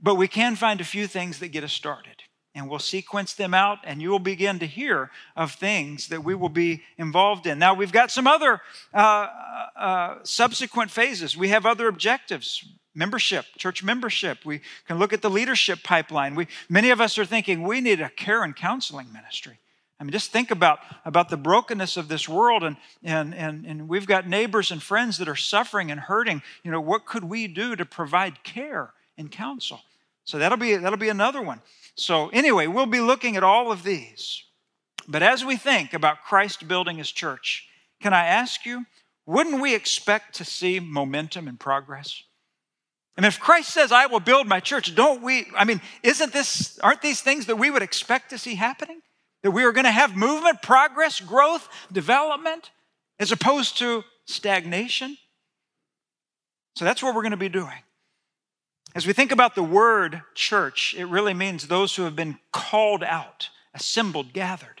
But 0.00 0.16
we 0.16 0.28
can 0.28 0.54
find 0.54 0.80
a 0.80 0.84
few 0.84 1.06
things 1.06 1.38
that 1.38 1.48
get 1.48 1.64
us 1.64 1.72
started. 1.72 2.22
And 2.54 2.68
we'll 2.68 2.78
sequence 2.78 3.32
them 3.32 3.52
out, 3.52 3.78
and 3.82 4.00
you 4.00 4.10
will 4.10 4.20
begin 4.20 4.60
to 4.60 4.66
hear 4.66 5.10
of 5.34 5.52
things 5.52 6.08
that 6.08 6.22
we 6.22 6.36
will 6.36 6.48
be 6.48 6.82
involved 6.98 7.46
in. 7.46 7.58
Now, 7.58 7.74
we've 7.74 7.90
got 7.90 8.12
some 8.12 8.28
other 8.28 8.60
uh, 8.92 9.28
uh, 9.76 10.14
subsequent 10.22 10.92
phases. 10.92 11.36
We 11.36 11.48
have 11.48 11.66
other 11.66 11.88
objectives 11.88 12.64
membership, 12.94 13.46
church 13.58 13.82
membership. 13.82 14.44
We 14.44 14.60
can 14.86 14.98
look 14.98 15.12
at 15.12 15.22
the 15.22 15.30
leadership 15.30 15.82
pipeline. 15.82 16.34
We, 16.34 16.46
many 16.68 16.90
of 16.90 17.00
us 17.00 17.18
are 17.18 17.24
thinking 17.24 17.62
we 17.62 17.80
need 17.80 18.00
a 18.00 18.10
care 18.10 18.42
and 18.42 18.54
counseling 18.54 19.12
ministry. 19.12 19.58
I 20.00 20.04
mean, 20.04 20.12
just 20.12 20.32
think 20.32 20.50
about, 20.50 20.80
about 21.04 21.28
the 21.28 21.36
brokenness 21.36 21.96
of 21.96 22.08
this 22.08 22.28
world, 22.28 22.64
and, 22.64 22.76
and, 23.02 23.34
and, 23.34 23.64
and 23.64 23.88
we've 23.88 24.06
got 24.06 24.28
neighbors 24.28 24.70
and 24.70 24.82
friends 24.82 25.18
that 25.18 25.28
are 25.28 25.36
suffering 25.36 25.90
and 25.90 26.00
hurting. 26.00 26.42
You 26.62 26.70
know, 26.70 26.80
what 26.80 27.06
could 27.06 27.24
we 27.24 27.46
do 27.46 27.76
to 27.76 27.84
provide 27.84 28.42
care 28.42 28.92
and 29.16 29.30
counsel? 29.30 29.80
So 30.24 30.38
that'll 30.38 30.58
be, 30.58 30.76
that'll 30.76 30.98
be 30.98 31.10
another 31.10 31.40
one. 31.40 31.60
So, 31.96 32.28
anyway, 32.30 32.66
we'll 32.66 32.86
be 32.86 33.00
looking 33.00 33.36
at 33.36 33.44
all 33.44 33.70
of 33.70 33.84
these. 33.84 34.42
But 35.06 35.22
as 35.22 35.44
we 35.44 35.56
think 35.56 35.92
about 35.92 36.24
Christ 36.24 36.66
building 36.66 36.98
his 36.98 37.12
church, 37.12 37.68
can 38.00 38.12
I 38.12 38.26
ask 38.26 38.66
you, 38.66 38.86
wouldn't 39.26 39.60
we 39.60 39.74
expect 39.74 40.34
to 40.36 40.44
see 40.44 40.80
momentum 40.80 41.46
and 41.46 41.58
progress? 41.58 42.22
And 43.16 43.24
if 43.24 43.38
Christ 43.38 43.70
says, 43.70 43.92
I 43.92 44.06
will 44.06 44.20
build 44.20 44.48
my 44.48 44.60
church, 44.60 44.94
don't 44.94 45.22
we? 45.22 45.46
I 45.56 45.64
mean, 45.64 45.80
isn't 46.02 46.32
this, 46.32 46.78
aren't 46.80 47.02
these 47.02 47.20
things 47.20 47.46
that 47.46 47.56
we 47.56 47.70
would 47.70 47.82
expect 47.82 48.30
to 48.30 48.38
see 48.38 48.56
happening? 48.56 49.00
That 49.42 49.52
we 49.52 49.64
are 49.64 49.72
going 49.72 49.84
to 49.84 49.92
have 49.92 50.16
movement, 50.16 50.62
progress, 50.62 51.20
growth, 51.20 51.68
development, 51.92 52.70
as 53.20 53.30
opposed 53.30 53.78
to 53.78 54.02
stagnation? 54.26 55.16
So 56.76 56.84
that's 56.84 57.02
what 57.02 57.14
we're 57.14 57.22
going 57.22 57.30
to 57.30 57.36
be 57.36 57.48
doing. 57.48 57.82
As 58.96 59.06
we 59.06 59.12
think 59.12 59.32
about 59.32 59.54
the 59.54 59.62
word 59.62 60.22
church, 60.34 60.94
it 60.96 61.06
really 61.06 61.34
means 61.34 61.66
those 61.66 61.94
who 61.94 62.02
have 62.02 62.16
been 62.16 62.38
called 62.52 63.04
out, 63.04 63.48
assembled, 63.74 64.32
gathered. 64.32 64.73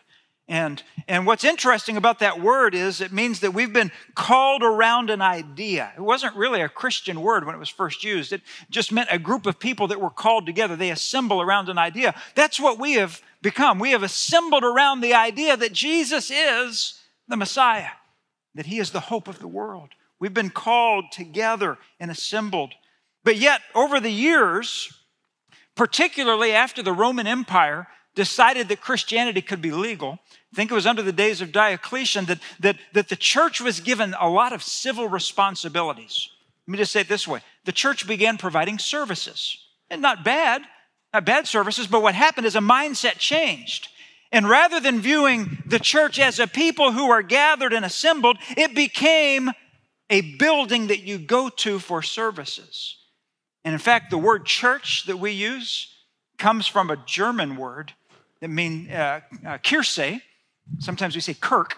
And, 0.46 0.82
and 1.08 1.26
what's 1.26 1.44
interesting 1.44 1.96
about 1.96 2.18
that 2.18 2.40
word 2.40 2.74
is 2.74 3.00
it 3.00 3.12
means 3.12 3.40
that 3.40 3.54
we've 3.54 3.72
been 3.72 3.90
called 4.14 4.62
around 4.62 5.08
an 5.08 5.22
idea. 5.22 5.90
It 5.96 6.02
wasn't 6.02 6.36
really 6.36 6.60
a 6.60 6.68
Christian 6.68 7.22
word 7.22 7.46
when 7.46 7.54
it 7.54 7.58
was 7.58 7.70
first 7.70 8.04
used, 8.04 8.32
it 8.32 8.42
just 8.68 8.92
meant 8.92 9.08
a 9.10 9.18
group 9.18 9.46
of 9.46 9.58
people 9.58 9.88
that 9.88 10.00
were 10.00 10.10
called 10.10 10.44
together. 10.44 10.76
They 10.76 10.90
assemble 10.90 11.40
around 11.40 11.70
an 11.70 11.78
idea. 11.78 12.14
That's 12.34 12.60
what 12.60 12.78
we 12.78 12.94
have 12.94 13.22
become. 13.40 13.78
We 13.78 13.92
have 13.92 14.02
assembled 14.02 14.64
around 14.64 15.00
the 15.00 15.14
idea 15.14 15.56
that 15.56 15.72
Jesus 15.72 16.30
is 16.30 17.00
the 17.26 17.36
Messiah, 17.36 17.92
that 18.54 18.66
He 18.66 18.78
is 18.78 18.90
the 18.90 19.00
hope 19.00 19.28
of 19.28 19.38
the 19.38 19.48
world. 19.48 19.90
We've 20.18 20.34
been 20.34 20.50
called 20.50 21.06
together 21.10 21.78
and 21.98 22.10
assembled. 22.10 22.74
But 23.24 23.36
yet, 23.36 23.62
over 23.74 23.98
the 23.98 24.10
years, 24.10 24.92
particularly 25.74 26.52
after 26.52 26.82
the 26.82 26.92
Roman 26.92 27.26
Empire 27.26 27.88
decided 28.14 28.68
that 28.68 28.80
Christianity 28.80 29.42
could 29.42 29.60
be 29.60 29.70
legal, 29.70 30.18
I 30.52 30.56
think 30.56 30.70
it 30.70 30.74
was 30.74 30.86
under 30.86 31.02
the 31.02 31.12
days 31.12 31.40
of 31.40 31.50
Diocletian 31.50 32.26
that, 32.26 32.38
that, 32.60 32.76
that 32.92 33.08
the 33.08 33.16
church 33.16 33.60
was 33.60 33.80
given 33.80 34.14
a 34.20 34.28
lot 34.28 34.52
of 34.52 34.62
civil 34.62 35.08
responsibilities. 35.08 36.28
Let 36.66 36.72
me 36.72 36.78
just 36.78 36.92
say 36.92 37.00
it 37.00 37.08
this 37.08 37.26
way 37.26 37.40
the 37.64 37.72
church 37.72 38.06
began 38.06 38.38
providing 38.38 38.78
services, 38.78 39.58
and 39.90 40.00
not 40.00 40.24
bad, 40.24 40.62
not 41.12 41.24
bad 41.24 41.46
services, 41.46 41.86
but 41.86 42.02
what 42.02 42.14
happened 42.14 42.46
is 42.46 42.56
a 42.56 42.60
mindset 42.60 43.18
changed. 43.18 43.88
And 44.32 44.48
rather 44.48 44.80
than 44.80 45.00
viewing 45.00 45.62
the 45.66 45.78
church 45.78 46.18
as 46.18 46.40
a 46.40 46.46
people 46.46 46.92
who 46.92 47.10
are 47.10 47.22
gathered 47.22 47.72
and 47.72 47.84
assembled, 47.84 48.36
it 48.56 48.74
became 48.74 49.50
a 50.10 50.36
building 50.38 50.88
that 50.88 51.02
you 51.02 51.18
go 51.18 51.48
to 51.48 51.78
for 51.78 52.02
services. 52.02 52.96
And 53.64 53.72
in 53.72 53.78
fact, 53.78 54.10
the 54.10 54.18
word 54.18 54.44
church 54.44 55.06
that 55.06 55.18
we 55.18 55.30
use 55.30 55.88
comes 56.38 56.66
from 56.66 56.90
a 56.90 57.02
German 57.06 57.56
word 57.56 57.92
that 58.40 58.48
mean 58.48 58.90
uh, 58.90 59.20
uh, 59.44 59.58
Kirche. 59.58 60.20
Sometimes 60.78 61.14
we 61.14 61.20
say 61.20 61.34
Kirk. 61.34 61.76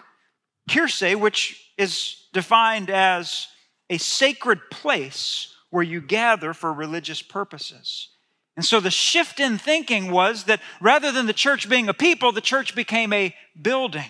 Kirche, 0.69 1.15
which 1.15 1.71
is 1.77 2.27
defined 2.33 2.89
as 2.89 3.47
a 3.89 3.97
sacred 3.97 4.59
place 4.69 5.53
where 5.69 5.83
you 5.83 6.01
gather 6.01 6.53
for 6.53 6.73
religious 6.73 7.21
purposes. 7.21 8.09
And 8.55 8.65
so 8.65 8.79
the 8.79 8.91
shift 8.91 9.39
in 9.39 9.57
thinking 9.57 10.11
was 10.11 10.45
that 10.45 10.61
rather 10.81 11.11
than 11.11 11.27
the 11.27 11.33
church 11.33 11.69
being 11.69 11.87
a 11.87 11.93
people, 11.93 12.31
the 12.31 12.41
church 12.41 12.75
became 12.75 13.13
a 13.13 13.35
building. 13.61 14.09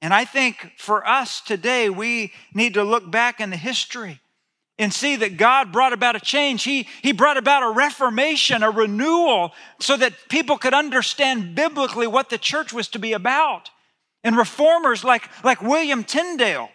And 0.00 0.14
I 0.14 0.24
think 0.24 0.72
for 0.78 1.06
us 1.06 1.40
today, 1.40 1.90
we 1.90 2.32
need 2.54 2.74
to 2.74 2.84
look 2.84 3.10
back 3.10 3.40
in 3.40 3.50
the 3.50 3.56
history 3.56 4.20
and 4.82 4.92
see 4.92 5.16
that 5.16 5.36
God 5.36 5.72
brought 5.72 5.92
about 5.92 6.16
a 6.16 6.20
change. 6.20 6.64
He, 6.64 6.88
he 7.02 7.12
brought 7.12 7.36
about 7.36 7.62
a 7.62 7.70
reformation, 7.70 8.62
a 8.62 8.70
renewal, 8.70 9.52
so 9.80 9.96
that 9.96 10.12
people 10.28 10.58
could 10.58 10.74
understand 10.74 11.54
biblically 11.54 12.06
what 12.06 12.30
the 12.30 12.38
church 12.38 12.72
was 12.72 12.88
to 12.88 12.98
be 12.98 13.12
about. 13.12 13.70
And 14.24 14.36
reformers 14.36 15.04
like, 15.04 15.28
like 15.44 15.62
William 15.62 16.04
Tyndale, 16.04 16.68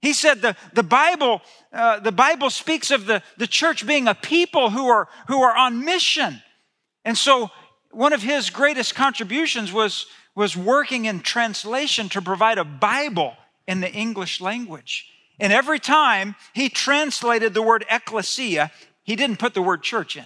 he 0.00 0.12
said 0.12 0.42
the, 0.42 0.56
the 0.72 0.82
Bible, 0.82 1.42
uh, 1.72 2.00
the 2.00 2.10
Bible 2.10 2.50
speaks 2.50 2.90
of 2.90 3.06
the, 3.06 3.22
the 3.36 3.46
church 3.46 3.86
being 3.86 4.08
a 4.08 4.14
people 4.14 4.70
who 4.70 4.88
are, 4.88 5.08
who 5.28 5.40
are 5.42 5.56
on 5.56 5.84
mission. 5.84 6.42
And 7.04 7.16
so 7.16 7.50
one 7.92 8.12
of 8.12 8.22
his 8.22 8.50
greatest 8.50 8.94
contributions 8.94 9.72
was, 9.72 10.06
was 10.34 10.56
working 10.56 11.04
in 11.04 11.20
translation 11.20 12.08
to 12.10 12.22
provide 12.22 12.58
a 12.58 12.64
Bible 12.64 13.34
in 13.68 13.80
the 13.80 13.92
English 13.92 14.40
language. 14.40 15.11
And 15.42 15.52
every 15.52 15.80
time 15.80 16.36
he 16.52 16.68
translated 16.68 17.52
the 17.52 17.62
word 17.62 17.84
ecclesia, 17.90 18.70
he 19.02 19.16
didn't 19.16 19.40
put 19.40 19.54
the 19.54 19.60
word 19.60 19.82
church 19.82 20.16
in. 20.16 20.24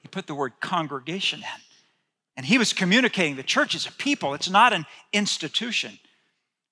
He 0.00 0.06
put 0.06 0.28
the 0.28 0.34
word 0.34 0.52
congregation 0.60 1.40
in. 1.40 1.60
And 2.36 2.46
he 2.46 2.56
was 2.56 2.72
communicating 2.72 3.34
the 3.34 3.42
church 3.42 3.74
is 3.74 3.84
a 3.84 3.90
people, 3.90 4.32
it's 4.32 4.48
not 4.48 4.72
an 4.72 4.86
institution. 5.12 5.98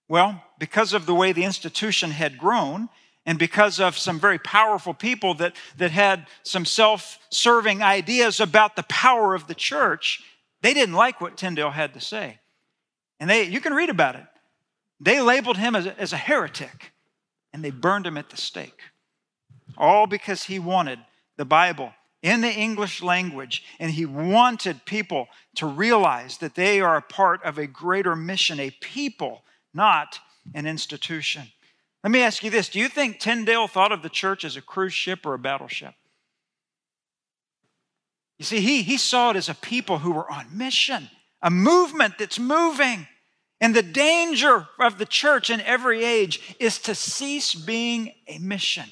Well, 0.09 0.45
because 0.61 0.93
of 0.93 1.07
the 1.07 1.15
way 1.15 1.33
the 1.33 1.43
institution 1.43 2.13
had 2.13 2.39
grown, 2.39 2.89
and 3.27 3.37
because 3.37 3.81
of 3.81 3.99
some 3.99 4.21
very 4.21 4.39
powerful 4.39 4.95
people 4.95 5.35
that, 5.35 5.57
that 5.77 5.91
had 5.91 6.29
some 6.45 6.65
self 6.65 7.19
serving 7.31 7.83
ideas 7.83 8.39
about 8.39 8.77
the 8.77 8.85
power 8.85 9.35
of 9.35 9.49
the 9.49 9.57
church, 9.57 10.23
they 10.63 10.73
didn't 10.73 10.95
like 10.95 11.21
what 11.21 11.37
Tyndale 11.37 11.71
had 11.71 11.95
to 11.95 12.01
say. 12.01 12.39
And 13.19 13.29
they, 13.29 13.43
you 13.43 13.61
can 13.61 13.75
read 13.75 13.91
about 13.91 14.15
it. 14.15 14.27
They 15.01 15.21
labeled 15.21 15.57
him 15.57 15.75
as 15.75 15.89
as 15.89 16.13
a 16.13 16.17
heretic 16.17 16.93
and 17.53 17.65
they 17.65 17.71
burned 17.71 18.07
him 18.07 18.17
at 18.17 18.31
the 18.31 18.37
stake. 18.37 18.81
All 19.77 20.07
because 20.07 20.45
he 20.45 20.59
wanted 20.59 20.99
the 21.37 21.45
Bible 21.45 21.93
in 22.23 22.41
the 22.41 22.53
English 22.53 23.03
language 23.03 23.65
and 23.79 23.93
he 23.93 24.05
wanted 24.05 24.85
people 24.85 25.29
to 25.57 25.67
realize 25.67 26.39
that 26.39 26.55
they 26.55 26.81
are 26.81 26.97
a 26.97 27.03
part 27.03 27.43
of 27.45 27.59
a 27.59 27.67
greater 27.67 28.15
mission, 28.15 28.61
a 28.61 28.71
people 28.71 29.43
not 29.73 30.19
an 30.55 30.67
institution. 30.67 31.45
Let 32.03 32.11
me 32.11 32.23
ask 32.23 32.43
you 32.43 32.51
this 32.51 32.69
Do 32.69 32.79
you 32.79 32.89
think 32.89 33.19
Tyndale 33.19 33.69
thought 33.69 33.93
of 33.93 34.03
the 34.03 34.09
church 34.09 34.45
as 34.45 34.57
a 34.57 34.63
cruise 34.63 34.95
ship 34.95 35.25
or 35.25 35.35
a 35.35 35.39
battleship? 35.39 35.95
You 38.39 38.45
see, 38.45 38.61
he, 38.61 38.83
he 38.83 38.97
saw 38.97 39.31
it 39.31 39.37
as 39.37 39.51
a 39.51 39.55
people 39.55 39.99
who 39.99 40.13
were 40.13 40.31
on 40.31 40.57
mission, 40.57 41.11
a 41.43 41.51
movement 41.51 42.15
that's 42.19 42.39
moving. 42.39 43.07
And 43.61 43.75
the 43.75 43.83
danger 43.83 44.69
of 44.79 44.99
the 44.99 45.07
church 45.07 45.51
in 45.51 45.61
every 45.61 46.03
age 46.05 46.57
is 46.59 46.79
to 46.79 46.95
cease 46.95 47.55
being 47.55 48.15
a 48.27 48.39
mission 48.39 48.87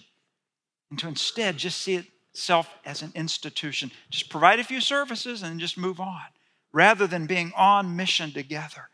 and 0.91 0.99
to 0.99 1.09
instead 1.09 1.57
just 1.57 1.81
see 1.81 2.07
itself 2.33 2.69
as 2.85 3.03
an 3.03 3.13
institution. 3.15 3.91
Just 4.11 4.29
provide 4.29 4.61
a 4.61 4.65
few 4.65 4.81
services 4.81 5.43
and 5.43 5.59
just 5.59 5.79
move 5.79 6.01
on 6.01 6.21
rather 6.73 7.07
than 7.07 7.27
being 7.27 7.53
on 7.57 7.97
mission 7.97 8.31
together. 8.31 8.89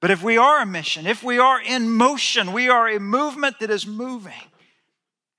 But 0.00 0.10
if 0.10 0.22
we 0.22 0.36
are 0.36 0.60
a 0.60 0.66
mission, 0.66 1.06
if 1.06 1.22
we 1.22 1.38
are 1.38 1.62
in 1.62 1.88
motion, 1.88 2.52
we 2.52 2.68
are 2.68 2.88
a 2.88 2.98
movement 2.98 3.60
that 3.60 3.70
is 3.70 3.86
moving. 3.86 4.32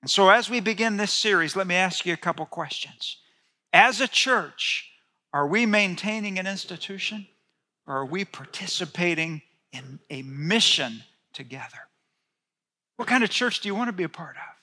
And 0.00 0.10
so, 0.10 0.30
as 0.30 0.48
we 0.48 0.60
begin 0.60 0.96
this 0.96 1.12
series, 1.12 1.54
let 1.54 1.66
me 1.66 1.74
ask 1.74 2.06
you 2.06 2.14
a 2.14 2.18
couple 2.18 2.46
questions. 2.46 3.18
As 3.72 4.00
a 4.00 4.08
church, 4.08 4.90
are 5.34 5.46
we 5.46 5.66
maintaining 5.66 6.38
an 6.38 6.46
institution 6.46 7.26
or 7.86 7.98
are 7.98 8.06
we 8.06 8.24
participating 8.24 9.42
in 9.74 9.98
a 10.10 10.22
mission 10.22 11.02
together? 11.32 11.88
What 12.96 13.08
kind 13.08 13.24
of 13.24 13.30
church 13.30 13.60
do 13.60 13.68
you 13.68 13.74
want 13.74 13.88
to 13.88 13.92
be 13.92 14.04
a 14.04 14.08
part 14.08 14.36
of? 14.36 14.54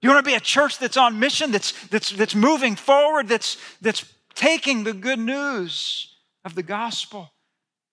Do 0.00 0.08
you 0.08 0.12
want 0.12 0.24
to 0.24 0.30
be 0.30 0.36
a 0.36 0.40
church 0.40 0.78
that's 0.78 0.96
on 0.96 1.18
mission, 1.18 1.52
that's, 1.52 1.72
that's, 1.88 2.10
that's 2.10 2.34
moving 2.34 2.76
forward, 2.76 3.28
that's, 3.28 3.56
that's 3.80 4.04
taking 4.34 4.84
the 4.84 4.92
good 4.92 5.18
news 5.18 6.14
of 6.44 6.54
the 6.54 6.62
gospel 6.62 7.32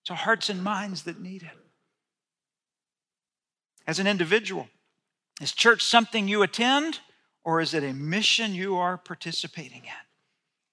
to 0.04 0.14
hearts 0.14 0.50
and 0.50 0.62
minds 0.62 1.04
that 1.04 1.20
need 1.20 1.42
it. 1.42 1.58
As 3.86 3.98
an 3.98 4.06
individual, 4.06 4.68
is 5.40 5.52
church 5.52 5.82
something 5.82 6.28
you 6.28 6.42
attend 6.42 7.00
or 7.44 7.60
is 7.60 7.74
it 7.74 7.82
a 7.82 7.92
mission 7.92 8.54
you 8.54 8.76
are 8.76 8.96
participating 8.96 9.84
in? 9.84 10.04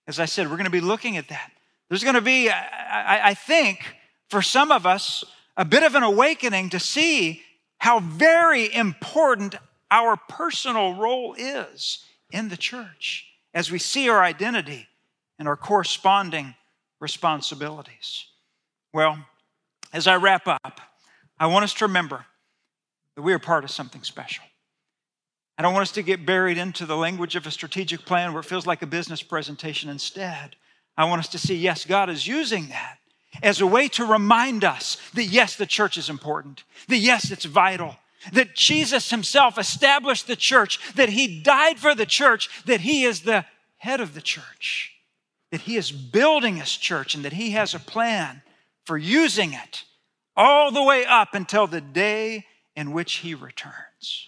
As 0.07 0.19
I 0.19 0.25
said, 0.25 0.47
we're 0.49 0.57
going 0.57 0.65
to 0.65 0.69
be 0.69 0.81
looking 0.81 1.17
at 1.17 1.29
that. 1.29 1.51
There's 1.89 2.03
going 2.03 2.15
to 2.15 2.21
be, 2.21 2.49
I, 2.49 3.29
I 3.29 3.33
think, 3.33 3.95
for 4.29 4.41
some 4.41 4.71
of 4.71 4.85
us, 4.85 5.23
a 5.57 5.65
bit 5.65 5.83
of 5.83 5.95
an 5.95 6.03
awakening 6.03 6.69
to 6.69 6.79
see 6.79 7.41
how 7.77 7.99
very 7.99 8.73
important 8.73 9.55
our 9.89 10.15
personal 10.15 10.95
role 10.95 11.35
is 11.37 12.05
in 12.31 12.49
the 12.49 12.57
church 12.57 13.25
as 13.53 13.71
we 13.71 13.79
see 13.79 14.07
our 14.07 14.23
identity 14.23 14.87
and 15.37 15.47
our 15.47 15.57
corresponding 15.57 16.55
responsibilities. 16.99 18.25
Well, 18.93 19.25
as 19.91 20.07
I 20.07 20.15
wrap 20.15 20.47
up, 20.47 20.79
I 21.39 21.47
want 21.47 21.63
us 21.63 21.73
to 21.75 21.85
remember 21.85 22.25
that 23.15 23.23
we 23.23 23.33
are 23.33 23.39
part 23.39 23.63
of 23.63 23.71
something 23.71 24.03
special. 24.03 24.45
I 25.57 25.63
don't 25.63 25.73
want 25.73 25.83
us 25.83 25.91
to 25.93 26.01
get 26.01 26.25
buried 26.25 26.57
into 26.57 26.85
the 26.85 26.95
language 26.95 27.35
of 27.35 27.45
a 27.45 27.51
strategic 27.51 28.05
plan 28.05 28.31
where 28.31 28.39
it 28.39 28.45
feels 28.45 28.65
like 28.65 28.81
a 28.81 28.87
business 28.87 29.21
presentation. 29.21 29.89
Instead, 29.89 30.55
I 30.95 31.05
want 31.05 31.19
us 31.19 31.27
to 31.29 31.37
see 31.37 31.55
yes, 31.55 31.85
God 31.85 32.09
is 32.09 32.25
using 32.25 32.69
that 32.69 32.97
as 33.41 33.61
a 33.61 33.67
way 33.67 33.87
to 33.89 34.05
remind 34.05 34.63
us 34.63 34.97
that 35.13 35.25
yes, 35.25 35.55
the 35.55 35.65
church 35.65 35.97
is 35.97 36.09
important, 36.09 36.63
that 36.87 36.97
yes, 36.97 37.31
it's 37.31 37.45
vital, 37.45 37.95
that 38.33 38.55
Jesus 38.55 39.09
himself 39.09 39.57
established 39.57 40.27
the 40.27 40.35
church, 40.35 40.79
that 40.93 41.09
he 41.09 41.41
died 41.41 41.79
for 41.79 41.95
the 41.95 42.05
church, 42.05 42.49
that 42.65 42.81
he 42.81 43.03
is 43.03 43.21
the 43.21 43.45
head 43.77 44.01
of 44.01 44.13
the 44.13 44.21
church, 44.21 44.93
that 45.51 45.61
he 45.61 45.75
is 45.75 45.91
building 45.91 46.57
his 46.57 46.75
church, 46.75 47.15
and 47.15 47.25
that 47.25 47.33
he 47.33 47.51
has 47.51 47.73
a 47.73 47.79
plan 47.79 48.41
for 48.85 48.97
using 48.97 49.53
it 49.53 49.83
all 50.35 50.71
the 50.71 50.83
way 50.83 51.05
up 51.05 51.33
until 51.33 51.67
the 51.67 51.81
day 51.81 52.45
in 52.75 52.91
which 52.91 53.15
he 53.15 53.33
returns. 53.33 54.27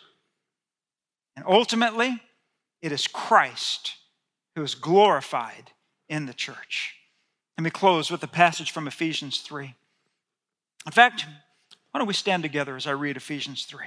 And 1.36 1.46
ultimately, 1.48 2.22
it 2.82 2.92
is 2.92 3.08
Christ 3.08 3.96
who 4.56 4.64
is 4.64 4.76
glorified 4.76 5.72
in 6.10 6.26
the 6.26 6.34
church. 6.34 6.96
Let 7.58 7.64
me 7.64 7.70
close 7.70 8.10
with 8.10 8.24
a 8.24 8.28
passage 8.28 8.72
from 8.72 8.88
Ephesians 8.88 9.40
3. 9.40 9.76
In 10.86 10.92
fact, 10.92 11.26
why 11.92 12.00
don't 12.00 12.08
we 12.08 12.14
stand 12.14 12.44
together 12.44 12.76
as 12.76 12.88
I 12.88 12.92
read 12.92 13.18
Ephesians 13.18 13.66
3? 13.66 13.86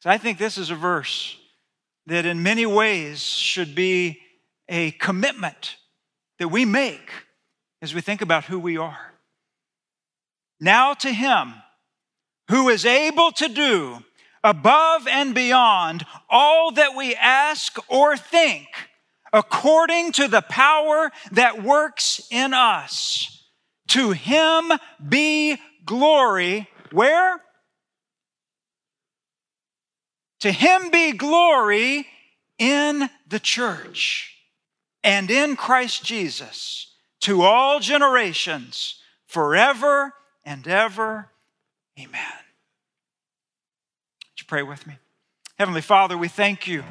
So 0.00 0.10
I 0.10 0.18
think 0.18 0.38
this 0.38 0.56
is 0.56 0.70
a 0.70 0.74
verse 0.74 1.36
that 2.06 2.24
in 2.24 2.42
many 2.42 2.66
ways 2.66 3.22
should 3.22 3.74
be 3.74 4.20
a 4.68 4.92
commitment 4.92 5.76
that 6.38 6.48
we 6.48 6.64
make 6.64 7.10
as 7.82 7.94
we 7.94 8.00
think 8.00 8.22
about 8.22 8.44
who 8.44 8.58
we 8.58 8.76
are. 8.76 9.12
Now 10.60 10.94
to 10.94 11.12
him 11.12 11.54
who 12.48 12.68
is 12.68 12.86
able 12.86 13.32
to 13.32 13.48
do 13.48 13.98
above 14.42 15.06
and 15.08 15.34
beyond 15.34 16.06
all 16.30 16.72
that 16.72 16.96
we 16.96 17.14
ask 17.14 17.76
or 17.88 18.16
think, 18.16 18.66
according 19.36 20.12
to 20.12 20.28
the 20.28 20.40
power 20.40 21.12
that 21.32 21.62
works 21.62 22.26
in 22.30 22.54
us. 22.54 23.44
To 23.88 24.10
him 24.12 24.72
be 25.06 25.58
glory. 25.84 26.68
Where? 26.90 27.40
To 30.40 30.50
him 30.50 30.90
be 30.90 31.12
glory 31.12 32.06
in 32.58 33.10
the 33.28 33.40
church 33.40 34.34
and 35.04 35.30
in 35.30 35.56
Christ 35.56 36.04
Jesus 36.04 36.94
to 37.20 37.42
all 37.42 37.80
generations, 37.80 39.00
forever 39.26 40.14
and 40.44 40.66
ever. 40.66 41.30
Amen. 41.98 42.20
Would 44.22 44.40
you 44.40 44.46
pray 44.46 44.62
with 44.62 44.86
me? 44.86 44.94
Heavenly 45.58 45.80
Father, 45.80 46.16
we 46.16 46.28
thank 46.28 46.66
you 46.66 46.84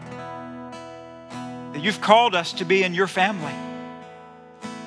that 1.75 1.83
you've 1.83 1.99
called 1.99 2.35
us 2.35 2.53
to 2.53 2.63
be 2.63 2.83
in 2.83 2.93
your 2.93 3.05
family. 3.05 3.51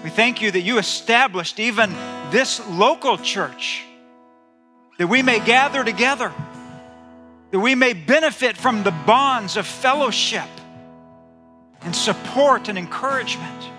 We 0.02 0.08
thank 0.08 0.40
you 0.40 0.50
that 0.50 0.62
you 0.62 0.78
established 0.78 1.60
even 1.60 1.92
this 2.30 2.66
local 2.66 3.18
church, 3.18 3.84
that 4.96 5.06
we 5.06 5.20
may 5.20 5.38
gather 5.38 5.84
together, 5.84 6.32
that 7.50 7.60
we 7.60 7.74
may 7.74 7.92
benefit 7.92 8.56
from 8.56 8.84
the 8.84 8.90
bonds 8.90 9.58
of 9.58 9.66
fellowship 9.66 10.48
and 11.82 11.94
support 11.94 12.70
and 12.70 12.78
encouragement. 12.78 13.70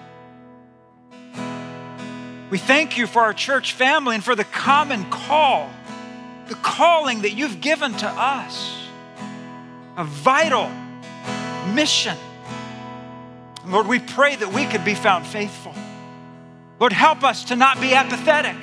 We 2.52 2.60
thank 2.60 2.96
you 2.96 3.08
for 3.08 3.24
our 3.24 3.34
church 3.34 3.74
family 3.74 4.14
and 4.14 4.24
for 4.24 4.36
the 4.36 4.44
common 4.44 5.10
call, 5.10 5.68
the 6.48 6.54
calling 6.54 7.24
that 7.24 7.32
you've 7.32 7.60
given 7.60 7.92
to 7.92 8.08
us, 8.08 8.88
a 9.98 10.04
vital 10.04 10.70
mission. 11.74 12.16
Lord, 13.70 13.88
we 13.88 14.00
pray 14.00 14.36
that 14.36 14.52
we 14.52 14.66
could 14.66 14.84
be 14.84 14.96
found 14.96 15.28
faithful. 15.28 15.74
Lord, 16.80 16.92
help 16.92 17.24
us 17.24 17.46
to 17.46 17.56
not 17.56 17.80
be 17.80 17.94
apathetic. 17.94 18.56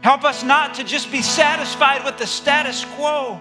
Help 0.00 0.24
us 0.24 0.42
not 0.42 0.74
to 0.76 0.84
just 0.84 1.10
be 1.12 1.20
satisfied 1.20 2.04
with 2.04 2.16
the 2.16 2.26
status 2.26 2.84
quo. 2.96 3.40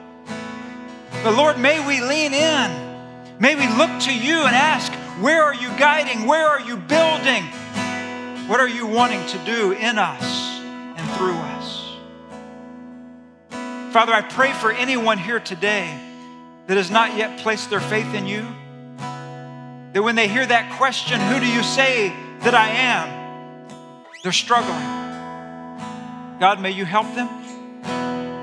But 1.23 1.35
Lord, 1.35 1.57
may 1.57 1.85
we 1.85 2.01
lean 2.01 2.33
in. 2.33 3.39
May 3.39 3.55
we 3.55 3.67
look 3.77 4.01
to 4.01 4.13
you 4.13 4.45
and 4.45 4.55
ask, 4.55 4.91
where 5.21 5.43
are 5.43 5.53
you 5.53 5.69
guiding? 5.77 6.25
Where 6.27 6.47
are 6.47 6.59
you 6.59 6.75
building? 6.75 7.43
What 8.47 8.59
are 8.59 8.67
you 8.67 8.87
wanting 8.87 9.25
to 9.27 9.37
do 9.45 9.71
in 9.71 9.97
us 9.97 10.59
and 10.61 11.11
through 11.17 11.37
us? 11.37 11.97
Father, 13.93 14.13
I 14.13 14.21
pray 14.21 14.51
for 14.53 14.71
anyone 14.71 15.17
here 15.17 15.39
today 15.39 15.97
that 16.67 16.77
has 16.77 16.91
not 16.91 17.15
yet 17.15 17.39
placed 17.39 17.69
their 17.69 17.79
faith 17.79 18.13
in 18.13 18.27
you, 18.27 18.45
that 19.95 20.03
when 20.03 20.15
they 20.15 20.27
hear 20.27 20.45
that 20.45 20.77
question, 20.77 21.21
who 21.21 21.39
do 21.39 21.47
you 21.47 21.63
say 21.63 22.09
that 22.41 22.53
I 22.53 22.67
am? 22.67 24.09
They're 24.23 24.33
struggling. 24.33 24.83
God, 26.37 26.59
may 26.59 26.71
you 26.71 26.83
help 26.83 27.15
them. 27.15 27.29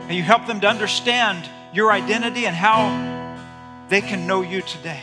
May 0.09 0.17
you 0.17 0.23
help 0.23 0.47
them 0.47 0.61
to 0.61 0.67
understand 0.67 1.47
your 1.75 1.93
identity 1.93 2.47
and 2.47 2.57
how 2.57 2.89
they 3.91 4.01
can 4.01 4.27
know 4.27 4.41
you 4.41 4.63
today. 4.63 5.03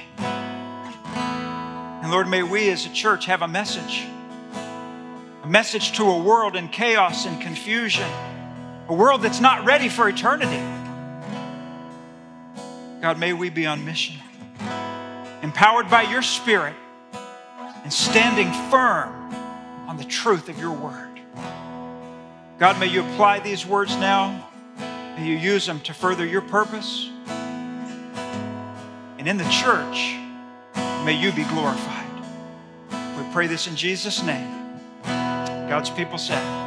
And 2.02 2.10
Lord, 2.10 2.28
may 2.28 2.42
we 2.42 2.72
as 2.72 2.88
a 2.88 2.94
church 2.94 3.28
have 3.28 3.44
a 3.44 3.48
message 3.48 4.08
a 5.44 5.48
message 5.48 5.92
to 5.98 6.04
a 6.04 6.18
world 6.18 6.56
in 6.56 6.68
chaos 6.68 7.28
and 7.28 7.40
confusion, 7.40 8.10
a 8.88 8.94
world 8.96 9.22
that's 9.22 9.40
not 9.40 9.66
ready 9.66 9.88
for 9.88 10.10
eternity. 10.10 10.64
God, 13.02 13.20
may 13.20 13.34
we 13.34 13.52
be 13.52 13.68
on 13.68 13.86
mission, 13.86 14.16
empowered 15.42 15.90
by 15.90 16.04
your 16.04 16.22
Spirit, 16.22 16.76
and 17.84 17.92
standing 17.92 18.52
firm 18.70 19.34
on 19.88 19.98
the 19.98 20.04
truth 20.04 20.50
of 20.50 20.60
your 20.60 20.72
word. 20.72 21.20
God, 22.60 22.80
may 22.80 22.88
you 22.88 23.02
apply 23.02 23.40
these 23.40 23.66
words 23.66 23.96
now. 23.96 24.48
May 25.18 25.26
you 25.28 25.36
use 25.36 25.66
them 25.66 25.80
to 25.82 25.94
further 25.94 26.26
your 26.26 26.42
purpose. 26.42 27.10
And 29.18 29.28
in 29.28 29.38
the 29.38 29.50
church, 29.50 30.16
may 31.06 31.18
you 31.20 31.32
be 31.32 31.44
glorified. 31.46 32.06
We 33.18 33.24
pray 33.34 33.48
this 33.48 33.68
in 33.68 33.76
Jesus' 33.76 34.22
name. 34.24 34.80
God's 35.04 35.90
people 35.90 36.18
said. 36.18 36.60